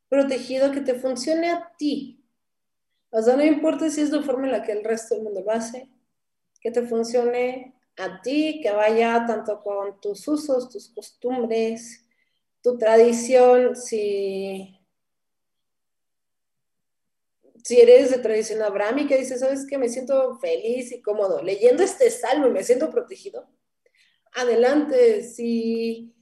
protegido, 0.09 0.73
que 0.73 0.81
te 0.81 0.95
funcione 0.95 1.51
a 1.51 1.73
ti. 1.79 2.25
O 3.11 3.23
sea, 3.23 3.37
no 3.37 3.45
importa 3.45 3.91
si 3.91 4.03
es 4.03 4.11
la 4.11 4.23
forma 4.23 4.47
en 4.47 4.53
la 4.53 4.63
que 4.63 4.73
el 4.73 4.85
resto 4.85 5.15
del 5.15 5.25
mundo 5.25 5.43
lo 5.43 5.53
hace, 5.53 5.91
que 6.61 6.71
te 6.71 6.83
funcione 6.87 7.75
a 7.99 8.23
ti, 8.23 8.61
que 8.63 8.73
vaya 8.73 9.25
tanto 9.27 9.63
con 9.63 10.01
tus 10.01 10.27
usos, 10.29 10.71
tus 10.71 10.91
costumbres, 10.91 12.07
tu 12.63 12.79
tradición, 12.79 13.77
si, 13.77 14.79
si 17.65 17.81
eres 17.81 18.11
de 18.11 18.19
tradición 18.19 18.61
abrámica, 18.63 19.17
dices, 19.17 19.41
¿sabes 19.41 19.67
qué? 19.67 19.79
Me 19.79 19.89
siento 19.89 20.39
feliz 20.39 20.93
y 20.93 21.01
cómodo 21.01 21.43
leyendo 21.43 21.83
este 21.83 22.11
salmo 22.11 22.47
y 22.47 22.51
me 22.51 22.63
siento 22.63 22.91
protegido. 22.91 23.49
Adelante, 24.33 25.23
si 25.23 26.15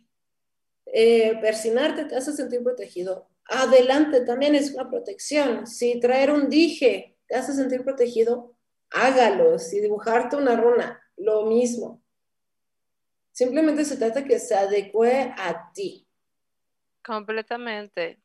eh, 0.87 1.39
persinarte 1.41 2.05
te 2.05 2.17
hace 2.17 2.33
sentir 2.33 2.63
protegido. 2.63 3.29
Adelante, 3.45 4.23
también 4.23 4.55
es 4.55 4.73
una 4.75 4.89
protección. 4.89 5.67
Si 5.67 5.99
traer 6.01 6.31
un 6.31 6.49
dije 6.49 7.17
te 7.27 7.37
hace 7.37 7.53
sentir 7.53 7.85
protegido, 7.85 8.57
hágalo. 8.91 9.59
Si 9.59 9.81
dibujarte 9.81 10.37
una 10.37 10.57
runa, 10.57 11.01
lo 11.17 11.47
mismo. 11.47 12.03
Simplemente 13.31 13.85
se 13.85 13.97
trata 13.97 14.25
que 14.25 14.39
se 14.39 14.55
adecue 14.55 15.33
a 15.39 15.73
ti. 15.73 16.09
Completamente. 17.05 18.21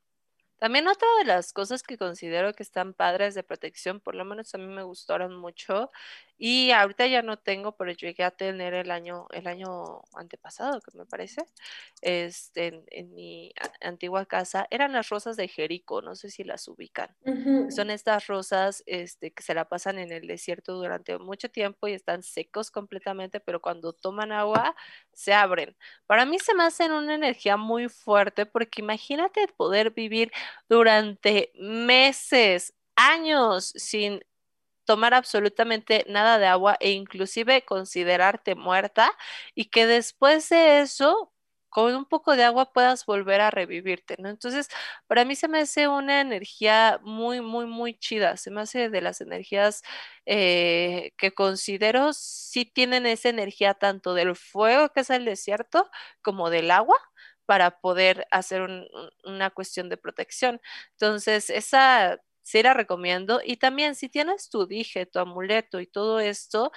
También 0.57 0.87
otra 0.87 1.07
de 1.19 1.25
las 1.25 1.53
cosas 1.53 1.83
que 1.83 1.97
considero 1.97 2.53
que 2.53 2.63
están 2.63 2.93
padres 2.93 3.35
de 3.35 3.43
protección, 3.43 3.99
por 3.99 4.15
lo 4.15 4.25
menos 4.25 4.55
a 4.55 4.57
mí 4.57 4.67
me 4.67 4.83
gustaron 4.83 5.35
mucho, 5.35 5.91
y 6.37 6.71
ahorita 6.71 7.07
ya 7.07 7.21
no 7.21 7.37
tengo, 7.37 7.77
pero 7.77 7.91
llegué 7.91 8.23
a 8.23 8.31
tener 8.31 8.73
el 8.73 8.91
año, 8.91 9.27
el 9.31 9.47
año 9.47 10.01
antepasado, 10.13 10.81
que 10.81 10.97
me 10.97 11.05
parece, 11.05 11.45
este, 12.01 12.83
en, 12.91 13.13
mi 13.13 13.53
antigua 13.81 14.25
casa, 14.25 14.67
eran 14.69 14.91
las 14.91 15.09
rosas 15.09 15.37
de 15.37 15.47
Jerico, 15.47 16.01
no 16.01 16.15
sé 16.15 16.29
si 16.29 16.43
las 16.43 16.67
ubican. 16.67 17.15
Son 17.69 17.89
estas 17.89 18.27
rosas 18.27 18.83
este, 18.85 19.31
que 19.31 19.43
se 19.43 19.53
la 19.53 19.69
pasan 19.69 19.97
en 19.97 20.11
el 20.11 20.27
desierto 20.27 20.73
durante 20.73 21.17
mucho 21.17 21.49
tiempo 21.49 21.87
y 21.87 21.93
están 21.93 22.21
secos 22.23 22.69
completamente, 22.69 23.39
pero 23.39 23.61
cuando 23.61 23.93
toman 23.93 24.31
agua 24.31 24.75
se 25.13 25.33
abren. 25.33 25.75
Para 26.05 26.25
mí 26.25 26.37
se 26.39 26.53
me 26.53 26.63
hacen 26.63 26.91
una 26.91 27.15
energía 27.15 27.55
muy 27.55 27.87
fuerte 27.87 28.45
porque 28.45 28.81
imagínate 28.81 29.47
poder 29.55 29.91
vivir 29.91 30.31
durante 30.67 31.51
meses, 31.55 32.73
años 32.95 33.73
sin 33.75 34.21
tomar 34.85 35.13
absolutamente 35.13 36.05
nada 36.09 36.37
de 36.39 36.47
agua 36.47 36.77
e 36.79 36.91
inclusive 36.91 37.63
considerarte 37.65 38.55
muerta 38.55 39.11
y 39.55 39.65
que 39.65 39.85
después 39.87 40.49
de 40.49 40.81
eso 40.81 41.31
con 41.69 41.93
un 41.93 42.05
poco 42.05 42.37
de 42.37 42.43
agua 42.45 42.71
puedas 42.71 43.05
volver 43.05 43.41
a 43.41 43.51
revivirte, 43.51 44.15
¿no? 44.19 44.29
Entonces, 44.29 44.69
para 45.07 45.25
mí 45.25 45.35
se 45.35 45.49
me 45.49 45.59
hace 45.59 45.89
una 45.89 46.21
energía 46.21 46.99
muy, 47.03 47.41
muy, 47.41 47.65
muy 47.65 47.95
chida, 47.99 48.37
se 48.37 48.49
me 48.49 48.61
hace 48.61 48.89
de 48.89 49.01
las 49.01 49.19
energías 49.19 49.81
eh, 50.25 51.11
que 51.17 51.33
considero 51.33 52.13
sí 52.13 52.63
tienen 52.65 53.05
esa 53.05 53.27
energía 53.29 53.73
tanto 53.73 54.13
del 54.13 54.35
fuego, 54.37 54.89
que 54.89 55.01
es 55.01 55.09
el 55.09 55.25
desierto, 55.25 55.89
como 56.21 56.49
del 56.49 56.71
agua 56.71 56.95
para 57.45 57.79
poder 57.79 58.25
hacer 58.31 58.67
una 59.23 59.49
cuestión 59.51 59.89
de 59.89 59.97
protección. 59.97 60.61
Entonces, 60.91 61.49
esa 61.49 62.19
sí 62.45 62.63
la 62.63 62.73
recomiendo. 62.75 63.41
Y 63.43 63.57
también 63.57 63.95
si 63.95 64.09
tienes 64.09 64.49
tu 64.49 64.67
dije, 64.67 65.05
tu 65.07 65.19
amuleto 65.19 65.81
y 65.81 65.87
todo 65.87 66.19
esto, 66.21 66.71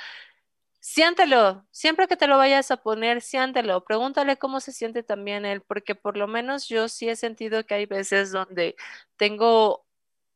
siéntelo. 0.81 1.67
Siempre 1.73 2.09
que 2.09 2.17
te 2.17 2.27
lo 2.29 2.39
vayas 2.39 2.71
a 2.71 2.79
poner, 2.79 3.23
siéntelo. 3.23 3.85
Pregúntale 3.85 4.39
cómo 4.39 4.61
se 4.61 4.73
siente 4.73 5.03
también 5.03 5.45
él, 5.47 5.63
porque 5.63 5.95
por 5.95 6.17
lo 6.17 6.29
menos 6.29 6.69
yo 6.69 6.89
sí 6.89 7.09
he 7.09 7.17
sentido 7.17 7.67
que 7.67 7.75
hay 7.75 7.87
veces 7.87 8.33
donde 8.33 8.77
tengo 9.17 9.87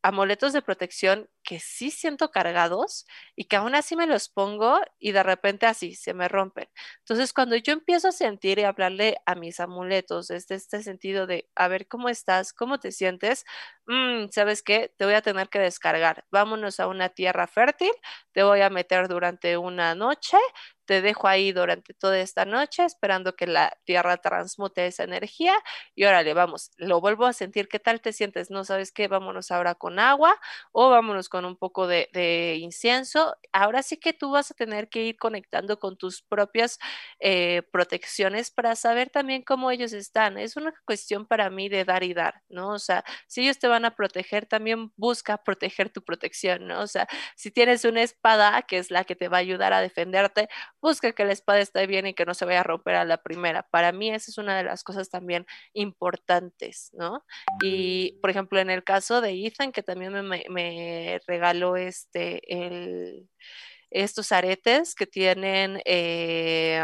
amuletos 0.03 0.53
de 0.53 0.61
protección 0.61 1.29
que 1.43 1.59
sí 1.59 1.91
siento 1.91 2.31
cargados 2.31 3.05
y 3.35 3.45
que 3.45 3.55
aún 3.57 3.75
así 3.75 3.95
me 3.95 4.07
los 4.07 4.29
pongo 4.29 4.79
y 4.99 5.11
de 5.11 5.23
repente 5.23 5.65
así 5.65 5.95
se 5.95 6.13
me 6.13 6.27
rompen. 6.27 6.69
Entonces, 6.99 7.33
cuando 7.33 7.55
yo 7.55 7.73
empiezo 7.73 8.07
a 8.09 8.11
sentir 8.11 8.59
y 8.59 8.63
hablarle 8.63 9.17
a 9.25 9.35
mis 9.35 9.59
amuletos 9.59 10.27
desde 10.27 10.55
este 10.55 10.81
sentido 10.83 11.27
de, 11.27 11.49
a 11.55 11.67
ver 11.67 11.87
cómo 11.87 12.09
estás, 12.09 12.53
cómo 12.53 12.79
te 12.79 12.91
sientes, 12.91 13.45
mm, 13.87 14.27
¿sabes 14.31 14.63
qué? 14.63 14.93
Te 14.97 15.05
voy 15.05 15.13
a 15.15 15.21
tener 15.21 15.49
que 15.49 15.59
descargar. 15.59 16.25
Vámonos 16.31 16.79
a 16.79 16.87
una 16.87 17.09
tierra 17.09 17.47
fértil, 17.47 17.91
te 18.31 18.43
voy 18.43 18.61
a 18.61 18.69
meter 18.69 19.07
durante 19.07 19.57
una 19.57 19.95
noche, 19.95 20.37
te 20.85 21.01
dejo 21.01 21.27
ahí 21.27 21.51
durante 21.53 21.93
toda 21.93 22.19
esta 22.19 22.45
noche 22.45 22.83
esperando 22.85 23.35
que 23.35 23.47
la 23.47 23.77
tierra 23.85 24.17
transmute 24.17 24.85
esa 24.87 25.03
energía 25.03 25.53
y 25.95 26.03
órale, 26.05 26.33
vamos, 26.33 26.71
lo 26.77 26.99
vuelvo 27.01 27.25
a 27.25 27.33
sentir, 27.33 27.67
¿qué 27.69 27.79
tal 27.79 28.01
te 28.01 28.11
sientes? 28.13 28.49
No 28.51 28.65
sabes 28.65 28.91
qué, 28.91 29.07
vámonos 29.07 29.51
ahora 29.51 29.75
con 29.75 29.99
agua 29.99 30.39
o 30.71 30.89
vámonos 30.89 31.29
con 31.33 31.45
un 31.45 31.57
poco 31.57 31.87
de, 31.87 32.57
incienso. 32.61 33.35
Ahora 33.51 33.81
sí 33.81 33.97
que 33.97 34.13
tú 34.13 34.29
vas 34.29 34.51
a 34.51 34.53
tener 34.53 34.87
que 34.87 35.01
ir 35.01 35.17
conectando 35.17 35.79
con 35.79 35.97
tus 35.97 36.21
propias 36.21 36.77
eh, 37.19 37.63
protecciones 37.71 38.51
para 38.51 38.75
saber 38.75 39.09
también 39.09 39.41
cómo 39.41 39.71
ellos 39.71 39.93
están. 39.93 40.37
Es 40.37 40.57
una 40.57 40.75
cuestión 40.85 41.25
para 41.25 41.49
mí 41.49 41.69
de 41.69 41.85
dar 41.85 42.03
y 42.03 42.13
dar, 42.13 42.43
¿no? 42.49 42.69
O 42.69 42.77
sea, 42.77 43.03
si 43.25 43.41
ellos 43.41 43.57
te 43.57 43.67
van 43.67 43.83
a 43.83 43.95
proteger, 43.95 44.45
también 44.45 44.91
busca 44.95 45.39
proteger 45.39 45.89
tu 45.89 46.03
protección, 46.03 46.67
¿no? 46.67 46.81
O 46.81 46.87
sea, 46.87 47.07
si 47.35 47.49
tienes 47.49 47.83
una 47.83 48.03
espada 48.03 48.61
que 48.61 48.77
es 48.77 48.91
la 48.91 49.03
que 49.03 49.15
te 49.15 49.27
va 49.27 49.37
a 49.37 49.39
ayudar 49.39 49.73
a 49.73 49.81
defenderte, 49.81 50.49
busca 50.83 51.13
que 51.13 51.25
la 51.25 51.33
espada 51.33 51.61
esté 51.61 51.87
bien 51.87 52.05
y 52.05 52.13
que 52.13 52.25
no 52.25 52.35
se 52.35 52.45
vaya 52.45 52.59
a 52.59 52.63
romper 52.63 52.93
a 52.93 53.05
la 53.05 53.17
primera. 53.17 53.63
Para 53.63 53.91
mí 53.91 54.11
esa 54.11 54.29
es 54.29 54.37
una 54.37 54.55
de 54.55 54.65
las 54.65 54.83
cosas 54.83 55.09
también 55.09 55.47
importantes, 55.73 56.91
¿no? 56.93 57.25
Y, 57.63 58.19
por 58.21 58.29
ejemplo, 58.29 58.59
en 58.59 58.69
el 58.69 58.83
caso 58.83 59.19
de 59.19 59.31
Ethan, 59.47 59.71
que 59.71 59.81
también 59.81 60.13
me, 60.27 61.19
regaló 61.27 61.77
este, 61.77 62.41
el, 62.53 63.29
estos 63.89 64.31
aretes 64.31 64.95
que 64.95 65.07
tienen... 65.07 65.81
Eh, 65.85 66.81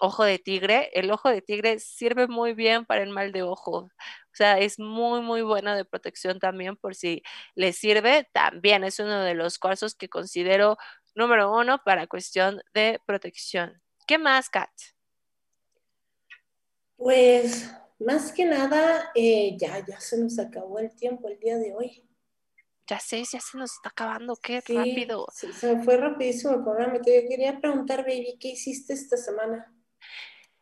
ojo 0.00 0.24
de 0.24 0.38
tigre. 0.38 0.90
El 0.92 1.10
ojo 1.10 1.28
de 1.28 1.42
tigre 1.42 1.78
sirve 1.78 2.26
muy 2.26 2.54
bien 2.54 2.84
para 2.84 3.02
el 3.02 3.10
mal 3.10 3.32
de 3.32 3.42
ojo. 3.42 3.76
O 3.78 4.34
sea, 4.34 4.58
es 4.58 4.78
muy, 4.78 5.20
muy 5.20 5.42
bueno 5.42 5.74
de 5.74 5.84
protección 5.84 6.38
también 6.38 6.76
por 6.76 6.94
si 6.94 7.22
le 7.54 7.72
sirve. 7.72 8.28
También 8.32 8.84
es 8.84 8.98
uno 9.00 9.22
de 9.22 9.34
los 9.34 9.58
cuarzos 9.58 9.94
que 9.94 10.08
considero 10.08 10.78
número 11.14 11.52
uno 11.52 11.82
para 11.84 12.06
cuestión 12.06 12.62
de 12.74 13.00
protección. 13.06 13.80
¿Qué 14.06 14.18
más, 14.18 14.48
Kat? 14.48 14.70
Pues 16.96 17.70
más 17.98 18.32
que 18.32 18.44
nada, 18.44 19.10
eh, 19.14 19.56
ya, 19.58 19.84
ya 19.84 20.00
se 20.00 20.18
nos 20.18 20.38
acabó 20.38 20.78
el 20.78 20.94
tiempo 20.94 21.28
el 21.28 21.38
día 21.38 21.56
de 21.56 21.74
hoy. 21.74 22.07
Ya 22.88 22.98
sé, 23.00 23.22
ya 23.24 23.40
se 23.40 23.58
nos 23.58 23.72
está 23.74 23.90
acabando, 23.90 24.36
qué 24.36 24.62
rápido. 24.66 25.26
Se 25.32 25.74
me 25.74 25.84
fue 25.84 25.96
rapidísimo 25.96 26.54
el 26.54 26.62
programa. 26.62 27.00
Te 27.00 27.26
quería 27.28 27.60
preguntar, 27.60 28.02
baby, 28.02 28.38
¿qué 28.40 28.48
hiciste 28.48 28.94
esta 28.94 29.16
semana? 29.16 29.72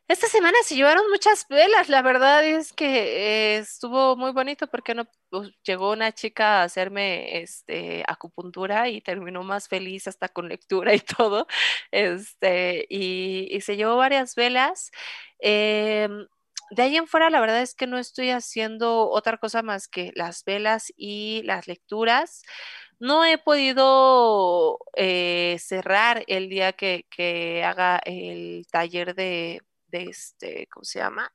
Esta 0.09 0.29
semana 0.29 0.57
se 0.63 0.77
llevaron 0.77 1.09
muchas 1.11 1.49
velas, 1.49 1.89
la 1.89 2.01
verdad 2.01 2.45
es 2.45 2.73
que 2.73 3.57
eh, 3.57 3.59
estuvo 3.59 4.17
muy 4.17 4.31
bonito 4.31 4.69
porque 4.69 4.95
no 4.95 5.05
pues, 5.31 5.51
llegó 5.65 5.91
una 5.91 6.13
chica 6.13 6.61
a 6.61 6.63
hacerme 6.63 7.43
este 7.43 8.05
acupuntura 8.07 8.89
y 8.89 9.01
terminó 9.01 9.43
más 9.43 9.67
feliz 9.67 10.07
hasta 10.07 10.29
con 10.29 10.49
lectura 10.49 10.95
y 10.95 11.01
todo. 11.19 11.49
Este, 11.91 12.87
y, 12.89 13.61
se 13.63 13.77
llevó 13.77 13.97
varias 13.97 14.37
velas. 14.37 14.93
Em, 15.41 16.27
de 16.71 16.83
ahí 16.83 16.97
en 16.97 17.07
fuera, 17.07 17.31
la 17.31 17.41
verdad 17.41 17.63
es 17.63 17.75
que 17.75 17.87
no 17.87 17.99
estoy 17.99 18.31
haciendo 18.31 19.09
otra 19.11 19.39
cosa 19.39 19.63
más 19.63 19.89
que 19.89 20.13
las 20.15 20.45
velas 20.45 20.93
y 20.97 21.43
las 21.45 21.69
lecturas. 21.69 22.43
No 22.99 23.25
he 23.25 23.39
podido 23.39 24.79
eh, 24.97 25.57
cerrar 25.61 26.25
el 26.29 26.49
día 26.49 26.73
que, 26.73 27.05
haga 27.65 28.01
el 28.05 28.67
taller 28.71 29.15
de 29.15 29.61
de 29.89 30.05
este, 30.05 30.69
¿cómo 30.69 30.85
se 30.85 30.99
llama? 30.99 31.33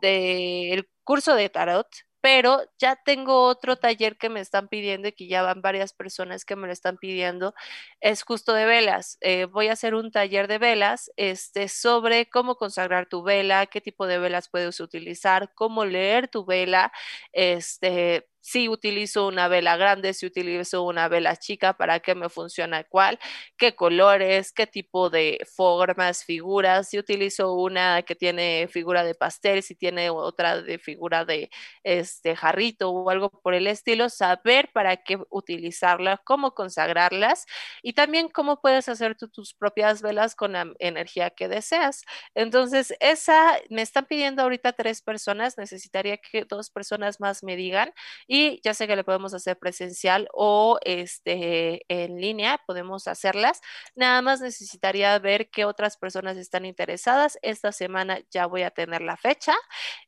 Del 0.00 0.88
curso 1.04 1.34
de 1.34 1.48
tarot, 1.48 1.88
pero 2.20 2.62
ya 2.78 2.96
tengo 2.96 3.42
otro 3.44 3.76
taller 3.76 4.16
que 4.18 4.28
me 4.28 4.40
están 4.40 4.68
pidiendo 4.68 5.08
y 5.08 5.12
que 5.12 5.28
ya 5.28 5.42
van 5.42 5.62
varias 5.62 5.92
personas 5.92 6.44
que 6.44 6.56
me 6.56 6.66
lo 6.66 6.72
están 6.72 6.96
pidiendo, 6.98 7.54
es 8.00 8.22
justo 8.22 8.52
de 8.54 8.66
velas. 8.66 9.18
Eh, 9.20 9.44
voy 9.46 9.68
a 9.68 9.72
hacer 9.72 9.94
un 9.94 10.10
taller 10.10 10.48
de 10.48 10.58
velas 10.58 11.10
este, 11.16 11.68
sobre 11.68 12.28
cómo 12.28 12.56
consagrar 12.56 13.06
tu 13.08 13.22
vela, 13.22 13.66
qué 13.66 13.80
tipo 13.80 14.06
de 14.06 14.18
velas 14.18 14.48
puedes 14.48 14.80
utilizar, 14.80 15.52
cómo 15.54 15.84
leer 15.84 16.28
tu 16.28 16.44
vela, 16.44 16.92
este, 17.32 18.28
si 18.40 18.68
utilizo 18.68 19.26
una 19.26 19.48
vela 19.48 19.76
grande, 19.76 20.14
si 20.14 20.26
utilizo 20.26 20.82
una 20.84 21.08
vela 21.08 21.36
chica, 21.36 21.74
para 21.74 22.00
qué 22.00 22.14
me 22.14 22.28
funciona 22.28 22.84
cuál, 22.84 23.18
qué 23.56 23.74
colores, 23.74 24.52
qué 24.52 24.66
tipo 24.66 25.10
de 25.10 25.38
formas, 25.54 26.24
figuras, 26.24 26.88
si 26.88 26.98
utilizo 26.98 27.52
una 27.54 28.02
que 28.02 28.14
tiene 28.14 28.68
figura 28.70 29.04
de 29.04 29.14
pastel, 29.14 29.62
si 29.62 29.74
tiene 29.74 30.10
otra 30.10 30.62
de 30.62 30.78
figura 30.78 31.24
de 31.24 31.50
este 31.82 32.36
jarrito 32.36 32.90
o 32.90 33.10
algo 33.10 33.30
por 33.30 33.54
el 33.54 33.66
estilo, 33.66 34.08
saber 34.08 34.70
para 34.72 34.96
qué 34.96 35.18
utilizarlas, 35.30 36.20
cómo 36.24 36.52
consagrarlas 36.54 37.46
y 37.82 37.92
también 37.94 38.28
cómo 38.28 38.60
puedes 38.60 38.88
hacer 38.88 39.16
tus 39.16 39.54
propias 39.54 40.02
velas 40.02 40.34
con 40.34 40.52
la 40.52 40.72
energía 40.78 41.30
que 41.30 41.48
deseas. 41.48 42.02
Entonces, 42.34 42.94
esa 43.00 43.58
me 43.70 43.82
están 43.82 44.06
pidiendo 44.06 44.42
ahorita 44.42 44.72
tres 44.72 45.02
personas, 45.02 45.58
necesitaría 45.58 46.16
que 46.18 46.44
dos 46.44 46.70
personas 46.70 47.20
más 47.20 47.42
me 47.42 47.56
digan 47.56 47.92
y 48.28 48.60
ya 48.62 48.74
sé 48.74 48.86
que 48.86 48.94
lo 48.96 49.04
podemos 49.04 49.34
hacer 49.34 49.58
presencial 49.58 50.28
o 50.32 50.78
este, 50.82 51.82
en 51.88 52.20
línea, 52.20 52.60
podemos 52.66 53.08
hacerlas. 53.08 53.60
Nada 53.96 54.22
más 54.22 54.40
necesitaría 54.40 55.18
ver 55.18 55.50
qué 55.50 55.64
otras 55.64 55.96
personas 55.96 56.36
están 56.36 56.64
interesadas. 56.66 57.38
Esta 57.42 57.72
semana 57.72 58.20
ya 58.30 58.46
voy 58.46 58.62
a 58.62 58.70
tener 58.70 59.02
la 59.02 59.16
fecha 59.16 59.54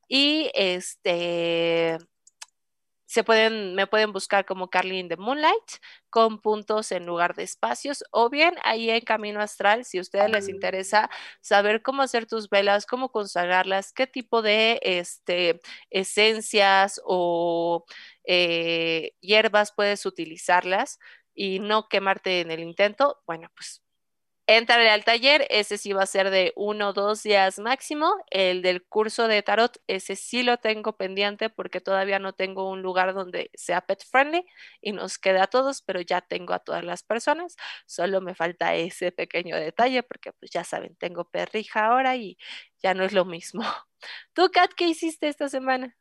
y 0.07 0.51
este 0.53 1.97
se 3.11 3.25
pueden, 3.25 3.75
me 3.75 3.87
pueden 3.87 4.13
buscar 4.13 4.45
como 4.45 4.69
Carly 4.69 4.97
in 4.97 5.09
the 5.09 5.17
Moonlight 5.17 5.81
con 6.09 6.39
puntos 6.39 6.93
en 6.93 7.05
lugar 7.05 7.35
de 7.35 7.43
espacios 7.43 8.05
o 8.11 8.29
bien 8.29 8.55
ahí 8.63 8.89
en 8.89 9.01
Camino 9.01 9.41
Astral, 9.41 9.83
si 9.83 9.97
a 9.97 10.01
ustedes 10.01 10.29
les 10.31 10.47
interesa 10.47 11.09
saber 11.41 11.81
cómo 11.81 12.03
hacer 12.03 12.25
tus 12.25 12.49
velas, 12.49 12.85
cómo 12.85 13.09
consagrarlas, 13.11 13.91
qué 13.91 14.07
tipo 14.07 14.41
de 14.41 14.79
este, 14.81 15.59
esencias 15.89 17.01
o 17.03 17.83
eh, 18.23 19.11
hierbas 19.19 19.73
puedes 19.75 20.05
utilizarlas 20.05 20.97
y 21.33 21.59
no 21.59 21.89
quemarte 21.89 22.39
en 22.39 22.49
el 22.49 22.61
intento, 22.61 23.21
bueno, 23.27 23.49
pues 23.57 23.81
Entraré 24.47 24.89
al 24.89 25.05
taller, 25.05 25.45
ese 25.49 25.77
sí 25.77 25.93
va 25.93 26.03
a 26.03 26.05
ser 26.05 26.29
de 26.29 26.51
uno 26.55 26.89
o 26.89 26.93
dos 26.93 27.23
días 27.23 27.59
máximo. 27.59 28.13
El 28.29 28.61
del 28.61 28.83
curso 28.83 29.27
de 29.27 29.43
tarot, 29.43 29.77
ese 29.87 30.15
sí 30.15 30.43
lo 30.43 30.57
tengo 30.57 30.97
pendiente 30.97 31.49
porque 31.49 31.79
todavía 31.79 32.19
no 32.19 32.33
tengo 32.33 32.69
un 32.69 32.81
lugar 32.81 33.13
donde 33.13 33.51
sea 33.53 33.81
pet 33.81 34.03
friendly 34.03 34.45
y 34.81 34.91
nos 34.91 35.17
queda 35.19 35.43
a 35.43 35.47
todos, 35.47 35.81
pero 35.83 36.01
ya 36.01 36.21
tengo 36.21 36.53
a 36.53 36.59
todas 36.59 36.83
las 36.83 37.03
personas. 37.03 37.55
Solo 37.85 38.19
me 38.19 38.35
falta 38.35 38.75
ese 38.75 39.11
pequeño 39.11 39.55
detalle 39.55 40.03
porque 40.03 40.33
pues 40.33 40.51
ya 40.51 40.63
saben, 40.63 40.95
tengo 40.95 41.25
perrija 41.25 41.85
ahora 41.85 42.15
y 42.17 42.37
ya 42.81 42.93
no 42.93 43.05
es 43.05 43.13
lo 43.13 43.25
mismo. 43.25 43.61
¿Tú, 44.33 44.49
Kat, 44.51 44.71
qué 44.75 44.87
hiciste 44.87 45.27
esta 45.29 45.49
semana? 45.49 45.95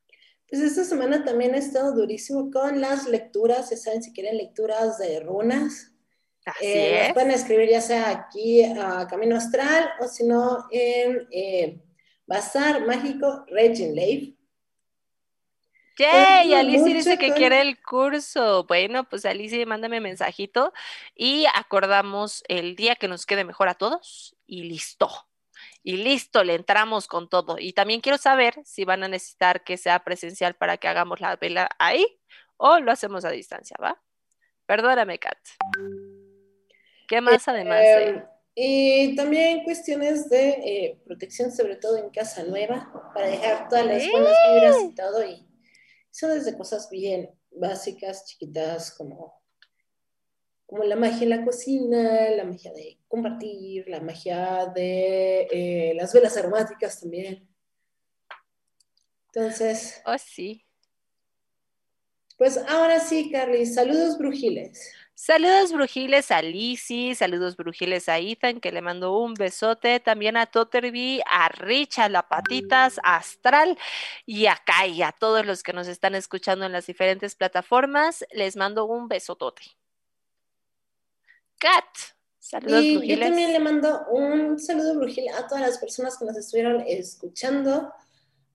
Pues 0.48 0.62
esta 0.62 0.82
semana 0.82 1.24
también 1.24 1.54
he 1.54 1.58
estado 1.58 1.94
durísimo 1.94 2.50
con 2.50 2.80
las 2.80 3.06
lecturas, 3.06 3.70
ya 3.70 3.76
saben, 3.76 4.02
si 4.02 4.12
quieren 4.12 4.36
lecturas 4.36 4.98
de 4.98 5.20
runas, 5.20 5.92
eh, 6.60 7.10
pueden 7.12 7.30
escribir 7.30 7.68
ya 7.68 7.80
sea 7.80 8.10
aquí 8.10 8.64
a 8.64 9.06
Camino 9.08 9.36
Astral 9.36 9.90
o 10.00 10.08
si 10.08 10.26
no 10.26 10.66
en 10.70 11.28
eh, 11.30 11.80
Bazar 12.26 12.86
Mágico 12.86 13.44
Regin 13.48 13.94
Life. 13.94 14.36
Yay, 15.98 16.54
Alicia 16.54 16.94
dice 16.94 17.18
que 17.18 17.32
quiere 17.32 17.60
el 17.60 17.82
curso. 17.82 18.64
Bueno, 18.64 19.04
pues 19.04 19.26
Alicia, 19.26 19.64
mándame 19.66 20.00
mensajito 20.00 20.72
y 21.14 21.44
acordamos 21.54 22.42
el 22.48 22.74
día 22.74 22.96
que 22.96 23.06
nos 23.06 23.26
quede 23.26 23.44
mejor 23.44 23.68
a 23.68 23.74
todos 23.74 24.34
y 24.46 24.62
listo. 24.62 25.10
Y 25.82 25.98
listo, 25.98 26.42
le 26.42 26.54
entramos 26.54 27.06
con 27.06 27.28
todo. 27.28 27.56
Y 27.58 27.74
también 27.74 28.00
quiero 28.00 28.16
saber 28.16 28.54
si 28.64 28.86
van 28.86 29.02
a 29.02 29.08
necesitar 29.08 29.62
que 29.62 29.76
sea 29.76 30.02
presencial 30.02 30.54
para 30.54 30.78
que 30.78 30.88
hagamos 30.88 31.20
la 31.20 31.36
vela 31.36 31.68
ahí 31.78 32.06
o 32.56 32.78
lo 32.80 32.92
hacemos 32.92 33.26
a 33.26 33.30
distancia, 33.30 33.76
¿va? 33.82 34.00
Perdóname, 34.66 35.18
Kat. 35.18 35.38
¿Qué 37.10 37.20
más 37.20 37.48
además? 37.48 37.80
Em, 37.82 38.24
y 38.54 39.16
también 39.16 39.64
cuestiones 39.64 40.30
de 40.30 40.48
eh, 40.50 41.02
protección, 41.04 41.50
sobre 41.50 41.74
todo 41.74 41.96
en 41.96 42.10
casa 42.10 42.44
nueva, 42.44 43.10
para 43.12 43.26
dejar 43.26 43.68
todas 43.68 43.84
las 43.84 44.08
buenas 44.12 44.36
vibras 44.48 44.76
y 44.84 44.94
todo. 44.94 45.24
Y 45.24 45.44
eso 46.08 46.28
desde 46.28 46.56
cosas 46.56 46.88
bien 46.88 47.28
básicas, 47.50 48.26
chiquitas, 48.26 48.92
como, 48.92 49.42
como 50.66 50.84
la 50.84 50.94
magia 50.94 51.24
en 51.24 51.30
la 51.30 51.44
cocina, 51.44 52.30
la 52.30 52.44
magia 52.44 52.72
de 52.72 53.00
compartir, 53.08 53.88
la 53.88 54.00
magia 54.00 54.66
de 54.72 55.48
eh, 55.50 55.94
las 55.96 56.12
velas 56.14 56.36
aromáticas 56.36 57.00
también. 57.00 57.48
Entonces. 59.34 60.00
Oh, 60.06 60.16
sí. 60.16 60.64
Pues 62.38 62.56
ahora 62.68 63.00
sí, 63.00 63.32
Carly, 63.32 63.66
saludos 63.66 64.16
brujiles. 64.16 64.92
Saludos 65.22 65.74
brujiles 65.74 66.30
a 66.30 66.40
Lizzy, 66.40 67.14
saludos 67.14 67.54
brujiles 67.54 68.08
a 68.08 68.18
Ethan, 68.18 68.58
que 68.58 68.72
le 68.72 68.80
mando 68.80 69.18
un 69.18 69.34
besote, 69.34 70.00
también 70.00 70.38
a 70.38 70.46
Totterby, 70.46 71.20
a 71.26 71.50
Rich, 71.50 71.98
a 71.98 72.08
La 72.08 72.26
Patitas, 72.26 72.98
a 73.02 73.16
Astral 73.16 73.76
y 74.24 74.46
a 74.46 74.56
Kai, 74.56 75.02
a 75.02 75.12
todos 75.12 75.44
los 75.44 75.62
que 75.62 75.74
nos 75.74 75.88
están 75.88 76.14
escuchando 76.14 76.64
en 76.64 76.72
las 76.72 76.86
diferentes 76.86 77.34
plataformas, 77.34 78.24
les 78.32 78.56
mando 78.56 78.86
un 78.86 79.08
besotote. 79.08 79.60
Kat, 81.58 81.84
saludos 82.38 82.82
y 82.82 83.08
Yo 83.08 83.20
también 83.20 83.52
le 83.52 83.60
mando 83.60 84.06
un 84.08 84.58
saludo 84.58 84.94
brujil 84.94 85.28
a 85.34 85.46
todas 85.46 85.60
las 85.60 85.76
personas 85.76 86.16
que 86.16 86.24
nos 86.24 86.38
estuvieron 86.38 86.82
escuchando 86.86 87.92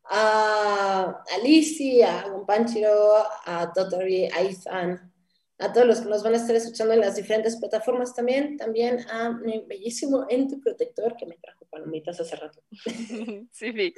a, 0.04 1.24
a 1.32 1.38
Lizzie, 1.44 2.04
a 2.04 2.28
Gumpanchiro, 2.28 3.24
a 3.46 3.72
Totterby, 3.72 4.32
a 4.34 4.42
Ethan, 4.42 5.12
a 5.58 5.72
todos 5.72 5.88
los 5.88 6.02
que 6.02 6.10
nos 6.10 6.24
van 6.24 6.34
a 6.34 6.38
estar 6.38 6.56
escuchando 6.56 6.94
en 6.94 7.02
las 7.02 7.16
diferentes 7.16 7.56
plataformas 7.58 8.14
también, 8.14 8.58
también 8.58 9.06
a 9.10 9.32
mi 9.32 9.66
bellísimo 9.68 10.26
ente 10.30 10.58
protector 10.58 11.16
que 11.18 11.26
me 11.26 11.38
trajo 11.38 11.66
palomitas 11.66 12.20
hace 12.20 12.36
rato. 12.36 12.62
Sí, 13.52 13.72
sí. 13.72 13.94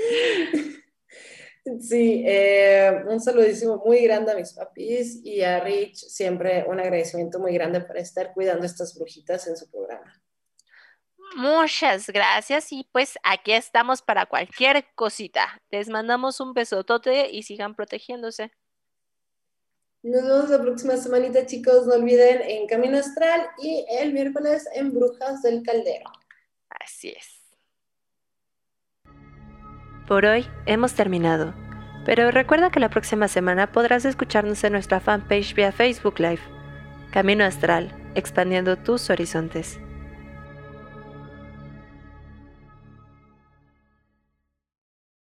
Sí, 1.81 2.23
eh, 2.25 3.03
un 3.07 3.19
saludísimo 3.19 3.81
muy 3.85 3.99
grande 4.01 4.31
a 4.31 4.35
mis 4.35 4.53
papis 4.53 5.19
y 5.23 5.41
a 5.41 5.59
Rich, 5.59 5.97
siempre 5.97 6.63
un 6.67 6.79
agradecimiento 6.79 7.39
muy 7.39 7.53
grande 7.53 7.81
por 7.81 7.97
estar 7.97 8.33
cuidando 8.33 8.65
estas 8.65 8.95
brujitas 8.97 9.47
en 9.47 9.57
su 9.57 9.69
programa. 9.69 10.21
Muchas 11.35 12.07
gracias 12.07 12.71
y 12.71 12.87
pues 12.91 13.17
aquí 13.21 13.51
estamos 13.51 14.01
para 14.01 14.25
cualquier 14.25 14.85
cosita. 14.95 15.61
Les 15.69 15.89
mandamos 15.89 16.39
un 16.39 16.53
besotote 16.53 17.31
y 17.31 17.43
sigan 17.43 17.75
protegiéndose. 17.75 18.51
Nos 20.03 20.23
vemos 20.23 20.49
la 20.49 20.61
próxima 20.61 20.95
semanita, 20.95 21.45
chicos. 21.45 21.87
No 21.87 21.95
olviden 21.95 22.41
en 22.41 22.67
Camino 22.67 22.97
Astral 22.97 23.47
y 23.61 23.85
el 23.89 24.13
miércoles 24.13 24.67
en 24.73 24.93
Brujas 24.93 25.41
del 25.41 25.63
Caldero. 25.63 26.11
Así 26.69 27.09
es. 27.09 27.37
Por 30.07 30.25
hoy 30.25 30.45
hemos 30.65 30.93
terminado, 30.93 31.53
pero 32.05 32.31
recuerda 32.31 32.71
que 32.71 32.79
la 32.79 32.89
próxima 32.89 33.27
semana 33.27 33.71
podrás 33.73 34.05
escucharnos 34.05 34.63
en 34.63 34.73
nuestra 34.73 35.01
fanpage 35.01 35.53
vía 35.53 35.71
Facebook 35.71 36.19
Live. 36.19 36.41
Camino 37.11 37.43
Astral, 37.43 37.91
expandiendo 38.15 38.77
tus 38.77 39.09
horizontes. 39.09 39.79